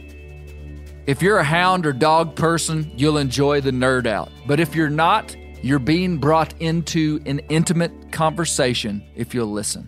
If 1.08 1.24
you're 1.24 1.40
a 1.40 1.44
hound 1.44 1.88
or 1.88 1.94
dog 1.94 2.36
person, 2.36 2.92
you'll 2.96 3.18
enjoy 3.18 3.62
the 3.62 3.72
nerd 3.72 4.06
out. 4.06 4.30
But 4.46 4.60
if 4.60 4.76
you're 4.76 4.88
not, 4.88 5.36
you're 5.62 5.80
being 5.80 6.18
brought 6.18 6.54
into 6.60 7.22
an 7.26 7.40
intimate 7.50 8.12
conversation 8.12 9.04
if 9.16 9.34
you'll 9.34 9.52
listen. 9.52 9.88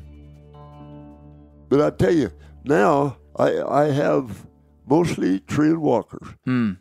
But 1.70 1.82
I 1.82 1.90
tell 1.90 2.14
you, 2.14 2.32
now 2.64 3.18
I, 3.38 3.62
I 3.62 3.84
have 3.92 4.46
mostly 4.88 5.40
tree 5.40 5.74
walkers. 5.74 6.28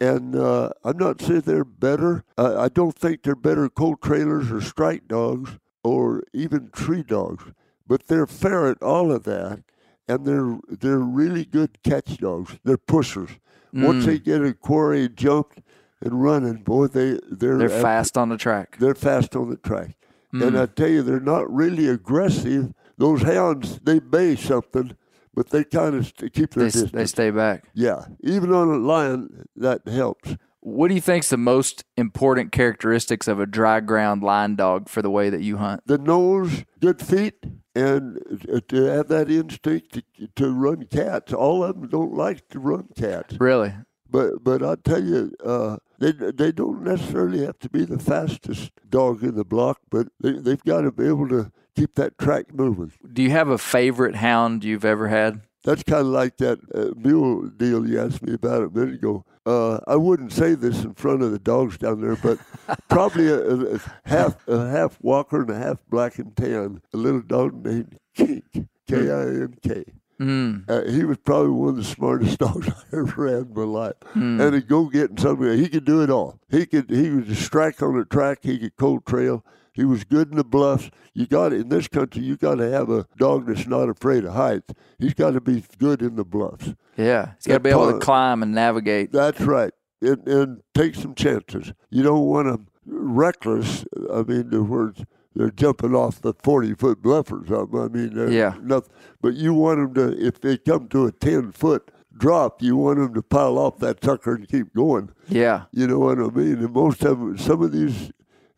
And 0.01 0.37
uh, 0.37 0.71
I'm 0.85 0.99
not 0.99 1.21
saying 1.23 1.43
they're 1.43 1.65
better. 1.65 2.25
Uh, 2.37 2.57
I 2.59 2.69
don't 2.69 2.95
think 2.97 3.23
they're 3.23 3.35
better 3.35 3.69
cold 3.69 4.03
trailers 4.03 4.51
or 4.51 4.61
strike 4.61 5.09
dogs 5.09 5.59
or 5.83 6.23
even 6.33 6.69
tree 6.71 7.03
dogs. 7.03 7.45
But 7.87 8.07
they're 8.09 8.27
fair 8.27 8.69
at 8.69 8.83
all 8.83 9.11
of 9.13 9.25
that. 9.25 9.63
And 10.09 10.27
they're 10.27 10.59
they're 10.69 10.99
really 10.99 11.45
good 11.45 11.83
catch 11.83 12.19
dogs. 12.19 12.59
They're 12.65 12.77
pushers. 12.77 13.31
Once 13.73 14.05
they 14.05 14.19
get 14.19 14.45
a 14.45 14.53
quarry 14.53 15.09
jumped 15.09 15.61
and 16.03 16.23
running, 16.23 16.63
boy, 16.63 16.89
they 16.89 17.19
they're 17.31 17.59
They're 17.59 17.73
at- 17.73 17.83
fast 17.83 18.19
on 18.19 18.29
the 18.29 18.37
track. 18.37 18.77
they're 18.79 18.95
fast 18.95 19.35
on 19.37 19.49
the 19.51 19.57
track. 19.57 19.97
And 20.35 20.59
I 20.59 20.65
tell 20.65 20.89
you, 20.89 21.03
they're 21.03 21.21
not 21.21 21.53
really 21.53 21.89
aggressive. 21.89 22.73
Those 22.97 23.21
hounds, 23.23 23.79
they 23.81 23.99
bay 23.99 24.35
something, 24.35 24.97
but 25.35 25.51
they 25.51 25.63
kind 25.63 25.95
of 25.95 26.07
st- 26.07 26.33
keep 26.33 26.55
their 26.55 26.65
They, 26.65 26.71
distance. 26.71 26.93
they 26.93 27.05
stay 27.07 27.31
back. 27.31 27.65
yeah, 27.75 28.07
even 28.23 28.51
on 28.53 28.69
a 28.69 28.77
lion, 28.79 29.47
that 29.57 29.87
helps. 29.87 30.37
What 30.61 30.89
do 30.89 30.95
you 30.95 31.01
think's 31.03 31.29
the 31.29 31.37
most 31.37 31.85
important 31.99 32.51
characteristics 32.53 33.29
of 33.29 33.41
a 33.41 33.47
dry 33.47 33.81
ground 33.81 34.23
line 34.23 34.55
dog 34.57 34.89
for 34.89 35.03
the 35.03 35.11
way 35.11 35.29
that 35.29 35.43
you 35.43 35.59
hunt? 35.59 35.83
The 35.87 35.99
nose, 35.99 36.65
good 36.81 37.03
feet, 37.03 37.45
and 37.75 38.19
uh, 38.51 38.61
to 38.69 38.85
have 38.85 39.09
that 39.09 39.31
instinct 39.31 39.93
to, 39.95 40.29
to 40.37 40.51
run 40.51 40.87
cats. 40.87 41.33
All 41.35 41.63
of 41.63 41.79
them 41.81 41.89
don't 41.91 42.15
like 42.15 42.49
to 42.51 42.59
run 42.59 42.89
cats. 42.97 43.37
Really? 43.39 43.75
But 44.13 44.45
but 44.45 44.63
I 44.63 44.77
tell 44.77 45.03
you, 45.03 45.33
uh, 45.43 45.79
they 45.99 46.13
they 46.13 46.53
don't 46.53 46.83
necessarily 46.83 47.45
have 47.47 47.59
to 47.61 47.71
be 47.71 47.85
the 47.85 47.99
fastest 47.99 48.71
dog 48.89 49.23
in 49.23 49.35
the 49.35 49.45
block, 49.45 49.81
but 49.91 50.09
they 50.21 50.33
they've 50.33 50.63
got 50.63 50.83
to 50.83 50.93
be 50.93 51.09
able 51.09 51.29
to 51.31 51.51
keep 51.75 51.95
that 51.95 52.19
track 52.19 52.53
moving. 52.55 52.93
Do 53.11 53.23
you 53.23 53.31
have 53.31 53.49
a 53.49 53.59
favorite 53.59 54.17
hound 54.17 54.65
you've 54.65 54.85
ever 54.85 55.09
had? 55.09 55.41
That's 55.65 55.83
kind 55.85 56.01
of 56.01 56.09
like 56.09 56.37
that 56.39 56.59
uh, 56.75 56.91
mule 56.97 57.49
deal 57.49 57.89
you 57.89 58.01
asked 58.01 58.23
me 58.23 58.35
about 58.35 58.65
a 58.65 58.69
minute 58.69 58.97
ago. 58.97 59.25
Uh, 59.47 59.79
I 59.87 59.97
wouldn't 59.97 60.33
say 60.33 60.55
this 60.55 60.85
in 60.85 60.95
front 60.95 61.23
of 61.23 61.31
the 61.31 61.39
dogs 61.39 61.79
down 61.79 62.01
there, 62.01 62.17
but 62.17 62.39
probably 62.89 63.29
a, 63.29 63.41
a, 63.41 63.75
a 63.77 63.81
half 64.05 64.49
a 64.49 64.69
half 64.69 64.99
walker 65.01 65.41
and 65.41 65.51
a 65.51 65.59
half 65.59 65.79
black 65.89 66.19
and 66.19 66.37
tan. 66.37 66.83
A 66.93 66.97
little 66.97 67.23
dog 67.23 67.65
named 67.65 67.99
Kink, 68.15 68.45
K 68.87 69.11
I 69.11 69.23
N 69.23 69.55
K. 69.63 69.85
Mm. 70.23 70.71
Uh, 70.71 70.91
he 70.91 71.05
was 71.05 71.19
probably 71.19 71.51
one 71.51 71.71
of 71.71 71.77
the 71.77 71.85
smartest 71.85 72.39
dogs 72.45 72.69
I 72.69 72.97
ever 72.97 73.27
had 73.27 73.49
in 73.49 73.55
my 73.55 73.65
life. 73.65 73.95
Hmm. 74.13 74.41
And 74.41 74.55
he'd 74.55 74.69
go 74.69 74.85
get 74.85 75.03
getting 75.03 75.17
something. 75.19 75.59
He 75.59 75.69
could 75.69 75.85
do 75.85 76.03
it 76.03 76.11
all. 76.11 76.39
He 76.49 76.67
could. 76.67 76.91
He 76.91 77.11
was 77.11 77.29
a 77.29 77.35
strike 77.35 77.83
on 77.83 77.99
the 77.99 78.05
track. 78.05 78.39
He 78.43 78.59
could 78.59 78.77
cold 78.77 79.05
trail. 79.05 79.45
He 79.75 79.85
was 79.85 80.05
good 80.05 80.31
in 80.31 80.37
the 80.37 80.45
bluffs. 80.45 80.91
You 81.15 81.27
got 81.27 81.53
in 81.53 81.71
this 81.71 81.89
country. 81.89 82.23
You 82.23 82.37
got 82.37 82.57
to 82.57 82.71
have 82.71 82.91
a 82.91 83.07
dog 83.17 83.47
that's 83.47 83.67
not 83.67 83.89
afraid 83.89 84.25
of 84.25 84.35
heights. 84.35 84.75
He's 84.99 85.15
got 85.15 85.31
to 85.31 85.41
be 85.41 85.65
good 85.79 86.03
in 86.03 86.17
the 86.17 86.25
bluffs. 86.25 86.75
Yeah. 86.97 87.33
He's 87.37 87.47
got 87.47 87.55
to 87.55 87.61
be 87.61 87.71
able 87.71 87.91
to 87.91 87.99
climb 87.99 88.43
and 88.43 88.53
navigate. 88.55 89.13
That's 89.13 89.41
right. 89.41 89.73
And, 90.03 90.29
and 90.29 90.63
take 90.75 90.95
some 90.95 91.15
chances. 91.15 91.73
You 91.91 92.03
don't 92.03 92.27
want 92.27 92.49
them 92.49 92.67
reckless. 92.85 93.85
I 94.13 94.23
mean, 94.23 94.51
the 94.51 94.63
words 94.63 95.05
they're 95.35 95.51
jumping 95.51 95.95
off 95.95 96.21
the 96.21 96.35
forty 96.43 96.75
foot 96.75 97.03
bluff 97.03 97.33
or 97.33 97.43
something. 97.47 97.79
I 97.81 97.89
mean, 97.89 98.15
they're 98.15 98.31
Yeah. 98.31 98.55
nothing. 98.63 98.93
But 99.21 99.35
you 99.35 99.55
want 99.55 99.95
them 99.95 99.95
to, 100.13 100.27
if 100.27 100.41
they 100.41 100.57
come 100.59 100.89
to 100.89 101.07
a 101.07 101.13
ten 101.13 101.53
foot 101.53 101.91
drop, 102.17 102.61
you 102.63 102.77
want 102.77 102.99
them 102.99 103.15
to 103.15 103.23
pile 103.23 103.59
off 103.59 103.79
that 103.79 104.05
sucker 104.05 104.35
and 104.35 104.47
keep 104.49 104.75
going. 104.75 105.11
Yeah. 105.29 105.63
You 105.73 105.87
know 105.87 105.99
what 106.01 106.19
I 106.19 106.29
mean? 106.29 106.59
And 106.59 106.73
most 106.73 107.03
of 107.05 107.19
them, 107.19 107.39
some 107.39 107.63
of 107.63 107.73
these, 107.73 108.11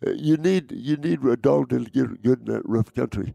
uh, 0.07 0.11
you 0.13 0.37
need 0.37 0.73
you 0.73 0.97
need 0.97 1.23
a 1.25 1.37
dog 1.37 1.71
to 1.71 1.81
get 1.85 2.23
good 2.23 2.41
in 2.49 2.55
that 2.55 2.63
rough 2.65 2.93
country. 2.93 3.35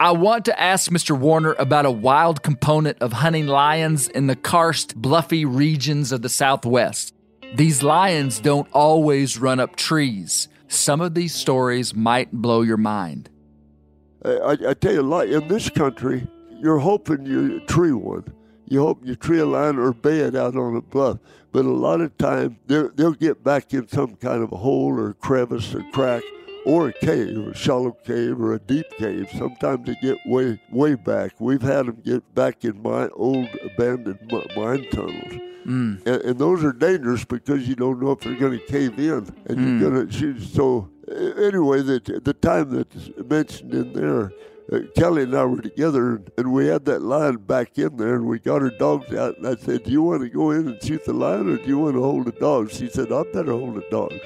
I 0.00 0.10
want 0.10 0.44
to 0.46 0.60
ask 0.60 0.90
Mr. 0.90 1.16
Warner 1.16 1.54
about 1.60 1.86
a 1.86 1.90
wild 1.90 2.42
component 2.42 2.98
of 3.00 3.12
hunting 3.12 3.46
lions 3.46 4.08
in 4.08 4.26
the 4.26 4.34
karst, 4.34 4.96
bluffy 4.96 5.44
regions 5.44 6.10
of 6.10 6.22
the 6.22 6.28
Southwest. 6.28 7.14
These 7.54 7.84
lions 7.84 8.40
don't 8.40 8.66
always 8.72 9.38
run 9.38 9.60
up 9.60 9.76
trees. 9.76 10.48
Some 10.72 11.02
of 11.02 11.12
these 11.12 11.34
stories 11.34 11.94
might 11.94 12.32
blow 12.32 12.62
your 12.62 12.78
mind. 12.78 13.28
I, 14.24 14.56
I, 14.68 14.74
tell 14.74 14.94
you 14.94 15.02
a 15.02 15.02
lot 15.02 15.28
in 15.28 15.46
this 15.46 15.68
country, 15.68 16.26
you're 16.50 16.78
hoping 16.78 17.26
you 17.26 17.60
tree 17.66 17.92
one. 17.92 18.32
You 18.68 18.80
hope 18.80 19.00
you 19.04 19.14
tree 19.14 19.40
a 19.40 19.44
line 19.44 19.78
or 19.78 19.94
it 20.04 20.34
out 20.34 20.56
on 20.56 20.74
a 20.74 20.80
bluff. 20.80 21.18
But 21.52 21.66
a 21.66 21.68
lot 21.68 22.00
of 22.00 22.16
times 22.16 22.56
they'll, 22.68 22.88
they'll 22.88 23.12
get 23.12 23.44
back 23.44 23.74
in 23.74 23.86
some 23.86 24.16
kind 24.16 24.42
of 24.42 24.50
a 24.50 24.56
hole 24.56 24.98
or 24.98 25.12
crevice 25.12 25.74
or 25.74 25.84
crack 25.92 26.22
or 26.64 26.88
a 26.88 26.92
cave, 26.94 27.36
a 27.48 27.54
shallow 27.54 27.92
cave 28.06 28.40
or 28.40 28.54
a 28.54 28.58
deep 28.58 28.86
cave. 28.96 29.28
Sometimes 29.36 29.86
they 29.86 29.96
get 30.00 30.16
way, 30.24 30.58
way 30.70 30.94
back. 30.94 31.38
We've 31.38 31.60
had 31.60 31.84
them 31.84 32.00
get 32.02 32.34
back 32.34 32.64
in 32.64 32.80
my 32.80 33.08
old 33.08 33.48
abandoned 33.62 34.32
mine 34.56 34.86
tunnels. 34.90 35.51
Mm. 35.66 36.06
And, 36.06 36.22
and 36.22 36.38
those 36.38 36.64
are 36.64 36.72
dangerous 36.72 37.24
because 37.24 37.68
you 37.68 37.74
don't 37.74 38.00
know 38.02 38.12
if 38.12 38.20
they're 38.20 38.34
going 38.34 38.58
to 38.58 38.66
cave 38.66 38.98
in, 38.98 39.26
and 39.46 39.58
Hmm. 39.58 39.80
you're 39.80 39.90
going 39.90 40.06
to 40.06 40.12
shoot. 40.12 40.40
So 40.42 40.88
uh, 41.10 41.14
anyway, 41.14 41.82
the 41.82 42.20
the 42.22 42.32
time 42.34 42.70
that's 42.70 43.10
mentioned 43.28 43.72
in 43.74 43.92
there, 43.92 44.32
uh, 44.72 44.78
Kelly 44.96 45.24
and 45.24 45.34
I 45.36 45.44
were 45.44 45.60
together, 45.60 46.22
and, 46.38 46.52
we 46.52 46.66
had 46.66 46.84
that 46.86 47.02
lion 47.02 47.36
back 47.38 47.76
in 47.78 47.96
there, 47.96 48.14
and 48.14 48.26
we 48.26 48.38
got 48.38 48.62
her 48.62 48.70
dogs 48.70 49.12
out. 49.14 49.36
And 49.38 49.46
I 49.46 49.56
said, 49.56 49.82
"Do 49.84 49.90
you 49.90 50.02
want 50.02 50.22
to 50.22 50.28
go 50.28 50.50
in 50.52 50.68
and 50.68 50.82
shoot 50.82 51.04
the 51.04 51.12
lion, 51.12 51.48
or 51.52 51.56
do 51.56 51.68
you 51.68 51.78
want 51.78 51.94
to 51.96 52.02
hold 52.02 52.24
the 52.26 52.32
dogs?" 52.32 52.76
She 52.78 52.88
said, 52.88 53.12
"I 53.12 53.22
better 53.32 53.52
hold 53.52 53.74
the 53.76 53.84
dogs." 53.90 54.20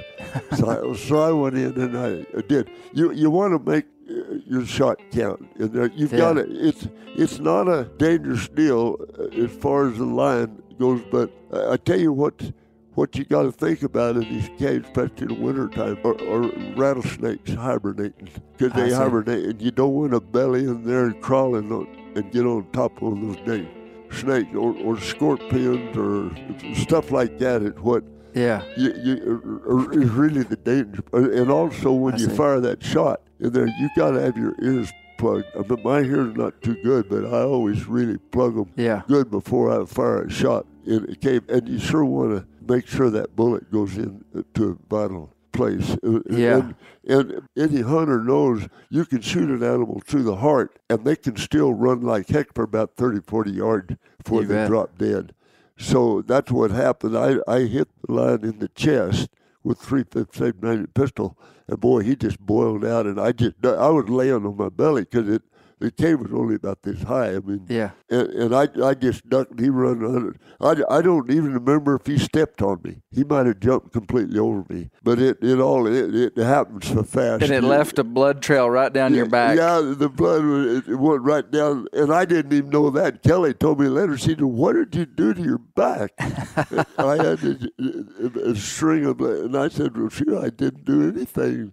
so, 0.57 0.68
I, 0.70 0.97
so 1.07 1.18
I 1.20 1.32
went 1.32 1.57
in 1.57 1.72
and 1.80 1.97
I, 1.99 2.26
I 2.39 2.43
did. 2.43 2.70
You 2.93 3.12
you 3.12 3.30
want 3.30 3.53
to 3.55 3.70
make 3.72 3.87
uh, 4.09 4.34
your 4.47 4.64
shot 4.66 4.99
count, 5.11 5.41
and 5.59 5.72
there, 5.72 5.91
you've 5.97 6.12
Yeah. 6.12 6.18
got 6.18 6.32
to. 6.34 6.45
It's 6.68 6.87
it's 7.16 7.39
not 7.41 7.66
a 7.68 7.84
dangerous 7.97 8.49
deal 8.49 8.97
uh, 9.18 9.45
as 9.45 9.51
far 9.51 9.89
as 9.89 9.97
the 9.99 10.05
lion 10.05 10.62
goes, 10.79 11.03
but 11.11 11.31
I, 11.53 11.77
tell 11.77 11.99
you 12.01 12.12
what. 12.12 12.53
What 12.95 13.14
you 13.14 13.24
got 13.27 13.43
to 13.43 13.53
think 13.53 13.83
about 13.83 14.16
in 14.16 14.22
these 14.22 14.49
caves, 14.59 14.87
especially 14.87 15.27
in 15.27 15.29
the 15.29 15.35
wintertime, 15.35 15.99
are, 16.03 16.18
are 16.31 16.51
rattlesnakes 16.77 17.53
hibernating 17.53 18.31
because 18.57 18.72
they 18.72 18.91
hibernate, 18.91 19.45
and 19.45 19.61
you 19.61 19.70
don't 19.70 19.93
want 19.93 20.12
to 20.12 20.20
belly 20.20 20.61
in 20.61 20.83
there 20.83 21.05
and 21.05 21.20
crawling 21.20 21.70
on, 21.70 21.87
and 22.16 22.33
get 22.33 22.47
on 22.47 22.66
top 22.72 23.03
of 23.03 23.20
those 23.20 23.37
dang 23.45 23.68
snakes 24.11 24.55
or, 24.57 24.74
or 24.79 24.99
scorpions 24.99 25.95
or 25.95 26.31
stuff 26.74 27.11
like 27.11 27.39
that. 27.39 27.61
Is 27.61 27.74
what 27.81 28.03
Yeah. 28.33 28.62
you, 28.79 28.95
you 29.05 29.62
uh, 29.68 29.91
is 29.91 30.09
really 30.12 30.45
the 30.45 30.57
danger. 30.57 31.03
And 31.12 31.51
also, 31.51 31.93
when 31.93 32.14
I 32.14 32.16
you 32.16 32.31
see. 32.31 32.35
fire 32.37 32.61
that 32.61 32.83
shot 32.83 33.20
in 33.41 33.53
there, 33.53 33.66
you 33.66 33.91
got 33.95 34.12
to 34.12 34.22
have 34.22 34.39
your 34.39 34.55
ears 34.62 34.91
plugged. 35.19 35.47
I 35.55 35.61
mean, 35.62 35.83
my 35.83 36.01
ears 36.01 36.35
not 36.37 36.61
too 36.62 36.77
good, 36.83 37.09
but 37.09 37.25
I 37.25 37.43
always 37.43 37.87
really 37.87 38.19
plug 38.19 38.55
them 38.57 38.71
Yeah. 38.77 39.03
good 39.09 39.31
before 39.31 39.71
I 39.71 39.85
fire 39.87 40.23
a 40.25 40.31
shot 40.31 40.67
in 40.85 41.05
a 41.11 41.17
cave. 41.17 41.43
And 41.49 41.69
you 41.69 41.79
sure 41.79 42.05
want 42.05 42.31
to 42.37 42.47
make 42.73 42.87
sure 42.87 43.11
that 43.11 43.37
bullet 43.37 43.71
goes 43.71 43.97
into 43.97 44.45
a 44.71 44.77
vital 44.95 45.33
place. 45.53 45.97
Uh, 46.05 46.21
Yeah. 46.29 46.57
And, 46.57 46.75
and 47.09 47.43
any 47.57 47.81
hunter 47.83 48.23
knows 48.23 48.67
you 48.91 49.05
can 49.05 49.21
shoot 49.21 49.49
an 49.49 49.62
animal 49.62 50.03
through 50.05 50.25
the 50.25 50.37
heart, 50.37 50.79
and 50.91 51.05
they 51.05 51.17
can 51.17 51.37
still 51.37 51.73
run 51.73 52.01
like 52.03 52.29
heck 52.29 52.53
for 52.55 52.64
about 52.64 52.97
30, 52.97 53.21
40 53.27 53.51
yards 53.53 53.97
before 54.23 54.43
You 54.43 54.49
they 54.49 54.55
bet. 54.55 54.69
drop 54.69 54.99
dead. 54.99 55.33
So 55.79 56.23
that's 56.23 56.51
what 56.51 56.71
happened. 56.71 57.17
I, 57.17 57.37
I 57.47 57.61
hit 57.61 57.89
the 58.07 58.12
lion 58.12 58.45
in 58.45 58.59
the 58.59 58.69
chest 58.69 59.29
with 59.62 59.79
three 59.79 60.05
fifth 60.11 60.35
save 60.37 60.62
ninety 60.62 60.87
pistol, 60.87 61.37
and 61.69 61.81
boy, 61.81 62.03
he 62.03 62.17
just 62.17 62.41
boiled 62.41 62.85
out, 62.85 63.07
and 63.07 63.21
I 63.21 63.33
just 63.33 63.55
I 63.64 63.89
was 63.89 64.09
laying 64.09 64.35
on 64.47 64.57
my 64.57 64.69
belly 64.69 65.03
because 65.03 65.29
it 65.29 65.43
the 65.79 65.91
cave 65.91 66.20
was 66.20 66.33
only 66.33 66.55
about 66.55 66.83
this 66.83 67.03
high. 67.03 67.35
I 67.37 67.41
mean, 67.41 67.66
Yeah. 67.68 67.91
and, 68.09 68.29
and 68.31 68.55
I, 68.55 68.68
I 68.83 68.95
just 68.95 69.29
ducked. 69.29 69.51
and 69.51 69.61
He 69.61 69.68
run 69.68 70.03
under. 70.05 70.37
I, 70.61 70.97
I 70.99 71.03
don't 71.03 71.31
even 71.31 71.53
remember 71.53 71.95
if 71.97 72.07
he 72.07 72.16
stepped 72.18 72.62
on 72.62 72.81
me. 72.83 73.03
He 73.11 73.24
might 73.24 73.45
have 73.47 73.61
jumped 73.61 73.93
completely 73.93 74.39
over 74.39 74.64
me. 74.72 74.89
But 75.03 75.18
it, 75.18 75.39
it 75.43 75.61
all 75.61 75.87
it, 75.87 76.14
it 76.14 76.37
happened 76.39 76.85
so 76.85 77.03
fast. 77.03 77.43
And 77.43 77.53
it 77.53 77.62
left 77.62 77.99
a 77.99 78.05
blood 78.05 78.41
trail 78.43 78.70
right 78.70 78.91
down 78.93 79.12
your 79.14 79.27
back. 79.29 79.57
Yeah, 79.59 79.81
the 79.97 80.09
blood 80.09 80.45
it 80.89 80.97
went 80.99 81.22
right 81.22 81.51
down, 81.51 81.89
and 81.93 82.12
I 82.12 82.24
didn't 82.24 82.53
even 82.55 82.70
know 82.70 82.89
that. 82.91 83.22
Kelly 83.22 83.53
told 83.53 83.79
me 83.81 83.89
later. 83.89 84.16
She 84.16 84.31
said, 84.31 84.41
"What 84.43 84.72
did 84.74 84.95
you 84.95 85.05
do 85.07 85.35
to 85.35 85.43
your 85.43 85.59
back?" 85.59 86.12
I 86.18 87.16
had 87.16 87.43
a, 87.45 88.51
a 88.51 88.55
string 88.57 89.05
of, 89.05 89.18
blood, 89.18 89.39
and 89.41 89.57
I 89.57 89.68
said, 89.68 89.97
"Well, 89.97 90.09
sure, 90.09 90.39
I 90.43 90.49
didn't 90.51 90.85
do 90.87 91.09
anything." 91.09 91.72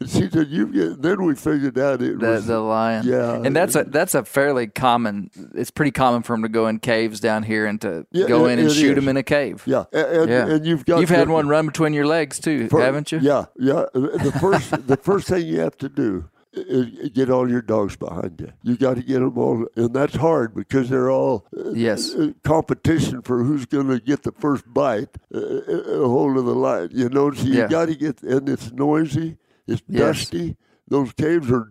And 0.00 0.10
she 0.10 0.28
said, 0.28 0.48
"You 0.48 0.66
get." 0.66 1.02
Then 1.02 1.22
we 1.24 1.34
figured 1.34 1.78
out 1.78 2.02
it 2.02 2.18
The, 2.18 2.26
was 2.26 2.46
the 2.46 2.58
lion. 2.58 3.06
Yeah. 3.06 3.34
And 3.44 3.54
that's 3.54 3.76
a 3.76 3.84
that's 3.84 4.14
a 4.14 4.24
fairly 4.24 4.66
common. 4.66 5.30
It's 5.54 5.70
pretty 5.70 5.92
common 5.92 6.22
for 6.22 6.34
them 6.34 6.42
to 6.42 6.48
go 6.48 6.66
in 6.66 6.80
caves 6.80 7.20
down 7.20 7.42
here 7.44 7.66
and 7.66 7.80
to 7.82 8.06
Yeah, 8.10 8.26
go 8.26 8.46
in 8.46 8.58
and 8.58 8.70
shoot 8.72 8.90
is. 8.90 8.94
them 8.96 9.08
in 9.08 9.16
a 9.16 9.22
cave. 9.22 9.62
yeah, 9.66 9.84
and, 9.92 10.06
and, 10.06 10.30
Yeah. 10.30 10.48
and 10.48 10.66
you've 10.66 10.84
got 10.84 11.00
You've 11.00 11.10
had 11.10 11.28
one 11.28 11.48
run 11.48 11.66
between 11.66 11.92
your 11.92 12.06
legs 12.06 12.40
too, 12.40 12.68
haven't 12.72 13.12
you? 13.12 13.18
Yeah, 13.20 13.44
yeah. 13.58 13.84
The 13.94 14.36
first 14.40 14.86
the 14.86 14.96
first 14.96 15.28
thing 15.28 15.46
you 15.46 15.60
have 15.60 15.76
to 15.78 15.88
do 15.88 16.28
uh, 16.56 17.08
get 17.12 17.30
all 17.30 17.48
your 17.50 17.62
dogs 17.62 17.96
behind 17.96 18.40
you. 18.40 18.52
You 18.62 18.76
got 18.76 18.94
to 18.96 19.02
get 19.02 19.20
them 19.20 19.36
all, 19.38 19.66
and 19.76 19.92
that's 19.94 20.14
hard 20.16 20.54
because 20.54 20.88
they're 20.88 21.10
all 21.10 21.46
uh, 21.56 21.70
Yes. 21.72 22.14
uh, 22.14 22.30
competition 22.44 23.22
for 23.22 23.42
who's 23.44 23.66
going 23.66 23.88
to 23.88 23.98
get 24.00 24.22
the 24.22 24.32
first 24.32 24.64
bite, 24.72 25.16
uh, 25.34 25.38
a 25.38 26.08
hold 26.08 26.36
of 26.36 26.44
the 26.46 26.54
line. 26.54 26.90
You 26.92 27.08
know, 27.08 27.32
so 27.32 27.44
you 27.44 27.54
Yeah. 27.58 27.68
got 27.68 27.86
to 27.86 27.94
get, 27.96 28.22
and 28.22 28.48
it's 28.48 28.70
noisy, 28.72 29.36
it's 29.66 29.82
Yes. 29.88 30.18
dusty. 30.20 30.56
Those 30.86 31.12
caves 31.12 31.50
are, 31.50 31.70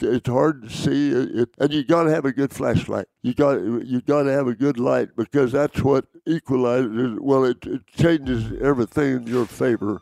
it's 0.00 0.28
hard 0.28 0.62
to 0.62 0.70
see, 0.70 1.10
it, 1.10 1.50
and 1.58 1.72
you 1.74 1.84
got 1.84 2.04
to 2.04 2.10
have 2.10 2.24
a 2.24 2.32
good 2.32 2.52
flashlight. 2.54 3.06
You 3.22 3.34
got, 3.34 3.60
you 3.62 4.00
got 4.00 4.22
to 4.22 4.32
have 4.32 4.46
a 4.46 4.54
good 4.54 4.78
light 4.78 5.10
because 5.14 5.52
that's 5.52 5.82
what 5.82 6.06
equalizes. 6.26 7.18
Well, 7.20 7.44
it, 7.44 7.58
it 7.66 7.86
changes 7.88 8.50
everything 8.62 9.16
in 9.16 9.26
your 9.26 9.44
favor. 9.44 10.00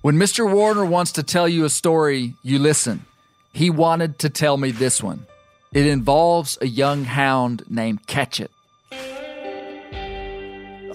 When 0.00 0.16
Mr. 0.16 0.50
Warner 0.50 0.84
wants 0.86 1.12
to 1.12 1.22
tell 1.22 1.48
you 1.48 1.64
a 1.64 1.70
story, 1.70 2.34
you 2.42 2.58
listen. 2.58 3.04
He 3.52 3.70
wanted 3.70 4.18
to 4.20 4.30
tell 4.30 4.56
me 4.56 4.70
this 4.70 5.02
one. 5.02 5.26
It 5.74 5.86
involves 5.86 6.56
a 6.60 6.66
young 6.66 7.04
hound 7.04 7.64
named 7.68 8.06
Catchet. 8.06 8.48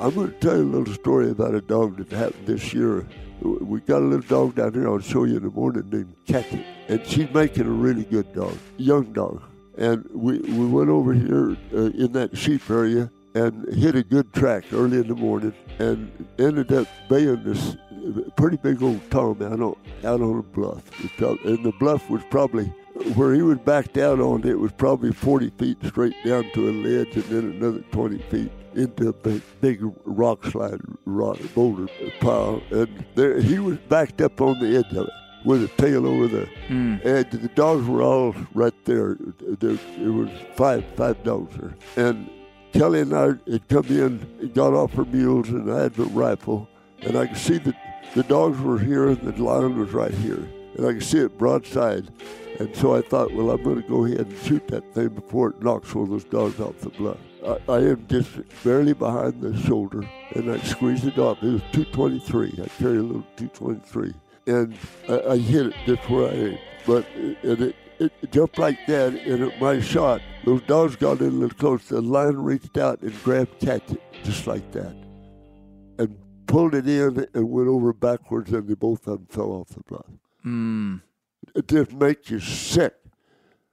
I'm 0.01 0.15
going 0.15 0.31
to 0.31 0.39
tell 0.39 0.57
you 0.57 0.63
a 0.63 0.73
little 0.77 0.93
story 0.95 1.29
about 1.29 1.53
a 1.53 1.61
dog 1.61 1.97
that 1.97 2.11
happened 2.11 2.47
this 2.47 2.73
year. 2.73 3.05
We 3.43 3.81
got 3.81 3.99
a 4.01 4.05
little 4.05 4.27
dog 4.27 4.55
down 4.55 4.73
here 4.73 4.87
I'll 4.87 4.99
show 4.99 5.25
you 5.25 5.37
in 5.37 5.43
the 5.43 5.51
morning 5.51 5.87
named 5.91 6.15
Catchet. 6.25 6.65
And 6.87 7.05
she's 7.05 7.31
making 7.31 7.67
a 7.67 7.71
really 7.71 8.05
good 8.05 8.33
dog, 8.33 8.57
young 8.77 9.13
dog. 9.13 9.43
And 9.77 10.03
we, 10.11 10.39
we 10.39 10.65
went 10.65 10.89
over 10.89 11.13
here 11.13 11.55
uh, 11.71 11.91
in 11.91 12.13
that 12.13 12.35
sheep 12.35 12.67
area 12.67 13.11
and 13.35 13.71
hit 13.75 13.93
a 13.93 14.01
good 14.01 14.33
track 14.33 14.63
early 14.73 14.97
in 14.97 15.07
the 15.07 15.13
morning 15.13 15.53
and 15.77 16.11
ended 16.39 16.73
up 16.73 16.87
baying 17.07 17.43
this 17.43 17.77
pretty 18.35 18.57
big 18.57 18.81
old 18.81 18.99
tom 19.11 19.39
out 19.43 19.61
on, 19.61 19.75
out 20.03 20.19
on 20.19 20.39
a 20.39 20.41
bluff. 20.41 20.81
And 21.45 21.63
the 21.63 21.73
bluff 21.79 22.09
was 22.09 22.23
probably 22.31 22.65
where 23.13 23.35
he 23.35 23.43
was 23.43 23.59
backed 23.59 23.99
out 23.99 24.19
on 24.19 24.47
it 24.47 24.57
was 24.57 24.71
probably 24.71 25.11
40 25.11 25.51
feet 25.51 25.77
straight 25.85 26.15
down 26.25 26.49
to 26.55 26.69
a 26.69 26.71
ledge 26.71 27.15
and 27.15 27.23
then 27.25 27.51
another 27.51 27.79
20 27.91 28.17
feet 28.23 28.51
into 28.75 29.09
a 29.09 29.13
big, 29.13 29.41
big 29.59 29.79
rock 30.05 30.45
slide, 30.45 30.79
rock 31.05 31.37
boulder 31.53 31.87
pile. 32.19 32.61
And 32.71 33.05
there 33.15 33.39
he 33.39 33.59
was 33.59 33.77
backed 33.89 34.21
up 34.21 34.41
on 34.41 34.59
the 34.59 34.77
edge 34.77 34.91
of 34.95 35.07
it 35.07 35.13
with 35.43 35.63
a 35.63 35.67
tail 35.69 36.05
over 36.05 36.27
the 36.27 36.45
hmm. 36.67 36.97
and 37.03 37.31
The 37.31 37.49
dogs 37.55 37.87
were 37.87 38.03
all 38.03 38.35
right 38.53 38.73
there. 38.85 39.17
There, 39.39 39.73
there 39.97 40.11
was 40.11 40.29
five 40.55 40.85
five 40.95 41.23
dogs 41.23 41.55
there. 41.57 41.75
And 41.95 42.29
Kelly 42.73 43.01
and 43.01 43.13
I 43.13 43.25
had 43.49 43.67
come 43.67 43.87
in, 43.87 44.51
got 44.53 44.73
off 44.73 44.97
our 44.97 45.05
mules, 45.05 45.49
and 45.49 45.71
I 45.71 45.83
had 45.83 45.95
the 45.95 46.05
rifle, 46.05 46.69
and 47.01 47.17
I 47.17 47.27
could 47.27 47.37
see 47.37 47.57
that 47.57 47.75
the 48.15 48.23
dogs 48.23 48.59
were 48.59 48.79
here 48.79 49.09
and 49.09 49.21
the 49.21 49.43
lion 49.43 49.77
was 49.77 49.91
right 49.91 50.13
here, 50.13 50.47
and 50.77 50.85
I 50.85 50.93
could 50.93 51.03
see 51.03 51.19
it 51.19 51.37
broadside. 51.37 52.09
And 52.59 52.75
so 52.75 52.95
I 52.95 53.01
thought, 53.01 53.33
well, 53.33 53.49
I'm 53.49 53.63
going 53.63 53.81
to 53.81 53.87
go 53.87 54.05
ahead 54.05 54.27
and 54.27 54.37
shoot 54.43 54.67
that 54.67 54.93
thing 54.93 55.09
before 55.09 55.49
it 55.49 55.61
knocks 55.63 55.95
one 55.95 56.03
of 56.05 56.09
those 56.11 56.25
dogs 56.25 56.59
off 56.59 56.77
the 56.79 56.89
bluff. 56.89 57.17
I, 57.45 57.57
I 57.71 57.77
am 57.79 58.05
just 58.07 58.29
barely 58.63 58.93
behind 58.93 59.41
the 59.41 59.57
shoulder, 59.61 60.07
and 60.35 60.51
I 60.51 60.59
squeezed 60.59 61.05
it 61.05 61.17
off. 61.17 61.41
It 61.41 61.53
was 61.53 61.61
223. 61.71 62.59
I 62.63 62.67
carry 62.81 62.97
a 62.97 63.01
little 63.01 63.25
223, 63.37 64.13
and 64.47 64.77
I, 65.09 65.31
I 65.31 65.37
hit 65.37 65.67
it 65.67 65.75
just 65.85 66.09
where 66.09 66.27
I 66.27 66.33
aimed. 66.33 66.59
But 66.85 67.05
it, 67.15 67.43
and 67.43 67.61
it, 67.61 67.75
it 67.99 68.31
jumped 68.31 68.57
like 68.57 68.77
that, 68.87 69.13
and 69.13 69.43
at 69.43 69.61
my 69.61 69.79
shot, 69.79 70.21
those 70.45 70.61
dogs 70.63 70.95
got 70.95 71.19
in 71.21 71.27
a 71.27 71.31
little 71.31 71.57
close. 71.57 71.87
The 71.87 72.01
lion 72.01 72.41
reached 72.41 72.77
out 72.77 73.01
and 73.01 73.23
grabbed 73.23 73.59
Catchet 73.59 73.99
just 74.23 74.47
like 74.47 74.71
that, 74.71 74.95
and 75.97 76.15
pulled 76.47 76.75
it 76.75 76.87
in 76.87 77.27
and 77.33 77.49
went 77.49 77.67
over 77.67 77.93
backwards, 77.93 78.51
and 78.51 78.67
they 78.67 78.75
both 78.75 79.07
of 79.07 79.17
them 79.17 79.27
fell 79.29 79.51
off 79.51 79.69
the 79.69 79.81
bluff. 79.87 80.05
Mm. 80.45 81.01
It 81.55 81.67
just 81.67 81.93
makes 81.93 82.29
you 82.29 82.39
sick. 82.39 82.93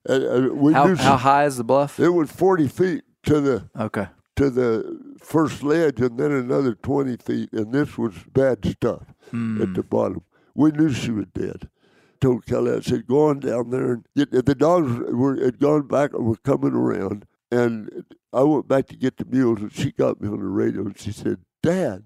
And, 0.06 0.22
and 0.22 0.52
we 0.58 0.72
How, 0.72 0.94
how 0.94 1.16
high 1.16 1.44
is 1.44 1.56
the 1.58 1.64
bluff? 1.64 2.00
it 2.00 2.08
was 2.08 2.30
40 2.30 2.68
feet 2.68 3.04
to 3.28 3.40
the 3.40 3.70
Okay. 3.78 4.08
to 4.36 4.50
the 4.50 5.16
first 5.20 5.62
ledge 5.62 6.00
and 6.00 6.18
then 6.18 6.32
another 6.32 6.74
20 6.74 7.16
feet, 7.16 7.52
and 7.52 7.72
this 7.72 7.98
was 7.98 8.14
bad 8.32 8.64
stuff 8.64 9.02
at 9.08 9.32
hmm. 9.32 9.72
the 9.72 9.82
bottom. 9.82 10.22
We 10.54 10.70
knew 10.72 10.92
she 10.92 11.10
was 11.10 11.26
dead. 11.34 11.68
Told 12.20 12.46
Kelly, 12.46 12.72
I 12.72 12.80
said, 12.80 13.06
go 13.06 13.28
on 13.28 13.40
down 13.40 13.70
there. 13.70 13.92
And 13.92 14.06
get, 14.16 14.44
the 14.44 14.54
dogs 14.54 14.90
were 15.12 15.36
had 15.36 15.60
gone 15.60 15.86
back 15.86 16.14
and 16.14 16.26
were 16.26 16.36
coming 16.36 16.72
around, 16.72 17.26
and 17.50 18.04
I 18.32 18.42
went 18.42 18.66
back 18.66 18.86
to 18.88 18.96
get 18.96 19.18
the 19.18 19.24
mules, 19.24 19.60
and 19.60 19.72
she 19.72 19.92
got 19.92 20.20
me 20.20 20.28
on 20.28 20.40
the 20.40 20.46
radio, 20.46 20.82
and 20.82 20.98
she 20.98 21.12
said, 21.12 21.38
Dad, 21.62 22.04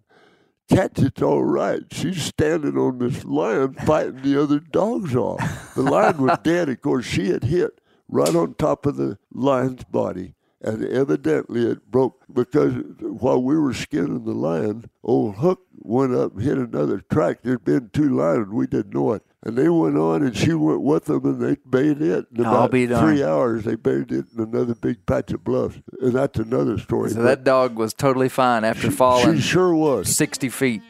Catchet's 0.71 1.23
all 1.23 1.45
right. 1.45 1.83
She's 1.91 2.23
standing 2.23 2.77
on 2.77 2.99
this 2.99 3.25
lion 3.25 3.75
fighting 3.75 4.23
the 4.23 4.43
other 4.43 4.59
dogs 4.59 5.15
off. 5.15 5.75
The 5.75 5.83
lion 5.83 6.19
was 6.19 6.39
dead. 6.43 6.69
Of 6.69 6.81
course, 6.81 7.05
she 7.05 7.31
had 7.31 7.45
hit 7.45 7.81
right 8.09 8.35
on 8.35 8.55
top 8.55 8.87
of 8.87 8.97
the 8.97 9.19
lion's 9.33 9.85
body. 9.85 10.35
And 10.65 10.85
evidently 10.85 11.65
it 11.69 11.91
broke 11.91 12.23
because 12.33 12.75
while 13.01 13.43
we 13.43 13.59
were 13.59 13.75
skinning 13.75 14.25
the 14.25 14.33
lion, 14.33 14.89
old 15.03 15.37
Hook 15.37 15.63
went 15.79 16.15
up 16.15 16.35
and 16.35 16.43
hit 16.43 16.57
another 16.57 17.01
track. 17.01 17.39
There'd 17.43 17.65
been 17.65 17.91
two 17.93 18.17
lions, 18.17 18.49
we 18.49 18.69
didn't 18.69 18.95
know 18.95 19.13
it. 19.15 19.23
And 19.45 19.59
they 19.59 19.69
went 19.69 19.99
on 19.99 20.23
and 20.23 20.37
she 20.37 20.55
went 20.55 20.83
with 20.83 21.07
them 21.07 21.25
and 21.25 21.41
they 21.41 21.57
buried 21.67 22.01
it. 22.01 22.27
In 22.37 22.47
I'll 22.47 22.53
about 22.55 22.71
be 22.71 22.87
darned. 22.87 23.05
three 23.09 23.25
hours, 23.25 23.65
they 23.65 23.75
buried 23.75 24.13
it 24.13 24.27
in 24.37 24.45
another 24.45 24.77
big 24.77 25.05
patch 25.05 25.33
of 25.33 25.43
bluffs. 25.43 25.81
And 26.01 26.13
that's 26.13 26.39
another 26.39 26.79
story. 26.79 27.11
So 27.11 27.17
But 27.17 27.23
that 27.25 27.45
dog 27.45 27.75
was 27.77 27.93
totally 27.93 28.29
fine 28.29 28.63
after 28.63 28.89
falling 28.93 29.37
she 29.37 29.43
sure 29.43 29.75
was. 29.75 30.15
60 30.15 30.49
feet. 30.49 30.83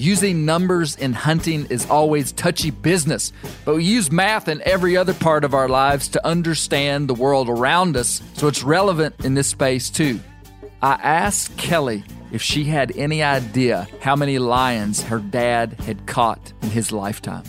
Using 0.00 0.46
numbers 0.46 0.96
in 0.96 1.12
hunting 1.12 1.66
is 1.68 1.84
always 1.90 2.32
touchy 2.32 2.70
business, 2.70 3.34
but 3.66 3.74
we 3.74 3.84
use 3.84 4.10
math 4.10 4.48
in 4.48 4.62
every 4.64 4.96
other 4.96 5.12
part 5.12 5.44
of 5.44 5.52
our 5.52 5.68
lives 5.68 6.08
to 6.08 6.26
understand 6.26 7.06
the 7.06 7.12
world 7.12 7.50
around 7.50 7.98
us, 7.98 8.22
so 8.32 8.48
it's 8.48 8.62
relevant 8.62 9.14
in 9.26 9.34
this 9.34 9.48
space 9.48 9.90
too. 9.90 10.18
I 10.80 10.92
asked 10.92 11.58
Kelly 11.58 12.02
if 12.32 12.40
she 12.40 12.64
had 12.64 12.96
any 12.96 13.22
idea 13.22 13.86
how 14.00 14.16
many 14.16 14.38
lions 14.38 15.02
her 15.02 15.18
dad 15.18 15.74
had 15.80 16.06
caught 16.06 16.54
in 16.62 16.70
his 16.70 16.92
lifetime. 16.92 17.44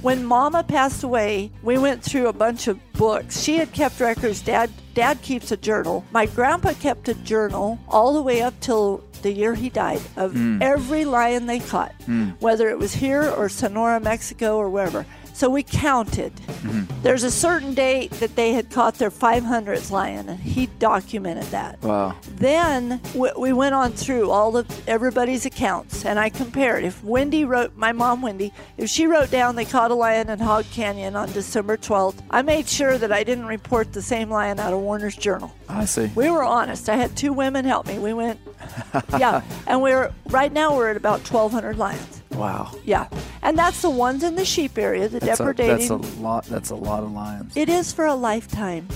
When 0.00 0.24
Mama 0.24 0.64
passed 0.64 1.02
away, 1.02 1.50
we 1.62 1.76
went 1.76 2.02
through 2.02 2.28
a 2.28 2.32
bunch 2.32 2.66
of 2.66 2.78
books. 2.94 3.42
She 3.42 3.56
had 3.56 3.72
kept 3.72 4.00
records. 4.00 4.40
Dad, 4.40 4.70
Dad 4.94 5.20
keeps 5.22 5.50
a 5.50 5.56
journal. 5.56 6.04
My 6.12 6.24
grandpa 6.26 6.72
kept 6.74 7.08
a 7.08 7.14
journal 7.14 7.78
all 7.88 8.14
the 8.14 8.22
way 8.22 8.40
up 8.42 8.58
till 8.60 9.02
the 9.24 9.32
year 9.32 9.54
he 9.54 9.70
died 9.70 10.02
of 10.16 10.32
hmm. 10.32 10.62
every 10.62 11.04
lion 11.04 11.46
they 11.46 11.58
caught, 11.58 11.92
hmm. 12.04 12.30
whether 12.38 12.68
it 12.68 12.78
was 12.78 12.94
here 12.94 13.28
or 13.28 13.48
Sonora, 13.48 13.98
Mexico, 13.98 14.56
or 14.56 14.70
wherever. 14.70 15.04
So 15.34 15.50
we 15.50 15.64
counted. 15.64 16.32
Mm-hmm. 16.36 17.02
There's 17.02 17.24
a 17.24 17.30
certain 17.30 17.74
date 17.74 18.12
that 18.12 18.36
they 18.36 18.52
had 18.52 18.70
caught 18.70 18.94
their 18.94 19.10
500th 19.10 19.90
lion, 19.90 20.28
and 20.28 20.38
he 20.38 20.66
documented 20.78 21.46
that. 21.46 21.82
Wow. 21.82 22.14
Then 22.36 23.00
we, 23.16 23.32
we 23.36 23.52
went 23.52 23.74
on 23.74 23.90
through 23.92 24.30
all 24.30 24.56
of 24.56 24.88
everybody's 24.88 25.44
accounts, 25.44 26.04
and 26.04 26.20
I 26.20 26.28
compared. 26.28 26.84
If 26.84 27.02
Wendy 27.02 27.44
wrote, 27.44 27.76
my 27.76 27.90
mom 27.90 28.22
Wendy, 28.22 28.52
if 28.78 28.88
she 28.88 29.08
wrote 29.08 29.32
down 29.32 29.56
they 29.56 29.64
caught 29.64 29.90
a 29.90 29.94
lion 29.94 30.30
in 30.30 30.38
Hog 30.38 30.66
Canyon 30.72 31.16
on 31.16 31.32
December 31.32 31.76
12th, 31.76 32.22
I 32.30 32.42
made 32.42 32.68
sure 32.68 32.96
that 32.96 33.10
I 33.10 33.24
didn't 33.24 33.46
report 33.46 33.92
the 33.92 34.02
same 34.02 34.30
lion 34.30 34.60
out 34.60 34.72
of 34.72 34.78
Warner's 34.78 35.16
Journal. 35.16 35.52
I 35.68 35.84
see. 35.84 36.12
We 36.14 36.30
were 36.30 36.44
honest. 36.44 36.88
I 36.88 36.94
had 36.94 37.16
two 37.16 37.32
women 37.32 37.64
help 37.64 37.88
me. 37.88 37.98
We 37.98 38.14
went, 38.14 38.38
yeah, 39.18 39.42
and 39.66 39.82
we're 39.82 40.12
right 40.28 40.52
now 40.52 40.76
we're 40.76 40.90
at 40.90 40.96
about 40.96 41.28
1,200 41.28 41.76
lions. 41.76 42.22
Wow. 42.34 42.72
Yeah, 42.84 43.08
and 43.42 43.56
that's 43.58 43.82
the 43.82 43.90
ones 43.90 44.22
in 44.24 44.34
the 44.34 44.44
sheep 44.44 44.76
area, 44.78 45.08
the 45.08 45.20
That's 45.20 45.40
a, 45.40 45.44
depredating. 45.44 45.78
that's 45.78 45.90
a 45.90 45.96
lot. 46.20 46.44
That's 46.46 46.70
a 46.70 46.74
lot 46.76 47.02
of 47.02 47.12
lions. 47.12 47.56
it 47.56 47.68
is 47.68 47.92
for 47.92 48.04
a 48.06 48.14
lifetime. 48.14 48.88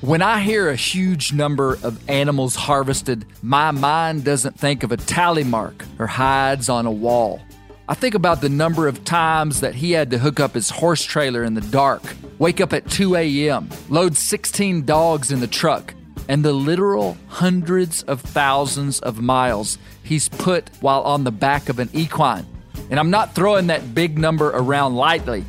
When 0.00 0.20
I 0.20 0.40
hear 0.40 0.68
a 0.68 0.74
huge 0.74 1.32
number 1.32 1.74
of 1.84 2.08
animals 2.10 2.56
harvested, 2.56 3.24
my 3.40 3.70
mind 3.70 4.24
doesn't 4.24 4.58
think 4.58 4.82
of 4.82 4.90
a 4.90 4.96
tally 4.96 5.44
mark 5.44 5.84
or 5.98 6.08
hides 6.08 6.68
on 6.68 6.86
a 6.86 6.90
wall. 6.90 7.40
I 7.88 7.94
think 7.94 8.14
about 8.16 8.40
the 8.40 8.48
number 8.48 8.88
of 8.88 9.04
times 9.04 9.60
that 9.60 9.74
he 9.76 9.92
had 9.92 10.10
to 10.10 10.18
hook 10.18 10.40
up 10.40 10.54
his 10.54 10.70
horse 10.70 11.04
trailer 11.04 11.44
in 11.44 11.54
the 11.54 11.60
dark, 11.60 12.02
wake 12.38 12.60
up 12.60 12.72
at 12.72 12.88
2 12.90 13.14
a.m., 13.16 13.68
load 13.90 14.16
16 14.16 14.84
dogs 14.84 15.30
in 15.30 15.38
the 15.40 15.46
truck, 15.46 15.94
and 16.28 16.44
the 16.44 16.52
literal 16.52 17.16
hundreds 17.28 18.02
of 18.04 18.20
thousands 18.20 19.00
of 19.00 19.20
miles 19.20 19.78
he's 20.02 20.28
put 20.28 20.70
while 20.80 21.02
on 21.02 21.24
the 21.24 21.32
back 21.32 21.68
of 21.68 21.78
an 21.78 21.90
equine. 21.92 22.46
And 22.90 22.98
I'm 22.98 23.10
not 23.10 23.34
throwing 23.34 23.68
that 23.68 23.94
big 23.94 24.18
number 24.18 24.48
around 24.50 24.96
lightly. 24.96 25.44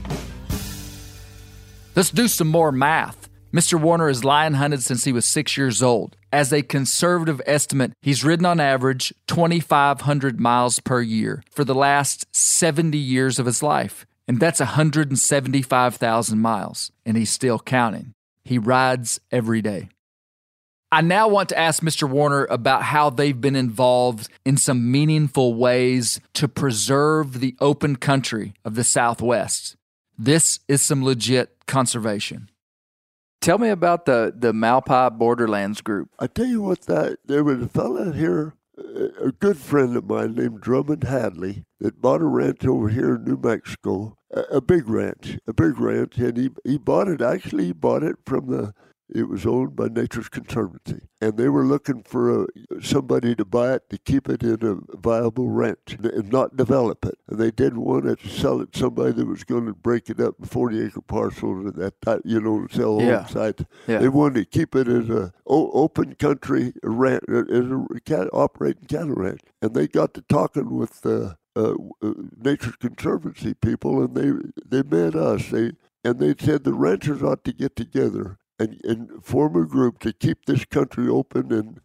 Let's 1.95 2.09
do 2.09 2.27
some 2.27 2.47
more 2.47 2.71
math. 2.71 3.29
Mr. 3.53 3.79
Warner 3.79 4.07
has 4.07 4.23
lion 4.23 4.55
hunted 4.55 4.81
since 4.81 5.03
he 5.03 5.13
was 5.13 5.25
six 5.25 5.55
years 5.57 5.83
old. 5.83 6.17
As 6.31 6.51
a 6.51 6.63
conservative 6.63 7.39
estimate, 7.45 7.93
he's 8.01 8.23
ridden 8.23 8.47
on 8.47 8.59
average 8.59 9.13
2,500 9.27 10.39
miles 10.39 10.79
per 10.79 11.01
year 11.01 11.43
for 11.51 11.63
the 11.63 11.75
last 11.75 12.25
70 12.35 12.97
years 12.97 13.37
of 13.37 13.45
his 13.45 13.61
life. 13.61 14.07
And 14.27 14.39
that's 14.39 14.59
175,000 14.59 16.39
miles. 16.39 16.91
And 17.05 17.15
he's 17.15 17.29
still 17.29 17.59
counting. 17.59 18.13
He 18.43 18.57
rides 18.57 19.19
every 19.31 19.61
day. 19.61 19.89
I 20.93 21.01
now 21.01 21.27
want 21.27 21.49
to 21.49 21.57
ask 21.57 21.81
Mr. 21.81 22.07
Warner 22.07 22.45
about 22.51 22.83
how 22.83 23.09
they've 23.09 23.41
been 23.41 23.55
involved 23.55 24.29
in 24.45 24.57
some 24.57 24.91
meaningful 24.91 25.55
ways 25.55 26.21
to 26.35 26.47
preserve 26.47 27.39
the 27.39 27.55
open 27.59 27.95
country 27.95 28.53
of 28.63 28.75
the 28.75 28.83
Southwest. 28.83 29.75
This 30.19 30.59
is 30.67 30.83
some 30.83 31.03
legit 31.03 31.65
conservation. 31.65 32.51
Tell 33.41 33.57
me 33.57 33.69
about 33.69 34.05
the, 34.05 34.35
the 34.37 34.51
Malpai 34.53 35.17
Borderlands 35.17 35.81
group. 35.81 36.11
I 36.19 36.27
tell 36.27 36.45
you 36.45 36.61
what, 36.61 36.81
that 36.81 37.17
there 37.25 37.43
was 37.43 37.63
a 37.63 37.69
fellow 37.69 38.11
here, 38.11 38.53
a 38.77 39.31
good 39.31 39.57
friend 39.57 39.97
of 39.97 40.05
mine 40.05 40.35
named 40.35 40.61
Drummond 40.61 41.05
Hadley, 41.05 41.63
that 41.79 42.01
bought 42.01 42.21
a 42.21 42.25
ranch 42.25 42.67
over 42.67 42.89
here 42.89 43.15
in 43.15 43.23
New 43.23 43.39
Mexico, 43.43 44.15
a, 44.29 44.41
a 44.41 44.61
big 44.61 44.87
ranch, 44.87 45.39
a 45.47 45.53
big 45.53 45.79
ranch, 45.79 46.19
and 46.19 46.37
he 46.37 46.49
he 46.63 46.77
bought 46.77 47.07
it. 47.07 47.19
Actually, 47.19 47.65
he 47.65 47.73
bought 47.73 48.03
it 48.03 48.17
from 48.27 48.51
the 48.51 48.75
it 49.09 49.27
was 49.27 49.45
owned 49.45 49.75
by 49.75 49.87
Nature's 49.87 50.29
Conservancy, 50.29 51.01
and 51.21 51.37
they 51.37 51.49
were 51.49 51.65
looking 51.65 52.03
for 52.03 52.43
a, 52.43 52.47
somebody 52.81 53.35
to 53.35 53.45
buy 53.45 53.73
it 53.73 53.89
to 53.89 53.97
keep 53.97 54.29
it 54.29 54.41
in 54.43 54.63
a 54.65 54.97
viable 54.97 55.49
ranch 55.49 55.97
and 55.99 56.31
not 56.31 56.55
develop 56.55 57.05
it. 57.05 57.15
And 57.27 57.39
they 57.39 57.51
didn't 57.51 57.81
want 57.81 58.05
to 58.05 58.27
sell 58.29 58.61
it 58.61 58.71
to 58.73 58.79
somebody 58.79 59.11
that 59.13 59.27
was 59.27 59.43
going 59.43 59.65
to 59.65 59.73
break 59.73 60.09
it 60.09 60.19
up 60.19 60.35
in 60.39 60.45
40 60.45 60.81
acre 60.85 61.01
parcels 61.01 61.65
and 61.65 61.75
that 61.75 62.01
type, 62.01 62.21
you 62.25 62.39
know, 62.41 62.65
sell 62.71 63.01
Yeah. 63.01 63.19
on 63.19 63.27
sites. 63.27 63.65
Yeah. 63.87 63.99
They 63.99 64.09
wanted 64.09 64.39
to 64.39 64.45
keep 64.45 64.75
it 64.75 64.87
as 64.87 65.09
a 65.09 65.33
o- 65.45 65.71
open 65.71 66.15
country 66.15 66.73
ranch, 66.81 67.23
as 67.29 67.65
a 67.71 67.85
cat, 68.05 68.29
operating 68.33 68.85
cattle 68.85 69.15
ranch. 69.15 69.41
And 69.61 69.73
they 69.73 69.87
got 69.87 70.13
to 70.15 70.21
talking 70.21 70.75
with 70.75 71.05
uh, 71.05 71.33
uh, 71.55 71.75
uh, 72.01 72.13
Nature's 72.37 72.77
Conservancy 72.77 73.53
people, 73.53 74.01
and 74.03 74.15
they 74.15 74.31
they 74.65 74.81
met 74.81 75.13
us. 75.15 75.49
They 75.49 75.73
and 76.03 76.19
they 76.19 76.33
said 76.37 76.63
the 76.63 76.73
ranchers 76.73 77.21
ought 77.21 77.43
to 77.45 77.53
get 77.53 77.75
together 77.75 78.39
and, 78.59 78.79
and 78.83 79.23
form 79.23 79.55
a 79.55 79.65
group 79.65 79.99
to 79.99 80.13
keep 80.13 80.45
this 80.45 80.65
country 80.65 81.07
open 81.07 81.51
and 81.51 81.81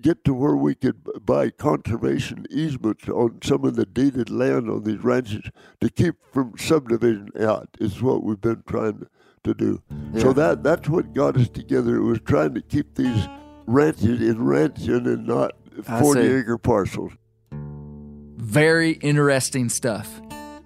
get 0.00 0.24
to 0.24 0.34
where 0.34 0.56
we 0.56 0.74
could 0.74 1.02
buy 1.24 1.50
conservation 1.50 2.46
easements 2.50 3.08
on 3.08 3.38
some 3.42 3.64
of 3.64 3.74
the 3.76 3.86
deeded 3.86 4.30
land 4.30 4.68
on 4.68 4.84
these 4.84 5.02
ranches 5.02 5.50
to 5.80 5.88
keep 5.88 6.14
from 6.32 6.52
subdivision 6.58 7.30
out 7.40 7.68
is 7.80 8.02
what 8.02 8.22
we've 8.22 8.40
been 8.40 8.62
trying 8.66 9.06
to 9.44 9.54
do. 9.54 9.82
So 10.18 10.32
that 10.34 10.62
that's 10.62 10.88
what 10.88 11.14
got 11.14 11.36
us 11.36 11.48
together. 11.48 11.96
It 11.96 12.02
was 12.02 12.20
trying 12.20 12.54
to 12.54 12.62
keep 12.62 12.94
these 12.94 13.26
ranches 13.66 14.20
in 14.20 14.44
ranching 14.44 15.06
and 15.06 15.26
not 15.26 15.52
I 15.88 16.00
40 16.00 16.20
see. 16.20 16.28
acre 16.28 16.58
parcels. 16.58 17.12
Very 17.50 18.92
interesting 18.92 19.68
stuff. 19.68 20.20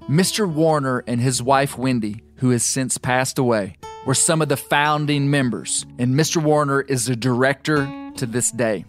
Mr. 0.09 0.51
Warner 0.51 1.05
and 1.07 1.21
his 1.21 1.43
wife 1.43 1.79
Wendy, 1.79 2.23
who 2.37 2.51
has 2.51 2.65
since 2.65 2.99
passed 2.99 3.39
away, 3.39 3.77
were 4.07 4.15
some 4.15 4.41
of 4.41 4.49
the 4.49 4.57
founding 4.57 5.31
members, 5.31 5.85
and 5.99 6.15
Mr. 6.15 6.43
Warner 6.43 6.81
is 6.81 7.09
a 7.09 7.17
director 7.17 7.85
to 8.17 8.25
this 8.25 8.51
day. 8.51 8.85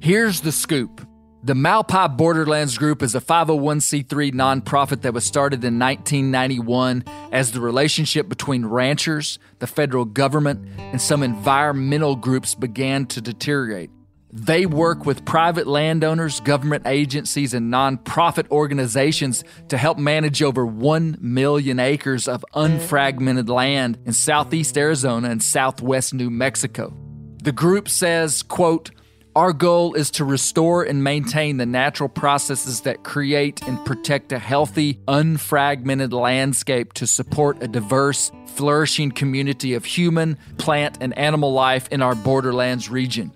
Here's 0.00 0.40
the 0.40 0.52
scoop. 0.52 1.06
The 1.44 1.54
Malpai 1.54 2.16
Borderlands 2.16 2.78
Group 2.78 3.02
is 3.02 3.16
a 3.16 3.20
501c3 3.20 4.32
nonprofit 4.32 5.02
that 5.02 5.12
was 5.12 5.24
started 5.24 5.64
in 5.64 5.76
1991 5.76 7.02
as 7.32 7.50
the 7.50 7.60
relationship 7.60 8.28
between 8.28 8.64
ranchers, 8.64 9.40
the 9.58 9.66
federal 9.66 10.04
government, 10.04 10.68
and 10.78 11.00
some 11.00 11.24
environmental 11.24 12.14
groups 12.14 12.54
began 12.54 13.06
to 13.06 13.20
deteriorate. 13.20 13.90
They 14.34 14.64
work 14.64 15.04
with 15.04 15.26
private 15.26 15.66
landowners, 15.66 16.40
government 16.40 16.86
agencies, 16.86 17.52
and 17.52 17.70
nonprofit 17.70 18.50
organizations 18.50 19.44
to 19.68 19.76
help 19.76 19.98
manage 19.98 20.42
over 20.42 20.64
1 20.64 21.18
million 21.20 21.78
acres 21.78 22.26
of 22.26 22.42
unfragmented 22.54 23.50
land 23.50 23.98
in 24.06 24.14
southeast 24.14 24.78
Arizona 24.78 25.28
and 25.28 25.42
southwest 25.42 26.14
New 26.14 26.30
Mexico. 26.30 26.96
The 27.42 27.52
group 27.52 27.90
says, 27.90 28.42
quote, 28.42 28.90
our 29.36 29.52
goal 29.52 29.94
is 29.94 30.10
to 30.12 30.24
restore 30.24 30.82
and 30.82 31.04
maintain 31.04 31.58
the 31.58 31.66
natural 31.66 32.08
processes 32.08 32.82
that 32.82 33.02
create 33.02 33.62
and 33.66 33.84
protect 33.84 34.32
a 34.32 34.38
healthy, 34.38 34.94
unfragmented 35.08 36.12
landscape 36.12 36.94
to 36.94 37.06
support 37.06 37.62
a 37.62 37.68
diverse, 37.68 38.30
flourishing 38.54 39.10
community 39.10 39.74
of 39.74 39.84
human, 39.84 40.38
plant, 40.56 40.98
and 41.00 41.16
animal 41.18 41.52
life 41.52 41.88
in 41.90 42.00
our 42.00 42.14
borderlands 42.14 42.88
region. 42.88 43.30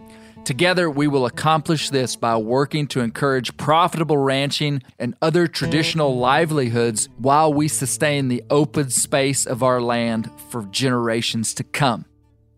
Together, 0.47 0.89
we 0.89 1.09
will 1.09 1.27
accomplish 1.27 1.91
this 1.91 2.15
by 2.15 2.37
working 2.37 2.87
to 2.87 3.01
encourage 3.01 3.57
profitable 3.57 4.17
ranching 4.17 4.81
and 4.97 5.17
other 5.21 5.49
traditional 5.49 6.13
mm-hmm. 6.13 6.21
livelihoods 6.21 7.09
while 7.19 7.53
we 7.53 7.67
sustain 7.67 8.29
the 8.29 8.45
open 8.49 8.89
space 8.89 9.45
of 9.45 9.65
our 9.65 9.81
land 9.81 10.31
for 10.51 10.63
generations 10.67 11.53
to 11.53 11.65
come. 11.65 12.05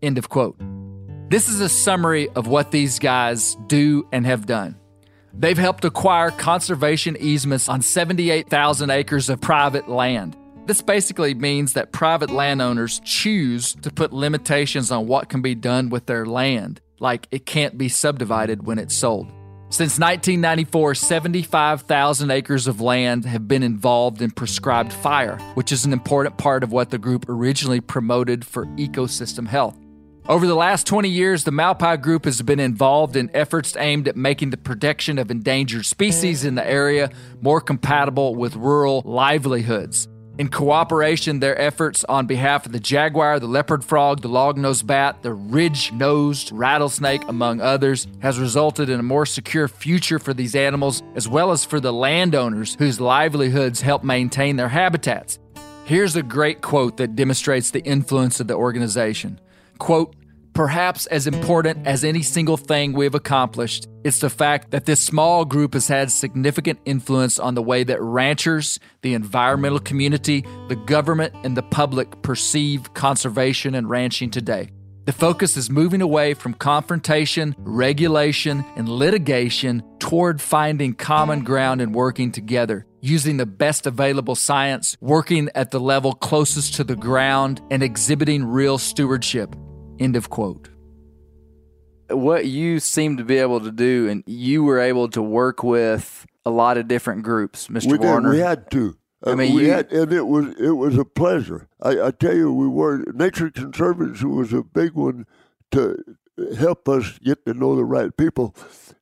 End 0.03 0.19
of 0.19 0.29
quote. 0.29 0.55
This 1.29 1.49
is 1.49 1.61
a 1.61 1.67
summary 1.67 2.29
of 2.35 2.45
what 2.45 2.69
these 2.69 2.99
guys 2.99 3.57
do 3.65 4.07
and 4.11 4.23
have 4.23 4.45
done. 4.45 4.75
They've 5.33 5.57
helped 5.57 5.83
acquire 5.83 6.29
conservation 6.29 7.17
easements 7.19 7.67
on 7.67 7.81
78,000 7.81 8.91
acres 8.91 9.29
of 9.29 9.41
private 9.41 9.89
land. 9.89 10.37
This 10.67 10.83
basically 10.83 11.33
means 11.33 11.73
that 11.73 11.91
private 11.91 12.29
landowners 12.29 13.01
choose 13.03 13.73
to 13.81 13.89
put 13.89 14.13
limitations 14.13 14.91
on 14.91 15.07
what 15.07 15.27
can 15.27 15.41
be 15.41 15.55
done 15.55 15.89
with 15.89 16.05
their 16.05 16.27
land, 16.27 16.81
like 17.01 17.27
it 17.31 17.45
can't 17.45 17.77
be 17.77 17.89
subdivided 17.89 18.65
when 18.65 18.79
it's 18.79 18.95
sold. 18.95 19.27
Since 19.71 19.99
1994, 19.99 20.95
75,000 20.95 22.31
acres 22.31 22.65
of 22.65 22.81
land 22.81 23.25
have 23.25 23.47
been 23.47 23.61
involved 23.61 24.19
in 24.19 24.31
prescribed 24.31 24.91
fire, 24.91 25.37
which 25.53 25.71
is 25.71 25.85
an 25.85 25.93
important 25.93 26.37
part 26.37 26.63
of 26.63 26.71
what 26.71 26.89
the 26.89 26.97
group 26.97 27.25
originally 27.29 27.79
promoted 27.79 28.43
for 28.43 28.65
ecosystem 28.77 29.47
health. 29.47 29.77
Over 30.27 30.47
the 30.47 30.55
last 30.55 30.85
20 30.87 31.09
years, 31.09 31.43
the 31.43 31.51
Malpai 31.51 32.01
Group 32.01 32.25
has 32.25 32.41
been 32.41 32.59
involved 32.59 33.15
in 33.15 33.29
efforts 33.33 33.75
aimed 33.77 34.07
at 34.07 34.15
making 34.15 34.51
the 34.51 34.57
protection 34.57 35.17
of 35.17 35.31
endangered 35.31 35.85
species 35.85 36.45
in 36.45 36.55
the 36.55 36.67
area 36.67 37.09
more 37.41 37.61
compatible 37.61 38.35
with 38.35 38.55
rural 38.55 39.01
livelihoods. 39.05 40.07
In 40.39 40.47
cooperation, 40.47 41.41
their 41.41 41.59
efforts 41.59 42.05
on 42.05 42.25
behalf 42.25 42.65
of 42.65 42.71
the 42.71 42.79
jaguar, 42.79 43.41
the 43.41 43.45
leopard 43.45 43.83
frog, 43.83 44.21
the 44.21 44.29
long-nosed 44.29 44.87
bat, 44.87 45.21
the 45.21 45.33
ridge-nosed 45.33 46.53
rattlesnake, 46.53 47.27
among 47.27 47.59
others, 47.59 48.07
has 48.19 48.39
resulted 48.39 48.87
in 48.87 49.01
a 49.01 49.03
more 49.03 49.25
secure 49.25 49.67
future 49.67 50.17
for 50.17 50.33
these 50.33 50.55
animals 50.55 51.03
as 51.13 51.27
well 51.27 51.51
as 51.51 51.65
for 51.65 51.81
the 51.81 51.91
landowners 51.91 52.75
whose 52.75 53.01
livelihoods 53.01 53.81
help 53.81 54.01
maintain 54.01 54.55
their 54.55 54.69
habitats. 54.69 55.39
Here's 55.83 56.15
a 56.15 56.23
great 56.23 56.61
quote 56.61 56.95
that 56.95 57.17
demonstrates 57.17 57.71
the 57.71 57.83
influence 57.83 58.39
of 58.39 58.47
the 58.47 58.53
organization. 58.53 59.41
Quote, 59.77 60.15
Perhaps 60.53 61.05
as 61.07 61.27
important 61.27 61.87
as 61.87 62.03
any 62.03 62.21
single 62.21 62.57
thing 62.57 62.93
we 62.93 63.05
have 63.05 63.15
accomplished, 63.15 63.87
it's 64.03 64.19
the 64.19 64.29
fact 64.29 64.71
that 64.71 64.85
this 64.85 65.01
small 65.01 65.45
group 65.45 65.73
has 65.73 65.87
had 65.87 66.11
significant 66.11 66.79
influence 66.85 67.39
on 67.39 67.55
the 67.55 67.61
way 67.61 67.83
that 67.83 68.01
ranchers, 68.01 68.79
the 69.01 69.13
environmental 69.13 69.79
community, 69.79 70.45
the 70.67 70.75
government, 70.75 71.33
and 71.43 71.55
the 71.55 71.63
public 71.63 72.21
perceive 72.23 72.93
conservation 72.93 73.75
and 73.75 73.89
ranching 73.89 74.29
today. 74.29 74.69
The 75.05 75.13
focus 75.13 75.57
is 75.57 75.69
moving 75.69 76.01
away 76.01 76.33
from 76.33 76.53
confrontation, 76.53 77.55
regulation, 77.59 78.63
and 78.75 78.87
litigation 78.87 79.81
toward 79.97 80.41
finding 80.41 80.93
common 80.93 81.43
ground 81.43 81.81
and 81.81 81.95
working 81.95 82.31
together, 82.31 82.85
using 83.01 83.37
the 83.37 83.45
best 83.45 83.87
available 83.87 84.35
science, 84.35 84.97
working 85.01 85.49
at 85.55 85.71
the 85.71 85.79
level 85.79 86.13
closest 86.13 86.75
to 86.75 86.83
the 86.83 86.95
ground, 86.95 87.61
and 87.71 87.81
exhibiting 87.81 88.45
real 88.45 88.77
stewardship. 88.77 89.55
End 89.99 90.15
of 90.15 90.29
quote. 90.29 90.69
What 92.09 92.45
you 92.47 92.79
seem 92.79 93.17
to 93.17 93.23
be 93.23 93.37
able 93.37 93.59
to 93.61 93.71
do, 93.71 94.07
and 94.09 94.23
you 94.25 94.63
were 94.63 94.79
able 94.79 95.09
to 95.09 95.21
work 95.21 95.61
with 95.61 96.25
a 96.45 96.49
lot 96.49 96.77
of 96.77 96.87
different 96.87 97.21
groups, 97.23 97.67
Mr. 97.67 97.91
We 97.91 97.97
did. 97.99 98.23
We 98.23 98.39
had 98.39 98.71
to. 98.71 98.95
I 99.23 99.31
Uh, 99.31 99.35
mean, 99.35 99.53
we 99.53 99.65
you- 99.65 99.71
had, 99.71 99.91
and 99.91 100.11
it 100.13 100.25
was 100.25 100.55
it 100.59 100.71
was 100.71 100.97
a 100.97 101.05
pleasure. 101.05 101.67
I, 101.81 102.01
I 102.07 102.11
tell 102.11 102.33
you, 102.35 102.51
we 102.53 102.67
were 102.67 103.03
Nature 103.13 103.51
Conservancy 103.51 104.25
was 104.25 104.53
a 104.53 104.63
big 104.63 104.93
one 104.93 105.25
to 105.71 105.97
help 106.57 106.87
us 106.89 107.19
get 107.19 107.45
to 107.45 107.53
know 107.53 107.75
the 107.75 107.83
right 107.85 108.15
people, 108.15 108.55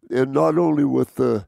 and 0.09 0.33
not 0.33 0.57
only 0.57 0.83
with 0.83 1.15
the 1.15 1.45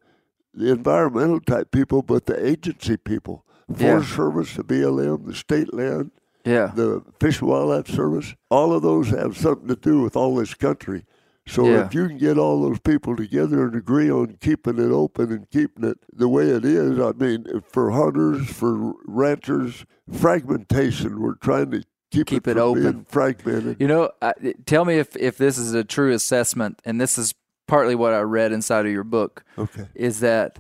the 0.54 0.72
environmental 0.72 1.40
type 1.42 1.72
people, 1.72 2.02
but 2.04 2.26
the 2.28 2.46
agency 2.46 2.96
people, 2.98 3.44
Yeah. 3.68 3.76
Forest 4.00 4.12
Service, 4.16 4.56
the 4.56 4.64
BLM, 4.64 5.26
the 5.26 5.34
state 5.36 5.74
land, 5.74 6.12
yeah. 6.50 6.72
the 6.76 7.04
Fish 7.20 7.40
and 7.40 7.50
Wildlife 7.50 7.88
Service. 7.88 8.36
All 8.50 8.74
of 8.74 8.82
those 8.82 9.10
have 9.10 9.38
something 9.38 9.68
to 9.68 9.76
do 9.76 10.02
with 10.02 10.16
all 10.16 10.36
this 10.36 10.54
country. 10.54 11.06
So 11.48 11.66
Yeah. 11.66 11.86
if 11.88 11.94
you 11.96 12.08
can 12.08 12.18
get 12.18 12.38
all 12.38 12.62
those 12.62 12.80
people 12.80 13.16
together 13.16 13.66
and 13.66 13.76
agree 13.76 14.10
on 14.12 14.38
keeping 14.40 14.78
it 14.78 14.92
open 14.92 15.32
and 15.32 15.50
keeping 15.50 15.84
it 15.84 15.98
the 16.14 16.28
way 16.28 16.50
it 16.50 16.64
is, 16.64 17.00
I 17.00 17.12
mean, 17.14 17.46
for 17.72 17.90
hunters, 17.92 18.48
for 18.50 18.94
ranchers, 19.06 19.84
fragmentation, 20.12 21.20
we're 21.22 21.36
trying 21.36 21.72
to 21.72 21.84
keep, 22.12 22.28
Keep 22.28 22.48
it, 22.48 22.52
it 22.52 22.58
open. 22.58 23.06
fragmented. 23.10 23.78
You 23.80 23.88
know, 23.88 24.12
I, 24.22 24.34
tell 24.66 24.86
me 24.86 24.98
if, 25.00 25.16
if 25.16 25.38
this 25.38 25.58
is 25.58 25.74
a 25.74 25.84
true 25.84 26.12
assessment, 26.14 26.80
and 26.86 27.00
this 27.02 27.18
is 27.18 27.34
partly 27.68 27.96
what 27.96 28.14
I 28.14 28.20
read 28.22 28.52
inside 28.52 28.86
of 28.86 28.92
your 28.92 29.04
book, 29.04 29.44
Okay. 29.58 29.88
is 29.96 30.20
that, 30.22 30.60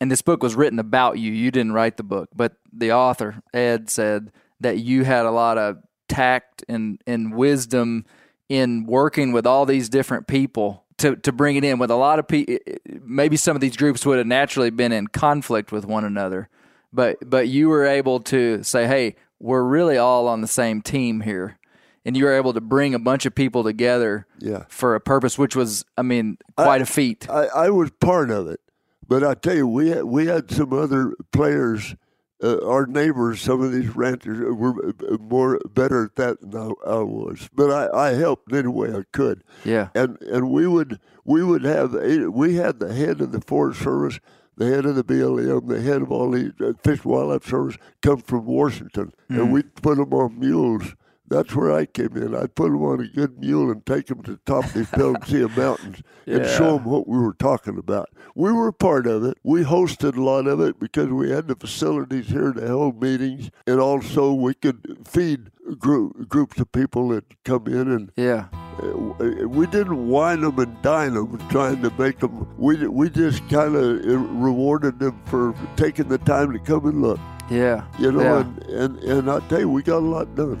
and 0.00 0.10
this 0.10 0.22
book 0.22 0.42
was 0.42 0.54
written 0.54 0.78
about 0.78 1.18
you. 1.18 1.32
You 1.32 1.50
didn't 1.50 1.72
write 1.72 1.96
the 1.96 2.02
book, 2.02 2.28
but 2.34 2.54
the 2.72 2.92
author, 2.92 3.42
Ed, 3.52 3.88
said 3.90 4.32
that 4.60 4.78
you 4.78 5.04
had 5.04 5.26
a 5.26 5.30
lot 5.30 5.58
of 5.58 5.78
tact 6.08 6.64
and, 6.68 7.00
and 7.06 7.34
wisdom 7.34 8.04
in 8.48 8.84
working 8.86 9.32
with 9.32 9.46
all 9.46 9.66
these 9.66 9.88
different 9.88 10.26
people 10.26 10.84
to 10.98 11.16
to 11.16 11.32
bring 11.32 11.56
it 11.56 11.64
in 11.64 11.78
with 11.78 11.90
a 11.90 11.96
lot 11.96 12.18
of 12.18 12.28
people. 12.28 12.56
Maybe 13.02 13.36
some 13.36 13.56
of 13.56 13.60
these 13.60 13.76
groups 13.76 14.06
would 14.06 14.18
have 14.18 14.26
naturally 14.26 14.70
been 14.70 14.92
in 14.92 15.08
conflict 15.08 15.72
with 15.72 15.84
one 15.84 16.04
another, 16.04 16.48
but 16.92 17.16
but 17.28 17.48
you 17.48 17.68
were 17.68 17.84
able 17.84 18.20
to 18.20 18.62
say, 18.62 18.86
"Hey, 18.86 19.16
we're 19.40 19.64
really 19.64 19.96
all 19.96 20.28
on 20.28 20.40
the 20.40 20.46
same 20.46 20.82
team 20.82 21.22
here." 21.22 21.58
And 22.06 22.16
you 22.18 22.24
were 22.26 22.34
able 22.34 22.52
to 22.52 22.60
bring 22.60 22.94
a 22.94 22.98
bunch 22.98 23.24
of 23.24 23.34
people 23.34 23.64
together 23.64 24.26
Yeah. 24.38 24.64
for 24.68 24.94
a 24.94 25.00
purpose, 25.00 25.38
which 25.38 25.56
was, 25.56 25.86
I 25.96 26.02
mean, 26.02 26.36
quite 26.54 26.82
a 26.82 26.86
feat. 26.86 27.26
I, 27.30 27.46
I 27.46 27.70
was 27.70 27.90
part 27.98 28.30
of 28.30 28.46
it, 28.46 28.60
but 29.08 29.24
I 29.24 29.32
tell 29.32 29.56
you, 29.56 29.66
we 29.66 29.88
had, 29.88 30.04
we 30.04 30.26
had 30.26 30.50
some 30.50 30.74
other 30.74 31.14
players. 31.32 31.96
Uh, 32.42 32.58
our 32.66 32.84
neighbors, 32.86 33.40
some 33.40 33.62
of 33.62 33.72
these 33.72 33.94
ranchers, 33.94 34.38
were 34.54 34.88
uh, 34.88 35.16
more 35.18 35.60
better 35.72 36.04
at 36.06 36.16
that 36.16 36.40
than 36.40 36.72
I, 36.84 36.90
I 36.90 36.98
was. 36.98 37.48
But 37.54 37.70
I, 37.70 38.08
I 38.08 38.14
helped 38.14 38.52
any 38.52 38.68
way 38.68 38.92
I 38.94 39.04
could. 39.12 39.44
Yeah. 39.64 39.88
and 39.94 40.20
and 40.22 40.50
we 40.50 40.66
would 40.66 40.98
we 41.24 41.44
would 41.44 41.64
have 41.64 41.92
we 41.92 42.56
had 42.56 42.80
the 42.80 42.92
head 42.92 43.20
of 43.20 43.32
the 43.32 43.40
Forest 43.40 43.80
Service, 43.82 44.18
the 44.56 44.66
head 44.66 44.84
of 44.84 44.96
the 44.96 45.04
BLM, 45.04 45.68
the 45.68 45.80
head 45.80 46.02
of 46.02 46.10
all 46.10 46.30
the 46.30 46.52
uh, 46.60 46.72
Fish 46.82 47.04
and 47.04 47.12
Wildlife 47.12 47.46
Service 47.46 47.76
come 48.02 48.18
from 48.18 48.44
Washington, 48.46 49.12
and 49.28 49.52
we'd 49.52 49.74
put 49.76 49.96
them 49.96 50.12
on 50.12 50.38
mules. 50.38 50.94
That's 51.26 51.54
where 51.54 51.72
I 51.72 51.86
came 51.86 52.16
in. 52.16 52.34
I'd 52.34 52.54
put 52.54 52.70
them 52.70 52.82
on 52.82 53.00
a 53.00 53.06
good 53.06 53.38
mule 53.40 53.70
and 53.70 53.84
take 53.86 54.06
them 54.06 54.22
to 54.24 54.32
the 54.32 54.40
top 54.44 54.66
of 54.66 54.72
the 54.74 54.80
Peloncillo 54.84 55.56
Mountains 55.56 56.02
and 56.26 56.44
show 56.46 56.72
Yeah. 56.72 56.76
them 56.76 56.84
what 56.84 57.08
we 57.08 57.18
were 57.18 57.32
talking 57.32 57.78
about. 57.78 58.10
We 58.34 58.52
were 58.52 58.68
a 58.68 58.72
part 58.74 59.06
of 59.06 59.24
it. 59.24 59.38
We 59.42 59.62
hosted 59.64 60.16
a 60.16 60.22
lot 60.22 60.46
of 60.46 60.60
it 60.60 60.78
because 60.78 61.08
we 61.08 61.30
had 61.30 61.48
the 61.48 61.54
facilities 61.56 62.26
here 62.28 62.52
to 62.52 62.68
hold 62.68 63.00
meetings, 63.02 63.50
and 63.66 63.80
also 63.80 64.34
we 64.34 64.52
could 64.54 64.98
feed 65.06 65.50
group, 65.78 66.28
groups 66.28 66.60
of 66.60 66.70
people 66.72 67.08
that 67.08 67.24
come 67.42 67.68
in 67.68 67.90
and 67.90 68.12
Yeah. 68.16 68.46
uh, 68.82 69.48
we 69.48 69.66
didn't 69.66 70.08
wine 70.08 70.42
them 70.42 70.58
and 70.58 70.82
dine 70.82 71.14
them, 71.14 71.38
trying 71.48 71.80
to 71.82 71.90
make 71.98 72.18
them. 72.18 72.46
We 72.58 72.86
we 72.86 73.08
just 73.08 73.48
kind 73.48 73.74
of 73.74 74.04
rewarded 74.42 74.98
them 74.98 75.18
for 75.24 75.54
taking 75.76 76.08
the 76.08 76.18
time 76.18 76.52
to 76.52 76.58
come 76.58 76.84
and 76.86 77.00
look, 77.00 77.18
Yeah. 77.50 77.84
you 77.98 78.12
know. 78.12 78.20
Yeah. 78.20 78.40
And, 78.40 78.62
and 78.68 78.98
and 79.04 79.30
I 79.30 79.40
tell 79.48 79.60
you, 79.60 79.70
we 79.70 79.82
got 79.82 79.98
a 80.02 80.06
lot 80.16 80.34
done. 80.34 80.58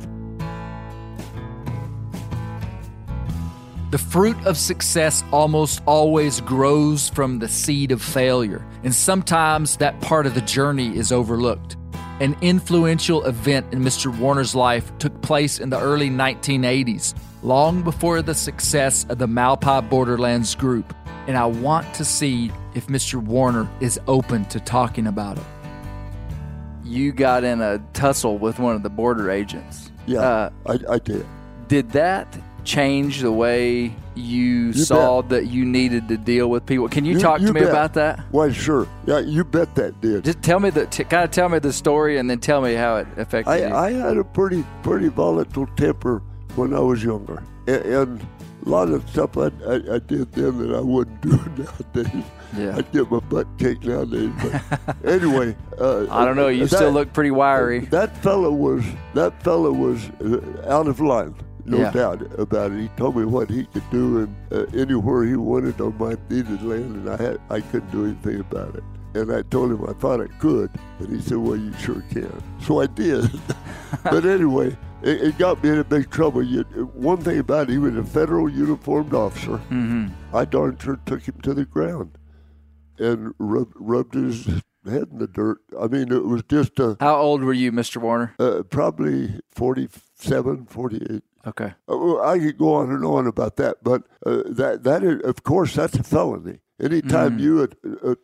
The 3.94 3.98
fruit 3.98 4.36
of 4.44 4.58
success 4.58 5.22
almost 5.30 5.80
always 5.86 6.40
grows 6.40 7.08
from 7.10 7.38
the 7.38 7.46
seed 7.46 7.92
of 7.92 8.02
failure, 8.02 8.66
and 8.82 8.92
sometimes 8.92 9.76
that 9.76 10.00
part 10.00 10.26
of 10.26 10.34
the 10.34 10.40
journey 10.40 10.96
is 10.96 11.12
overlooked. 11.12 11.76
An 12.18 12.36
influential 12.40 13.24
event 13.24 13.72
in 13.72 13.84
Mr. 13.84 14.12
Warner's 14.18 14.52
life 14.52 14.90
took 14.98 15.22
place 15.22 15.60
in 15.60 15.70
the 15.70 15.78
early 15.78 16.10
1980s, 16.10 17.14
long 17.44 17.82
before 17.82 18.20
the 18.20 18.34
success 18.34 19.06
of 19.10 19.18
the 19.18 19.28
Malpai 19.28 19.88
Borderlands 19.88 20.56
group, 20.56 20.92
and 21.28 21.36
I 21.36 21.46
want 21.46 21.94
to 21.94 22.04
see 22.04 22.50
if 22.74 22.88
Mr. 22.88 23.22
Warner 23.22 23.70
is 23.78 24.00
open 24.08 24.44
to 24.46 24.58
talking 24.58 25.06
about 25.06 25.38
it. 25.38 25.44
You 26.82 27.12
got 27.12 27.44
in 27.44 27.60
a 27.60 27.78
tussle 27.92 28.38
with 28.38 28.58
one 28.58 28.74
of 28.74 28.82
the 28.82 28.90
border 28.90 29.30
agents. 29.30 29.92
Yeah, 30.06 30.18
Uh, 30.18 30.50
I, 30.66 30.94
I 30.94 30.98
did. 30.98 31.24
did 31.68 31.92
that 31.92 32.26
change 32.64 33.20
the 33.20 33.32
way 33.32 33.94
you, 34.14 34.72
saw 34.72 35.22
that 35.22 35.46
you 35.46 35.64
needed 35.64 36.08
to 36.08 36.16
deal 36.16 36.48
with 36.48 36.66
people? 36.66 36.88
Can 36.88 37.04
you, 37.04 37.14
You- 37.14 37.20
talk 37.20 37.40
you 37.40 37.48
to 37.48 37.52
me 37.52 37.60
bet. 37.60 37.70
about 37.70 37.94
that? 37.94 38.20
Why, 38.30 38.50
sure. 38.52 38.86
Yeah, 39.06 39.18
you 39.20 39.44
bet 39.44 39.74
that 39.76 40.00
did. 40.00 40.24
Just 40.24 40.42
tell 40.42 40.60
me 40.60 40.70
the 40.70 40.86
t- 40.86 41.04
kind 41.04 41.24
of 41.24 41.30
tell 41.30 41.48
me 41.48 41.58
the 41.58 41.72
story 41.72 42.18
and 42.18 42.28
then 42.30 42.38
tell 42.40 42.60
me 42.62 42.74
how 42.74 42.96
it 42.96 43.06
affected 43.16 43.50
I, 43.50 43.56
you. 43.68 43.74
I 43.74 43.92
had 43.92 44.16
a 44.16 44.24
pretty 44.24 44.64
pretty 44.82 45.08
volatile 45.08 45.66
temper 45.76 46.22
when 46.56 46.72
I 46.74 46.80
was 46.80 47.02
younger, 47.02 47.42
and, 47.66 47.84
and 47.84 48.26
a 48.64 48.68
lot 48.68 48.88
of 48.88 49.08
stuff 49.10 49.36
I, 49.36 49.46
I, 49.66 49.74
I 49.96 49.98
did 49.98 50.32
then 50.32 50.58
that 50.58 50.74
I 50.76 50.80
wouldn't 50.80 51.20
do 51.22 51.30
nowadays. 51.58 52.24
Yeah. 52.56 52.76
I'd 52.76 52.90
get 52.92 53.10
my 53.10 53.18
butt 53.18 53.48
kicked 53.58 53.84
nowadays. 53.84 54.30
But 54.40 54.96
anyway, 55.04 55.56
uh, 55.78 56.06
I 56.08 56.24
don't 56.24 56.36
know. 56.36 56.46
You 56.48 56.66
that- 56.66 56.76
still 56.76 56.92
look 56.92 57.12
pretty 57.12 57.32
wiry. 57.32 57.80
That 57.86 58.16
fellow 58.22 58.52
was 58.52 58.84
that 59.14 59.42
fellow 59.42 59.72
was 59.72 60.08
uh, 60.20 60.40
out 60.68 60.86
of 60.86 61.00
line, 61.00 61.34
no 61.66 61.78
Yeah. 61.78 61.90
doubt 61.90 62.38
about 62.38 62.72
it. 62.72 62.80
He 62.80 62.88
told 62.96 63.16
me 63.16 63.24
what 63.24 63.48
he 63.50 63.64
could 63.66 63.88
do 63.90 64.18
and 64.20 64.36
uh, 64.52 64.66
anywhere 64.78 65.24
he 65.24 65.36
wanted 65.36 65.80
on 65.80 65.96
my 65.98 66.16
needed 66.30 66.62
land, 66.62 66.96
and 66.96 67.08
I 67.10 67.16
had 67.22 67.40
I 67.50 67.60
couldn't 67.60 67.90
do 67.90 68.04
anything 68.04 68.40
about 68.40 68.74
it. 68.76 68.84
And 69.16 69.32
I 69.32 69.42
told 69.42 69.70
him 69.70 69.84
I 69.88 69.92
thought 69.92 70.20
I 70.20 70.26
could, 70.38 70.70
and 70.98 71.08
he 71.08 71.20
said, 71.20 71.38
"Well, 71.38 71.56
you 71.56 71.72
sure 71.74 72.02
can." 72.10 72.32
So 72.60 72.80
I 72.80 72.86
did. 72.86 73.30
but 74.04 74.24
anyway, 74.26 74.76
it, 75.02 75.22
it 75.22 75.38
got 75.38 75.62
me 75.62 75.70
into 75.70 75.84
big 75.84 76.10
trouble. 76.10 76.42
You, 76.42 76.62
one 76.94 77.18
thing 77.18 77.38
about 77.38 77.68
it, 77.68 77.72
he 77.72 77.78
was 77.78 77.94
a 77.96 78.02
federal 78.02 78.48
uniformed 78.48 79.14
officer. 79.14 79.58
hmm 79.58 80.08
I 80.32 80.44
darn 80.44 80.76
sure 80.78 80.98
took 81.06 81.22
him 81.22 81.40
to 81.42 81.54
the 81.54 81.64
ground 81.64 82.18
and 82.98 83.34
rub, 83.38 83.68
rubbed 83.76 84.14
his 84.14 84.46
head 84.84 85.08
in 85.12 85.18
the 85.18 85.28
dirt. 85.28 85.58
I 85.80 85.86
mean, 85.86 86.10
it 86.12 86.24
was 86.24 86.42
just 86.48 86.78
a 86.80 86.96
How 86.98 87.16
old 87.16 87.42
were 87.44 87.52
you, 87.52 87.70
Mr. 87.70 87.98
Warner? 87.98 88.34
uh, 88.40 88.62
probably 88.68 89.38
47, 89.52 90.66
48. 90.66 91.22
Okay. 91.46 91.74
Uh, 91.88 92.20
I 92.20 92.38
could 92.38 92.58
go 92.58 92.74
on 92.74 92.90
and 92.90 93.04
on 93.04 93.26
about 93.26 93.56
that, 93.56 93.78
but 93.82 94.02
uh, 94.24 94.42
that 94.46 94.84
that 94.84 95.02
is, 95.04 95.20
of 95.22 95.42
course, 95.42 95.74
that's 95.74 95.94
a 95.96 96.02
felony. 96.02 96.60
Anytime 96.82 97.38
you 97.38 97.68
uh, 97.84 98.10
uh, 98.10 98.14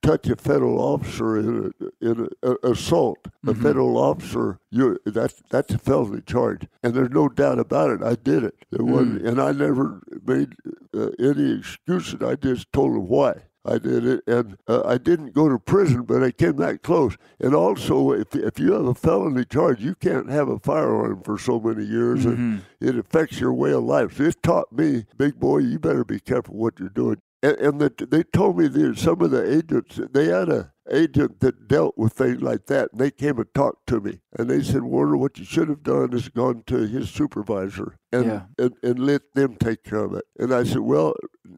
touch 0.00 0.28
a 0.28 0.36
federal 0.36 0.78
officer 0.78 1.36
in 1.38 1.72
a, 1.80 2.08
in 2.08 2.28
a, 2.42 2.50
a 2.52 2.70
assault, 2.70 3.26
a 3.46 3.52
federal 3.54 3.96
officer, 3.96 4.60
you 4.70 4.96
that's 5.04 5.42
that's 5.50 5.74
a 5.74 5.78
felony 5.78 6.22
charge, 6.22 6.68
and 6.84 6.94
there's 6.94 7.10
no 7.10 7.28
doubt 7.28 7.58
about 7.58 7.90
it. 7.90 8.02
I 8.04 8.14
did 8.14 8.44
it. 8.44 8.54
There 8.70 8.84
wasn't, 8.84 9.26
and 9.26 9.40
I 9.40 9.50
never 9.50 10.02
made 10.24 10.54
uh, 10.94 11.08
any 11.18 11.58
excuses. 11.58 12.22
I 12.22 12.36
just 12.36 12.72
told 12.72 12.92
them 12.94 13.08
why. 13.08 13.42
I 13.66 13.78
did 13.78 14.06
it, 14.06 14.22
and 14.26 14.56
uh, 14.68 14.82
I 14.84 14.96
didn't 14.98 15.34
go 15.34 15.48
to 15.48 15.58
prison, 15.58 16.02
but 16.02 16.22
I 16.22 16.30
came 16.30 16.56
that 16.56 16.82
close. 16.82 17.16
And 17.40 17.54
also, 17.54 18.12
if 18.12 18.34
if 18.34 18.58
you 18.58 18.72
have 18.74 18.86
a 18.86 18.94
felony 18.94 19.44
charge, 19.44 19.80
you 19.82 19.94
can't 19.94 20.30
have 20.30 20.48
a 20.48 20.58
firearm 20.58 21.22
for 21.22 21.36
so 21.38 21.58
many 21.60 21.84
years, 21.84 22.24
and 22.24 22.62
it 22.80 22.96
affects 22.96 23.40
your 23.40 23.52
way 23.52 23.72
of 23.72 23.82
life. 23.82 24.16
So 24.16 24.24
it 24.24 24.42
taught 24.42 24.72
me, 24.72 25.06
big 25.16 25.38
boy, 25.40 25.58
you 25.58 25.78
better 25.78 26.04
be 26.04 26.20
careful 26.20 26.54
what 26.54 26.78
you're 26.78 26.88
doing. 26.88 27.20
And, 27.42 27.56
and 27.58 27.80
the, 27.80 28.06
they 28.10 28.22
told 28.22 28.58
me 28.58 28.66
that 28.68 28.98
some 28.98 29.20
of 29.20 29.30
the 29.30 29.44
agents, 29.58 30.00
they 30.12 30.26
had 30.26 30.48
a 30.48 30.72
agent 30.90 31.40
that 31.40 31.66
dealt 31.68 31.98
with 31.98 32.12
things 32.12 32.40
like 32.40 32.66
that, 32.66 32.90
and 32.92 33.00
they 33.00 33.10
came 33.10 33.38
and 33.38 33.52
talked 33.54 33.86
to 33.88 34.00
me, 34.00 34.20
and 34.38 34.48
they 34.48 34.62
said, 34.62 34.82
Warner, 34.84 35.16
what 35.16 35.36
you 35.38 35.44
should 35.44 35.68
have 35.68 35.82
done 35.82 36.12
is 36.12 36.28
gone 36.28 36.62
to 36.68 36.86
his 36.86 37.10
supervisor 37.10 37.98
and, 38.12 38.24
Yeah. 38.26 38.42
and, 38.58 38.74
and 38.82 38.98
let 39.00 39.34
them 39.34 39.56
take 39.56 39.82
care 39.84 40.04
of 40.04 40.14
it. 40.14 40.24
And 40.38 40.54
I 40.54 40.62
said, 40.64 40.78
well, 40.80 41.14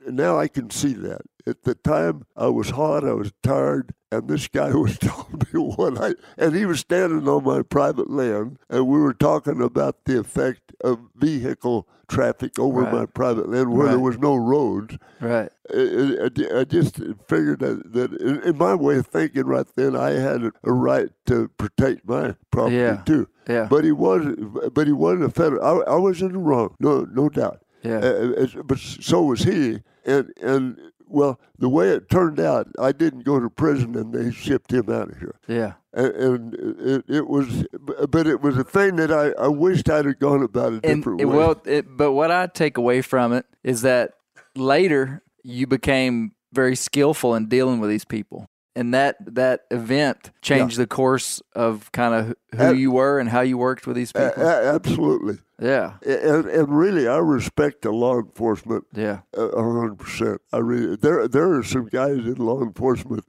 now 0.07 0.39
I 0.39 0.49
can 0.49 0.71
see 0.71 0.95
that. 0.95 1.21
At 1.49 1.63
the 1.63 1.75
time, 1.75 2.27
I 2.37 2.49
was 2.49 2.71
hot, 2.71 3.05
I 3.05 3.13
was 3.15 3.33
tired, 3.43 3.95
and 4.13 4.29
this 4.29 4.49
guy 4.49 4.71
was 4.75 4.99
telling 4.99 5.41
me 5.53 5.61
what 5.61 5.99
I, 6.01 6.15
and 6.37 6.55
he 6.55 6.67
was 6.67 6.81
standing 6.81 7.27
on 7.29 7.45
my 7.45 7.63
private 7.63 8.11
land, 8.11 8.59
and 8.69 8.87
we 8.87 8.99
were 8.99 9.15
talking 9.15 9.63
about 9.63 10.05
the 10.05 10.19
effect 10.19 10.73
of 10.85 10.99
vehicle 11.17 11.87
traffic 12.09 12.59
over 12.59 12.83
Right. 12.83 12.93
my 12.93 13.07
private 13.07 13.49
land 13.51 13.73
where 13.73 13.89
there 13.89 13.99
was 13.99 14.19
no 14.19 14.35
roads. 14.37 14.97
Right. 15.21 15.51
I, 15.75 15.77
I- 16.25 16.61
I 16.61 16.65
just 16.65 16.97
figured 17.27 17.61
that, 17.61 17.93
that 17.93 18.13
in, 18.15 18.43
in 18.43 18.57
my 18.59 18.75
way 18.75 18.97
of 18.97 19.07
thinking 19.07 19.45
right 19.45 19.67
then, 19.77 19.95
I 19.95 20.11
had 20.13 20.43
a, 20.45 20.53
a 20.65 20.73
right 20.73 21.11
to 21.27 21.49
protect 21.59 22.07
my 22.09 22.35
property 22.51 22.77
Yeah. 22.77 23.03
too. 23.05 23.29
Yeah. 23.49 23.67
But 23.71 23.85
he 23.85 23.93
was, 23.93 24.25
but 24.73 24.87
he 24.87 24.93
wasn't 24.93 25.25
a 25.25 25.31
federal. 25.31 25.63
I, 25.65 25.93
I 25.93 25.97
was 25.97 26.21
in 26.23 26.33
the 26.33 26.39
wrong, 26.39 26.75
no, 26.81 27.07
no 27.13 27.29
doubt. 27.29 27.63
Yeah. 27.83 27.99
Uh, 27.99 28.63
but 28.65 28.79
so 28.79 29.23
was 29.23 29.45
he, 29.45 29.81
and 30.05 30.33
and 30.43 30.79
well, 31.09 31.41
the 31.59 31.69
way 31.69 31.89
it 31.91 32.09
turned 32.11 32.39
out, 32.41 32.69
I 32.79 32.93
didn't 32.93 33.25
go 33.25 33.41
to 33.41 33.49
prison, 33.51 33.97
and 33.97 34.13
they 34.13 34.31
shipped 34.31 34.73
him 34.73 34.91
out 34.91 35.11
of 35.11 35.19
here. 35.19 35.35
Yeah. 35.49 35.73
And, 35.95 36.15
and 36.15 36.55
it, 36.81 37.05
it 37.09 37.29
was, 37.29 37.67
but 38.09 38.27
it 38.27 38.41
was 38.41 38.57
a 38.57 38.65
thing 38.65 38.97
that 38.97 39.11
I, 39.11 39.31
I 39.43 39.49
wished 39.49 39.89
I'd 39.91 40.05
have 40.05 40.19
gone 40.19 40.43
about 40.43 40.73
a 40.73 40.81
And 40.85 40.99
different 41.03 41.21
it- 41.21 41.25
way. 41.25 41.37
well, 41.37 41.61
it, 41.65 41.87
but 41.97 42.13
what 42.13 42.31
I 42.31 42.47
take 42.47 42.77
away 42.77 43.03
from 43.03 43.33
it 43.33 43.47
is 43.65 43.83
that 43.83 44.13
later 44.55 45.23
you 45.43 45.67
became 45.67 46.33
very 46.53 46.77
skillful 46.77 47.35
in 47.35 47.49
dealing 47.49 47.81
with 47.81 47.91
these 47.91 48.05
people. 48.05 48.49
And 48.79 48.95
that 48.95 49.17
that 49.35 49.61
event 49.71 50.31
changed 50.41 50.77
the 50.79 50.87
course 50.87 51.43
of 51.55 51.91
kind 51.93 52.15
of 52.15 52.35
who 52.59 52.75
you 52.75 52.91
were 52.93 53.19
and 53.21 53.29
how 53.29 53.41
you 53.41 53.59
worked 53.59 53.87
with 53.87 53.97
these 53.97 54.13
people. 54.13 54.43
absolutely. 54.43 55.39
yeah. 55.61 55.95
And, 56.07 56.47
and 56.47 56.69
really, 56.79 57.09
I 57.09 57.19
respect 57.19 57.83
the 57.83 57.91
law 57.91 58.19
enforcement 58.19 58.85
Yeah. 58.95 59.19
a 59.35 59.63
hundred 59.63 59.97
percent. 59.99 60.41
I 60.53 60.59
really 60.59 60.97
there 60.97 61.27
there 61.29 61.53
are 61.55 61.65
some 61.65 61.87
guys 61.87 62.19
in 62.19 62.37
law 62.37 62.63
enforcement 62.63 63.25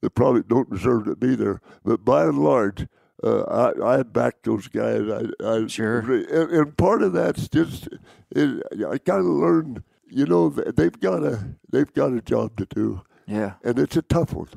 that 0.00 0.14
probably 0.14 0.42
don't 0.42 0.70
deserve 0.70 1.04
to 1.04 1.16
be 1.16 1.34
there, 1.36 1.60
but 1.84 2.04
by 2.04 2.24
and 2.24 2.38
large, 2.38 2.86
uh, 3.22 3.42
I 3.82 3.98
I 3.98 4.02
back 4.04 4.36
those 4.44 4.68
guys. 4.68 5.02
I, 5.18 5.22
I 5.46 5.66
Sure. 5.66 5.98
and, 6.00 6.50
and 6.50 6.76
part 6.76 7.02
of 7.02 7.12
that's 7.12 7.48
just 7.48 7.88
it, 8.30 8.62
I 8.92 8.98
kind 8.98 9.20
of 9.20 9.26
learned. 9.26 9.82
You 10.08 10.26
know, 10.26 10.48
they've 10.50 10.98
got 11.00 11.24
a 11.24 11.56
they've 11.72 11.92
got 11.92 12.12
a 12.12 12.20
job 12.22 12.56
to 12.58 12.66
do, 12.66 13.02
Yeah. 13.26 13.54
and 13.64 13.78
it's 13.78 13.96
a 13.96 14.02
tough 14.02 14.32
one. 14.32 14.48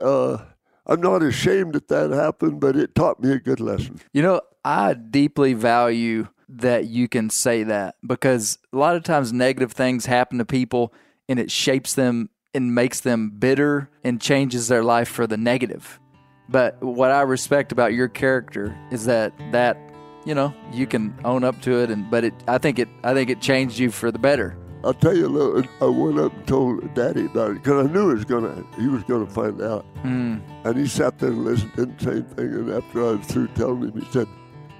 Uh, 0.00 0.38
I'm 0.86 1.00
not 1.00 1.22
ashamed 1.22 1.74
that 1.74 1.88
that 1.88 2.10
happened, 2.10 2.60
but 2.60 2.76
it 2.76 2.94
taught 2.94 3.20
me 3.20 3.32
a 3.32 3.38
good 3.38 3.60
lesson. 3.60 4.00
You 4.12 4.22
know, 4.22 4.40
I 4.64 4.94
deeply 4.94 5.52
value 5.52 6.28
that 6.48 6.86
you 6.86 7.08
can 7.08 7.28
say 7.28 7.64
that 7.64 7.96
because 8.06 8.58
a 8.72 8.76
lot 8.76 8.94
of 8.94 9.02
times 9.02 9.32
negative 9.32 9.72
things 9.72 10.06
happen 10.06 10.38
to 10.38 10.44
people 10.44 10.92
and 11.28 11.40
it 11.40 11.50
shapes 11.50 11.94
them 11.94 12.30
and 12.54 12.74
makes 12.74 13.00
them 13.00 13.30
bitter 13.30 13.90
and 14.04 14.20
changes 14.20 14.68
their 14.68 14.84
life 14.84 15.08
for 15.08 15.26
the 15.26 15.36
negative. 15.36 16.00
But 16.48 16.80
what 16.82 17.10
I 17.10 17.22
respect 17.22 17.72
about 17.72 17.92
your 17.92 18.08
character 18.08 18.78
is 18.92 19.04
that 19.06 19.32
that 19.50 19.76
you 20.24 20.34
know 20.34 20.54
you 20.72 20.86
can 20.86 21.14
own 21.24 21.42
up 21.42 21.60
to 21.62 21.82
it, 21.82 21.90
and 21.90 22.08
but 22.10 22.24
it 22.24 22.34
I 22.46 22.58
think 22.58 22.78
it 22.78 22.88
I 23.02 23.12
think 23.14 23.30
it 23.30 23.40
changed 23.40 23.78
you 23.78 23.90
for 23.90 24.12
the 24.12 24.18
better. 24.18 24.56
I'll 24.84 24.94
tell 24.94 25.16
you 25.16 25.26
a 25.26 25.28
little. 25.28 25.62
I 25.80 25.86
went 25.86 26.18
up 26.18 26.32
and 26.32 26.46
told 26.46 26.94
Daddy 26.94 27.26
about 27.26 27.52
it 27.52 27.54
because 27.62 27.86
I 27.86 27.92
knew 27.92 28.08
he 28.08 28.14
was 28.14 28.24
gonna 28.24 28.64
he 28.78 28.86
was 28.88 29.02
gonna 29.04 29.26
find 29.26 29.60
out. 29.60 29.84
Mm. 30.04 30.40
And 30.64 30.76
he 30.76 30.86
sat 30.86 31.18
there 31.18 31.30
and 31.30 31.44
listened, 31.44 31.72
didn't 31.74 32.00
say 32.00 32.10
anything. 32.12 32.46
And 32.54 32.72
after 32.72 33.04
I 33.04 33.12
was 33.12 33.26
through 33.26 33.48
telling 33.48 33.82
him, 33.82 34.00
he 34.00 34.06
said, 34.12 34.28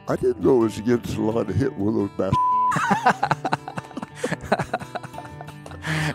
"I 0.09 0.17
didn't 0.17 0.41
know 0.45 0.57
it 0.57 0.65
was 0.65 0.79
against 0.79 1.15
the 1.17 1.23
law 1.23 1.43
to 1.43 1.53
hit 1.53 1.73
one 1.75 1.89
of 1.89 2.11
those 2.19 2.33
bastards." 2.33 3.53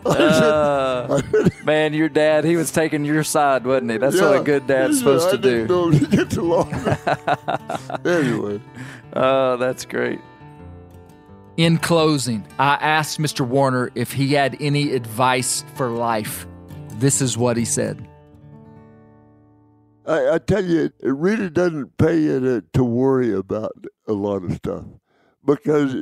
Uh, 0.05 1.21
man, 1.63 1.93
your 1.93 2.09
dad, 2.09 2.43
he 2.43 2.55
was 2.55 2.71
taking 2.71 3.05
your 3.05 3.23
side, 3.23 3.65
wasn't 3.65 3.91
he? 3.91 3.97
That's 3.97 4.19
what 4.19 4.37
a 4.41 4.43
good 4.43 4.67
dad's 4.67 4.99
supposed 4.99 5.29
said, 5.29 5.41
to 5.41 5.47
I 5.47 5.51
didn't 5.51 5.67
do. 5.67 5.73
know 5.73 5.83
it 5.83 5.89
was 5.89 6.01
against 6.03 6.35
the 6.35 6.41
law. 6.41 6.67
anyway. 8.05 8.61
Oh, 9.13 9.57
that's 9.57 9.85
great. 9.85 10.19
In 11.61 11.77
closing, 11.77 12.43
I 12.57 12.73
asked 12.81 13.19
Mr. 13.19 13.47
Warner 13.47 13.91
if 13.93 14.11
he 14.11 14.33
had 14.33 14.57
any 14.59 14.93
advice 14.93 15.63
for 15.75 15.91
life. 15.91 16.47
This 16.93 17.21
is 17.21 17.37
what 17.37 17.55
he 17.55 17.65
said. 17.65 18.03
I, 20.07 20.31
I 20.31 20.37
tell 20.39 20.65
you, 20.65 20.85
it 20.85 20.93
really 20.99 21.51
doesn't 21.51 21.97
pay 21.97 22.19
you 22.19 22.39
to, 22.39 22.63
to 22.73 22.83
worry 22.83 23.31
about 23.31 23.73
a 24.07 24.13
lot 24.13 24.43
of 24.43 24.53
stuff 24.53 24.85
because 25.45 25.93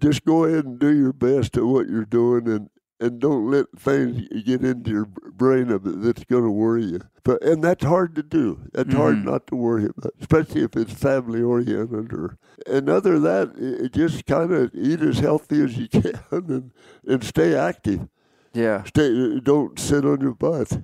just 0.00 0.24
go 0.24 0.44
ahead 0.44 0.64
and 0.64 0.78
do 0.78 0.96
your 0.96 1.12
best 1.12 1.58
at 1.58 1.64
what 1.64 1.86
you're 1.86 2.06
doing 2.06 2.48
and, 2.48 2.70
and 3.00 3.18
don't 3.20 3.50
let 3.50 3.66
things 3.76 4.28
get 4.44 4.64
into 4.64 4.90
your 4.90 5.04
brain 5.06 5.70
of 5.70 5.86
it 5.86 6.00
that's 6.02 6.24
going 6.24 6.44
to 6.44 6.50
worry 6.50 6.84
you. 6.84 7.00
But 7.24 7.42
and 7.42 7.62
that's 7.64 7.84
hard 7.84 8.14
to 8.16 8.22
do. 8.22 8.60
That's 8.72 8.92
hard 8.94 9.16
Mhm. 9.16 9.24
not 9.24 9.46
to 9.48 9.56
worry 9.56 9.84
about, 9.86 10.12
especially 10.20 10.62
if 10.62 10.76
it's 10.76 10.92
family 10.92 11.42
oriented. 11.42 12.12
Or 12.12 12.36
and 12.66 12.88
other 12.88 13.18
than 13.18 13.22
that, 13.56 13.90
just 13.92 14.26
kind 14.26 14.52
of 14.52 14.70
eat 14.74 15.00
as 15.00 15.18
healthy 15.18 15.62
as 15.64 15.76
you 15.76 15.88
can 16.00 16.18
and 16.30 16.70
and 17.06 17.24
stay 17.24 17.54
active. 17.54 18.08
Yeah. 18.52 18.84
Stay. 18.84 19.40
Don't 19.40 19.78
sit 19.78 20.04
on 20.04 20.20
your 20.20 20.34
butt. 20.34 20.78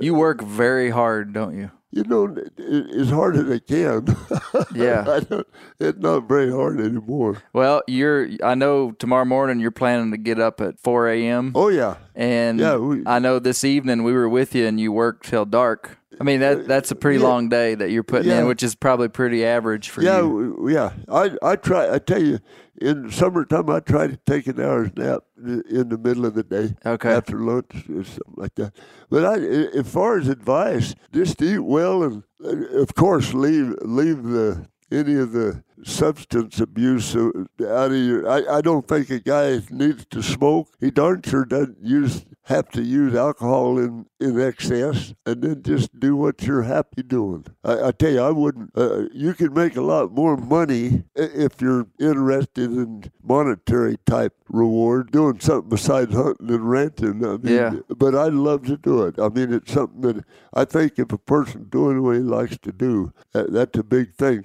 You 0.00 0.14
work 0.14 0.42
very 0.42 0.90
hard, 0.90 1.32
don't 1.32 1.56
you? 1.56 1.70
You 1.94 2.02
know, 2.04 2.36
as 3.00 3.08
hard 3.10 3.36
as 3.36 3.48
I 3.48 3.60
can. 3.60 4.16
Yeah. 4.74 5.04
I 5.08 5.20
don't, 5.20 5.46
it's 5.78 5.98
not 5.98 6.26
very 6.26 6.50
hard 6.50 6.80
anymore. 6.80 7.42
Well, 7.52 7.82
you're. 7.86 8.28
I 8.42 8.54
know 8.56 8.90
tomorrow 8.92 9.24
morning 9.24 9.60
you're 9.60 9.70
planning 9.70 10.10
to 10.10 10.16
get 10.16 10.40
up 10.40 10.60
at 10.60 10.80
4 10.80 11.08
a.m. 11.10 11.52
Oh 11.54 11.68
yeah, 11.68 11.96
and 12.16 12.58
yeah, 12.58 12.76
we- 12.76 13.04
I 13.06 13.18
know 13.20 13.38
this 13.38 13.62
evening 13.62 14.02
we 14.02 14.12
were 14.12 14.28
with 14.28 14.54
you 14.54 14.66
and 14.66 14.80
you 14.80 14.90
worked 14.90 15.26
till 15.26 15.44
dark. 15.44 15.98
I 16.20 16.24
mean 16.24 16.40
that 16.40 16.66
that's 16.66 16.90
a 16.90 16.94
pretty 16.94 17.18
Yeah. 17.20 17.26
long 17.28 17.48
day 17.48 17.74
that 17.74 17.90
you're 17.90 18.02
putting 18.04 18.30
Yeah. 18.30 18.40
in, 18.40 18.46
which 18.46 18.62
is 18.62 18.74
probably 18.74 19.08
pretty 19.08 19.44
average 19.44 19.90
for 19.90 20.02
yeah, 20.02 20.18
you. 20.20 20.68
yeah. 20.70 20.92
I 21.08 21.36
I 21.42 21.56
try. 21.56 21.92
I 21.92 21.98
tell 21.98 22.22
you, 22.22 22.38
in 22.80 23.10
summertime, 23.10 23.68
I 23.70 23.80
try 23.80 24.06
to 24.06 24.16
take 24.26 24.46
an 24.46 24.60
hour's 24.60 24.90
nap 24.96 25.22
in 25.38 25.88
the 25.88 25.98
middle 25.98 26.26
of 26.26 26.34
the 26.34 26.42
day. 26.44 26.74
Okay. 26.86 27.10
After 27.12 27.38
lunch 27.38 27.72
or 27.88 28.04
something 28.04 28.34
like 28.36 28.54
that. 28.56 28.72
But 29.10 29.24
I, 29.24 29.34
i- 29.34 29.78
as 29.80 29.88
far 29.90 30.18
as 30.18 30.28
advice, 30.28 30.94
just 31.12 31.40
eat 31.42 31.58
well 31.60 32.02
and, 32.02 32.22
uh, 32.44 32.80
of 32.80 32.94
course, 32.94 33.34
leave 33.34 33.74
leave 33.82 34.22
the 34.22 34.66
any 34.94 35.16
of 35.16 35.32
the 35.32 35.62
substance 35.82 36.60
abuse 36.60 37.14
out 37.14 37.90
of 37.90 37.96
your. 37.96 38.28
I, 38.28 38.58
I 38.58 38.60
don't 38.60 38.86
think 38.86 39.10
a 39.10 39.20
guy 39.20 39.60
needs 39.70 40.06
to 40.06 40.22
smoke. 40.22 40.68
He 40.80 40.90
darn 40.90 41.22
sure 41.22 41.44
doesn't 41.44 41.78
use 41.82 42.24
have 42.44 42.68
to 42.68 42.82
use 42.82 43.14
alcohol 43.14 43.78
in, 43.78 44.04
in 44.20 44.38
excess, 44.38 45.14
and 45.24 45.42
then 45.42 45.62
just 45.62 45.98
do 45.98 46.14
what 46.14 46.42
you're 46.42 46.62
happy 46.62 47.02
doing. 47.02 47.46
I, 47.64 47.88
I 47.88 47.90
tell 47.92 48.10
you, 48.10 48.20
I 48.20 48.30
wouldn't. 48.30 48.70
Uh, 48.76 49.04
you 49.12 49.32
can 49.32 49.54
make 49.54 49.76
a 49.76 49.80
lot 49.80 50.12
more 50.12 50.36
money 50.36 51.04
if 51.14 51.60
you're 51.60 51.86
interested 51.98 52.70
in 52.70 53.10
monetary 53.22 53.96
type 54.04 54.34
reward, 54.48 55.10
doing 55.10 55.40
something 55.40 55.70
besides 55.70 56.14
hunting 56.14 56.50
and 56.50 56.68
ranching. 56.68 57.24
I 57.24 57.36
mean, 57.38 57.54
Yeah. 57.54 57.72
But 57.96 58.14
I'd 58.14 58.34
love 58.34 58.66
to 58.66 58.76
do 58.76 59.02
it. 59.04 59.18
I 59.18 59.28
mean, 59.28 59.52
it's 59.52 59.72
something 59.72 60.02
that 60.02 60.24
I 60.52 60.64
think 60.66 60.98
if 60.98 61.12
a 61.12 61.18
person 61.18 61.64
doing 61.70 62.02
what 62.02 62.16
he 62.16 62.22
likes 62.22 62.58
to 62.58 62.72
do, 62.72 63.12
that, 63.32 63.52
that's 63.52 63.78
a 63.78 63.82
big 63.84 64.14
thing 64.14 64.44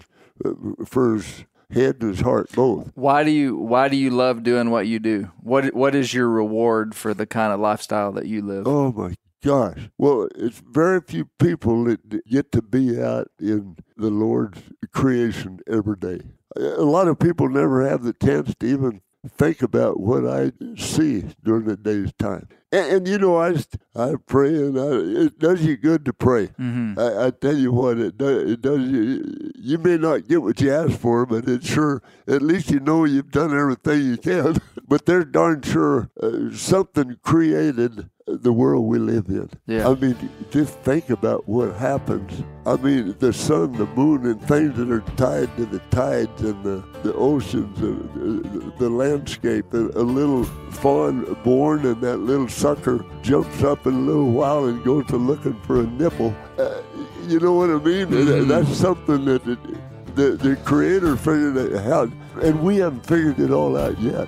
for 0.86 1.16
his 1.16 1.46
head 1.72 1.98
and 2.02 2.12
his 2.12 2.22
heart 2.22 2.52
both. 2.54 2.92
Why 2.96 3.24
do 3.24 3.32
you 3.32 3.56
Why 3.58 3.90
do 3.90 3.96
you 3.96 4.10
love 4.10 4.44
doing 4.44 4.70
what 4.70 4.88
you 4.88 5.00
do? 5.00 5.32
What 5.42 5.74
What 5.74 5.96
is 5.96 6.14
your 6.14 6.30
reward 6.30 6.96
for 6.96 7.14
the 7.14 7.26
kind 7.26 7.54
of 7.54 7.60
lifestyle 7.60 8.12
that 8.14 8.26
you 8.26 8.42
live? 8.42 8.68
Oh 8.68 8.92
my 8.92 9.16
gosh. 9.44 9.90
Well, 9.98 10.28
it's 10.36 10.62
very 10.66 11.02
few 11.02 11.26
people 11.40 11.86
that 11.86 12.26
get 12.28 12.52
to 12.54 12.62
be 12.62 13.02
out 13.02 13.30
in 13.40 13.78
the 13.98 14.10
Lord's 14.10 14.62
creation 14.92 15.60
every 15.68 15.96
day. 15.98 16.22
A 16.56 16.84
lot 16.84 17.08
of 17.08 17.20
people 17.20 17.50
never 17.50 17.88
have 17.88 18.04
the 18.04 18.14
chance 18.14 18.56
to 18.60 18.68
even 18.68 19.02
think 19.28 19.62
about 19.62 20.00
what 20.00 20.26
I 20.26 20.52
see 20.78 21.26
during 21.44 21.66
the 21.66 21.78
day's 21.78 22.12
time. 22.18 22.48
And, 22.72 22.92
and 22.92 23.08
you 23.08 23.18
know, 23.18 23.38
I, 23.38 23.54
st- 23.54 23.82
I 23.96 24.14
pray 24.26 24.50
and 24.50 24.80
I, 24.80 25.24
it 25.26 25.40
does 25.40 25.64
you 25.64 25.76
good 25.76 26.06
to 26.06 26.14
pray. 26.14 26.48
Mm-hmm. 26.48 27.00
I, 27.00 27.28
I 27.28 27.32
tell 27.32 27.58
you 27.58 27.72
what, 27.72 27.98
it 27.98 28.18
does, 28.18 28.52
it 28.52 28.62
does 28.62 28.88
you. 28.88 29.52
You 29.56 29.78
may 29.78 29.98
not 29.98 30.28
get 30.28 30.42
what 30.42 30.62
you 30.62 30.72
ask 30.72 30.98
for, 31.00 31.26
but 31.26 31.48
it 31.48 31.64
sure, 31.64 32.02
at 32.28 32.42
least 32.42 32.70
you 32.70 32.80
know 32.80 33.06
you've 33.06 33.32
done 33.32 33.58
everything 33.58 34.04
you 34.04 34.18
can. 34.18 34.58
but 34.88 35.06
they're 35.06 35.26
darn 35.26 35.62
sure 35.62 36.10
uh, 36.22 36.52
something 36.54 37.18
created 37.24 38.10
the 38.38 38.54
world 38.54 38.86
we 38.86 39.00
live 39.00 39.28
in. 39.28 39.50
Yeah. 39.68 39.88
I 39.90 39.96
mean, 39.96 40.16
just 40.52 40.78
think 40.80 41.10
about 41.10 41.48
what 41.50 41.76
happens. 41.76 42.44
I 42.66 42.76
mean, 42.78 43.16
the 43.20 43.34
sun, 43.34 43.72
the 43.74 43.86
moon, 43.88 44.26
and 44.26 44.40
things 44.48 44.78
that 44.78 44.92
are 44.92 45.02
tied 45.16 45.56
to 45.58 45.66
the 45.66 45.80
tides 45.90 46.42
and 46.42 46.64
the, 46.64 46.84
the 47.04 47.14
oceans, 47.16 47.80
the, 47.80 47.88
the, 48.20 48.74
the 48.78 48.90
landscape. 48.90 49.74
A, 49.74 49.78
a 49.78 50.06
little 50.06 50.44
fawn 50.44 51.34
born 51.44 51.86
and 51.86 52.00
that 52.02 52.18
little 52.18 52.48
sucker 52.48 53.04
jumps 53.22 53.64
up 53.64 53.88
in 53.88 53.94
a 53.94 54.00
little 54.00 54.32
while 54.32 54.66
and 54.66 54.84
goes 54.84 55.06
to 55.08 55.18
looking 55.18 55.60
for 55.62 55.80
a 55.82 55.88
nipple. 55.88 56.34
Uh, 56.58 56.82
you 57.28 57.40
know 57.40 57.54
what 57.54 57.70
I 57.70 57.74
mean? 57.78 58.08
Mhm. 58.08 58.48
That's 58.48 58.76
something 58.78 59.26
that 59.26 59.46
it, 59.48 60.16
the, 60.16 60.32
the 60.32 60.56
creator 60.58 61.16
figured 61.16 61.76
out, 61.88 62.12
and 62.42 62.62
we 62.62 62.78
haven't 62.78 63.06
figured 63.06 63.40
it 63.40 63.52
all 63.52 63.78
out 63.78 64.00
yet. 64.00 64.28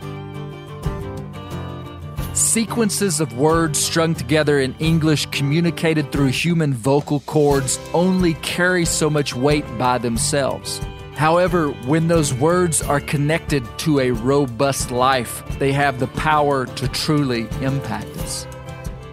Sequences 2.41 3.21
of 3.21 3.37
words 3.37 3.79
strung 3.79 4.13
together 4.13 4.59
in 4.59 4.75
English 4.79 5.27
communicated 5.27 6.11
through 6.11 6.29
human 6.29 6.73
vocal 6.73 7.21
cords 7.21 7.79
only 7.93 8.33
carry 8.33 8.83
so 8.83 9.09
much 9.09 9.33
weight 9.33 9.63
by 9.77 9.99
themselves. 9.99 10.81
However, 11.13 11.69
when 11.85 12.07
those 12.07 12.33
words 12.33 12.81
are 12.81 12.99
connected 12.99 13.63
to 13.79 13.99
a 13.99 14.11
robust 14.11 14.91
life, 14.91 15.43
they 15.59 15.71
have 15.71 15.99
the 15.99 16.07
power 16.07 16.65
to 16.65 16.87
truly 16.89 17.47
impact 17.61 18.17
us. 18.17 18.47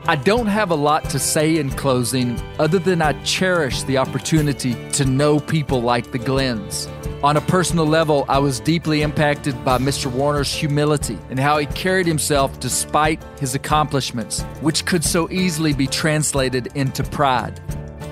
I 0.09 0.16
don't 0.16 0.46
have 0.46 0.70
a 0.70 0.74
lot 0.74 1.11
to 1.11 1.18
say 1.18 1.59
in 1.59 1.68
closing 1.68 2.40
other 2.59 2.78
than 2.78 3.02
I 3.02 3.12
cherish 3.24 3.82
the 3.82 3.98
opportunity 3.98 4.74
to 4.92 5.04
know 5.04 5.38
people 5.38 5.82
like 5.82 6.12
the 6.12 6.18
Glenns. 6.18 6.88
On 7.22 7.36
a 7.36 7.42
personal 7.42 7.84
level, 7.84 8.24
I 8.26 8.38
was 8.38 8.59
deeply 8.59 9.02
impacted 9.02 9.62
by 9.66 9.76
Mr. 9.76 10.11
Warner's 10.11 10.50
humility 10.50 11.18
and 11.28 11.38
how 11.38 11.59
he 11.59 11.66
carried 11.66 12.06
himself 12.06 12.59
despite 12.59 13.22
his 13.39 13.55
accomplishments, 13.55 14.40
which 14.62 14.86
could 14.86 15.05
so 15.05 15.30
easily 15.30 15.74
be 15.74 15.86
translated 15.86 16.68
into 16.74 17.02
pride. 17.02 17.60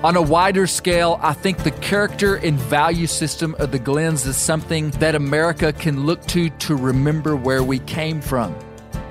On 0.03 0.15
a 0.15 0.21
wider 0.21 0.67
scale, 0.67 1.17
I 1.23 1.33
think 1.33 1.63
the 1.63 1.71
character 1.71 2.35
and 2.35 2.59
value 2.59 3.07
system 3.07 3.55
of 3.57 3.71
the 3.71 3.79
Glenns 3.79 4.27
is 4.27 4.37
something 4.37 4.91
that 4.99 5.15
America 5.15 5.73
can 5.73 6.05
look 6.05 6.23
to 6.27 6.51
to 6.51 6.75
remember 6.75 7.35
where 7.35 7.63
we 7.63 7.79
came 7.79 8.21
from. 8.21 8.55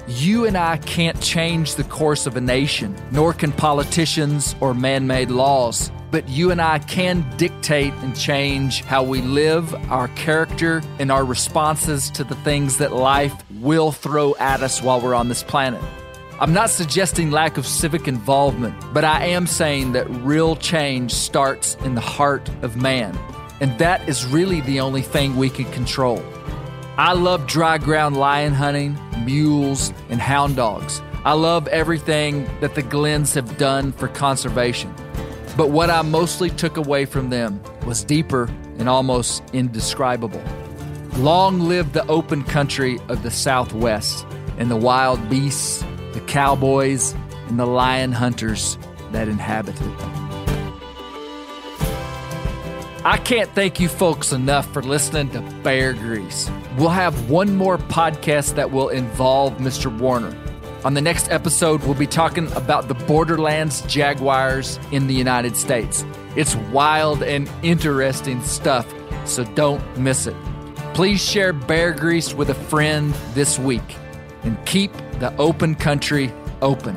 You 0.08 0.46
and 0.46 0.56
I 0.56 0.76
can't 0.76 1.20
change 1.20 1.74
the 1.74 1.82
course 1.82 2.28
of 2.28 2.36
a 2.36 2.40
nation, 2.40 2.94
nor 3.10 3.32
can 3.32 3.50
politicians 3.50 4.54
or 4.60 4.72
man 4.72 5.08
made 5.08 5.32
laws. 5.32 5.90
But 6.12 6.28
you 6.28 6.52
and 6.52 6.62
I 6.62 6.78
can 6.78 7.28
dictate 7.36 7.92
and 7.94 8.16
change 8.16 8.82
how 8.82 9.02
we 9.02 9.20
live, 9.20 9.74
our 9.90 10.06
character, 10.08 10.80
and 11.00 11.10
our 11.10 11.24
responses 11.24 12.08
to 12.10 12.22
the 12.22 12.36
things 12.36 12.78
that 12.78 12.92
life 12.92 13.34
will 13.60 13.90
throw 13.90 14.36
at 14.36 14.62
us 14.62 14.80
while 14.80 15.00
we're 15.00 15.12
on 15.12 15.28
this 15.28 15.42
planet. 15.42 15.82
I'm 16.38 16.52
not 16.52 16.70
suggesting 16.70 17.32
lack 17.32 17.58
of 17.58 17.66
civic 17.66 18.06
involvement, 18.06 18.76
but 18.94 19.04
I 19.04 19.24
am 19.26 19.48
saying 19.48 19.90
that 19.92 20.08
real 20.08 20.54
change 20.54 21.12
starts 21.14 21.74
in 21.84 21.96
the 21.96 22.00
heart 22.00 22.48
of 22.62 22.76
man. 22.76 23.18
And 23.60 23.76
that 23.80 24.08
is 24.08 24.24
really 24.24 24.60
the 24.60 24.78
only 24.78 25.02
thing 25.02 25.36
we 25.36 25.50
can 25.50 25.64
control. 25.72 26.22
I 26.98 27.12
love 27.12 27.46
dry 27.46 27.76
ground 27.76 28.16
lion 28.16 28.54
hunting, 28.54 28.98
mules, 29.22 29.92
and 30.08 30.18
hound 30.18 30.56
dogs. 30.56 31.02
I 31.26 31.34
love 31.34 31.68
everything 31.68 32.48
that 32.60 32.74
the 32.74 32.82
Glenns 32.82 33.34
have 33.34 33.58
done 33.58 33.92
for 33.92 34.08
conservation. 34.08 34.94
But 35.58 35.68
what 35.68 35.90
I 35.90 36.00
mostly 36.00 36.48
took 36.48 36.78
away 36.78 37.04
from 37.04 37.28
them 37.28 37.60
was 37.84 38.02
deeper 38.02 38.44
and 38.78 38.88
almost 38.88 39.42
indescribable. 39.52 40.42
Long 41.16 41.60
live 41.60 41.92
the 41.92 42.06
open 42.06 42.42
country 42.44 42.98
of 43.08 43.22
the 43.22 43.30
Southwest 43.30 44.26
and 44.56 44.70
the 44.70 44.76
wild 44.76 45.28
beasts, 45.28 45.84
the 46.14 46.22
cowboys, 46.26 47.14
and 47.48 47.58
the 47.58 47.66
lion 47.66 48.12
hunters 48.12 48.78
that 49.12 49.28
inhabit 49.28 49.78
it. 49.78 50.25
I 53.06 53.18
can't 53.18 53.48
thank 53.54 53.78
you 53.78 53.88
folks 53.88 54.32
enough 54.32 54.68
for 54.72 54.82
listening 54.82 55.30
to 55.30 55.40
Bear 55.62 55.92
Grease. 55.92 56.50
We'll 56.76 56.88
have 56.88 57.30
one 57.30 57.54
more 57.54 57.78
podcast 57.78 58.56
that 58.56 58.72
will 58.72 58.88
involve 58.88 59.58
Mr. 59.58 59.96
Warner. 59.96 60.36
On 60.84 60.94
the 60.94 61.00
next 61.00 61.30
episode, 61.30 61.84
we'll 61.84 61.94
be 61.94 62.08
talking 62.08 62.50
about 62.54 62.88
the 62.88 62.94
Borderlands 62.94 63.82
Jaguars 63.82 64.80
in 64.90 65.06
the 65.06 65.14
United 65.14 65.56
States. 65.56 66.04
It's 66.34 66.56
wild 66.72 67.22
and 67.22 67.48
interesting 67.62 68.42
stuff, 68.42 68.92
so 69.24 69.44
don't 69.54 69.96
miss 69.96 70.26
it. 70.26 70.34
Please 70.92 71.24
share 71.24 71.52
Bear 71.52 71.92
Grease 71.92 72.34
with 72.34 72.50
a 72.50 72.54
friend 72.54 73.14
this 73.34 73.56
week 73.56 73.96
and 74.42 74.58
keep 74.66 74.92
the 75.20 75.32
open 75.36 75.76
country 75.76 76.32
open. 76.60 76.96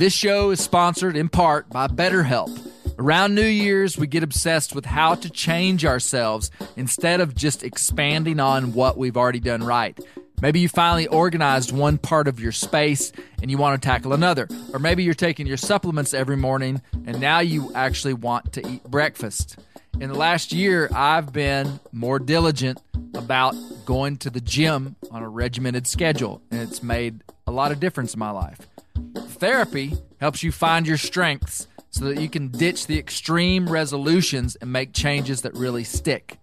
This 0.00 0.14
show 0.14 0.50
is 0.50 0.60
sponsored 0.60 1.14
in 1.14 1.28
part 1.28 1.68
by 1.68 1.86
BetterHelp. 1.86 2.72
Around 2.98 3.34
New 3.34 3.44
Year's, 3.44 3.98
we 3.98 4.06
get 4.06 4.22
obsessed 4.22 4.74
with 4.74 4.86
how 4.86 5.14
to 5.14 5.28
change 5.28 5.84
ourselves 5.84 6.50
instead 6.74 7.20
of 7.20 7.34
just 7.34 7.62
expanding 7.62 8.40
on 8.40 8.72
what 8.72 8.96
we've 8.96 9.18
already 9.18 9.40
done 9.40 9.62
right. 9.62 10.00
Maybe 10.40 10.60
you 10.60 10.70
finally 10.70 11.06
organized 11.06 11.72
one 11.72 11.98
part 11.98 12.28
of 12.28 12.40
your 12.40 12.50
space 12.50 13.12
and 13.42 13.50
you 13.50 13.58
want 13.58 13.82
to 13.82 13.86
tackle 13.86 14.14
another. 14.14 14.48
Or 14.72 14.78
maybe 14.78 15.04
you're 15.04 15.12
taking 15.12 15.46
your 15.46 15.58
supplements 15.58 16.14
every 16.14 16.38
morning 16.38 16.80
and 17.04 17.20
now 17.20 17.40
you 17.40 17.70
actually 17.74 18.14
want 18.14 18.54
to 18.54 18.66
eat 18.66 18.82
breakfast. 18.84 19.58
In 20.00 20.08
the 20.08 20.16
last 20.16 20.50
year, 20.50 20.88
I've 20.94 21.30
been 21.30 21.78
more 21.92 22.18
diligent 22.18 22.80
about 23.12 23.54
going 23.84 24.16
to 24.16 24.30
the 24.30 24.40
gym 24.40 24.96
on 25.10 25.22
a 25.22 25.28
regimented 25.28 25.86
schedule, 25.86 26.40
and 26.50 26.62
it's 26.62 26.82
made 26.82 27.22
a 27.46 27.50
lot 27.50 27.70
of 27.70 27.80
difference 27.80 28.14
in 28.14 28.18
my 28.18 28.30
life. 28.30 28.69
Therapy 29.14 29.94
helps 30.20 30.42
you 30.42 30.52
find 30.52 30.86
your 30.86 30.98
strengths 30.98 31.66
so 31.90 32.04
that 32.04 32.20
you 32.20 32.28
can 32.28 32.48
ditch 32.48 32.86
the 32.86 32.98
extreme 32.98 33.68
resolutions 33.68 34.56
and 34.56 34.72
make 34.72 34.92
changes 34.92 35.42
that 35.42 35.54
really 35.54 35.84
stick. 35.84 36.38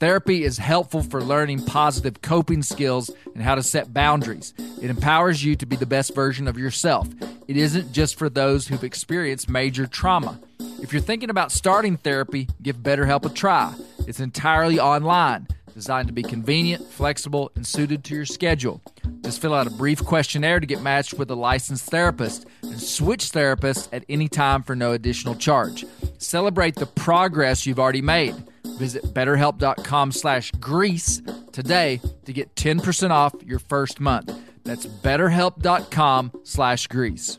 Therapy 0.00 0.42
is 0.42 0.58
helpful 0.58 1.02
for 1.02 1.22
learning 1.22 1.64
positive 1.64 2.22
coping 2.22 2.62
skills 2.64 3.08
and 3.34 3.42
how 3.42 3.54
to 3.54 3.62
set 3.62 3.94
boundaries. 3.94 4.52
It 4.80 4.90
empowers 4.90 5.44
you 5.44 5.54
to 5.54 5.64
be 5.64 5.76
the 5.76 5.86
best 5.86 6.12
version 6.12 6.48
of 6.48 6.58
yourself. 6.58 7.08
It 7.46 7.56
isn't 7.56 7.92
just 7.92 8.18
for 8.18 8.28
those 8.28 8.66
who've 8.66 8.82
experienced 8.82 9.48
major 9.48 9.86
trauma. 9.86 10.40
If 10.80 10.92
you're 10.92 11.00
thinking 11.00 11.30
about 11.30 11.52
starting 11.52 11.96
therapy, 11.96 12.48
give 12.60 12.78
BetterHelp 12.78 13.24
a 13.24 13.28
try. 13.28 13.72
It's 14.08 14.18
entirely 14.18 14.80
online, 14.80 15.46
designed 15.74 16.08
to 16.08 16.14
be 16.14 16.22
convenient, 16.22 16.86
flexible, 16.90 17.50
and 17.54 17.66
suited 17.66 18.04
to 18.04 18.14
your 18.14 18.24
schedule. 18.24 18.80
Just 19.22 19.40
fill 19.40 19.54
out 19.54 19.66
a 19.66 19.70
brief 19.70 20.04
questionnaire 20.04 20.60
to 20.60 20.66
get 20.66 20.82
matched 20.82 21.14
with 21.14 21.30
a 21.30 21.34
licensed 21.34 21.86
therapist 21.86 22.46
and 22.62 22.80
switch 22.80 23.30
therapists 23.30 23.88
at 23.92 24.04
any 24.08 24.28
time 24.28 24.62
for 24.62 24.76
no 24.76 24.92
additional 24.92 25.34
charge. 25.34 25.84
Celebrate 26.18 26.76
the 26.76 26.86
progress 26.86 27.66
you've 27.66 27.80
already 27.80 28.02
made. 28.02 28.34
Visit 28.78 29.02
betterhelp.com 29.14 30.12
slash 30.12 30.50
grease 30.52 31.22
today 31.52 32.00
to 32.24 32.32
get 32.32 32.54
10% 32.54 33.10
off 33.10 33.34
your 33.44 33.58
first 33.58 34.00
month. 34.00 34.32
That's 34.64 34.86
betterhelp.com 34.86 36.32
slash 36.44 36.86
grease. 36.86 37.38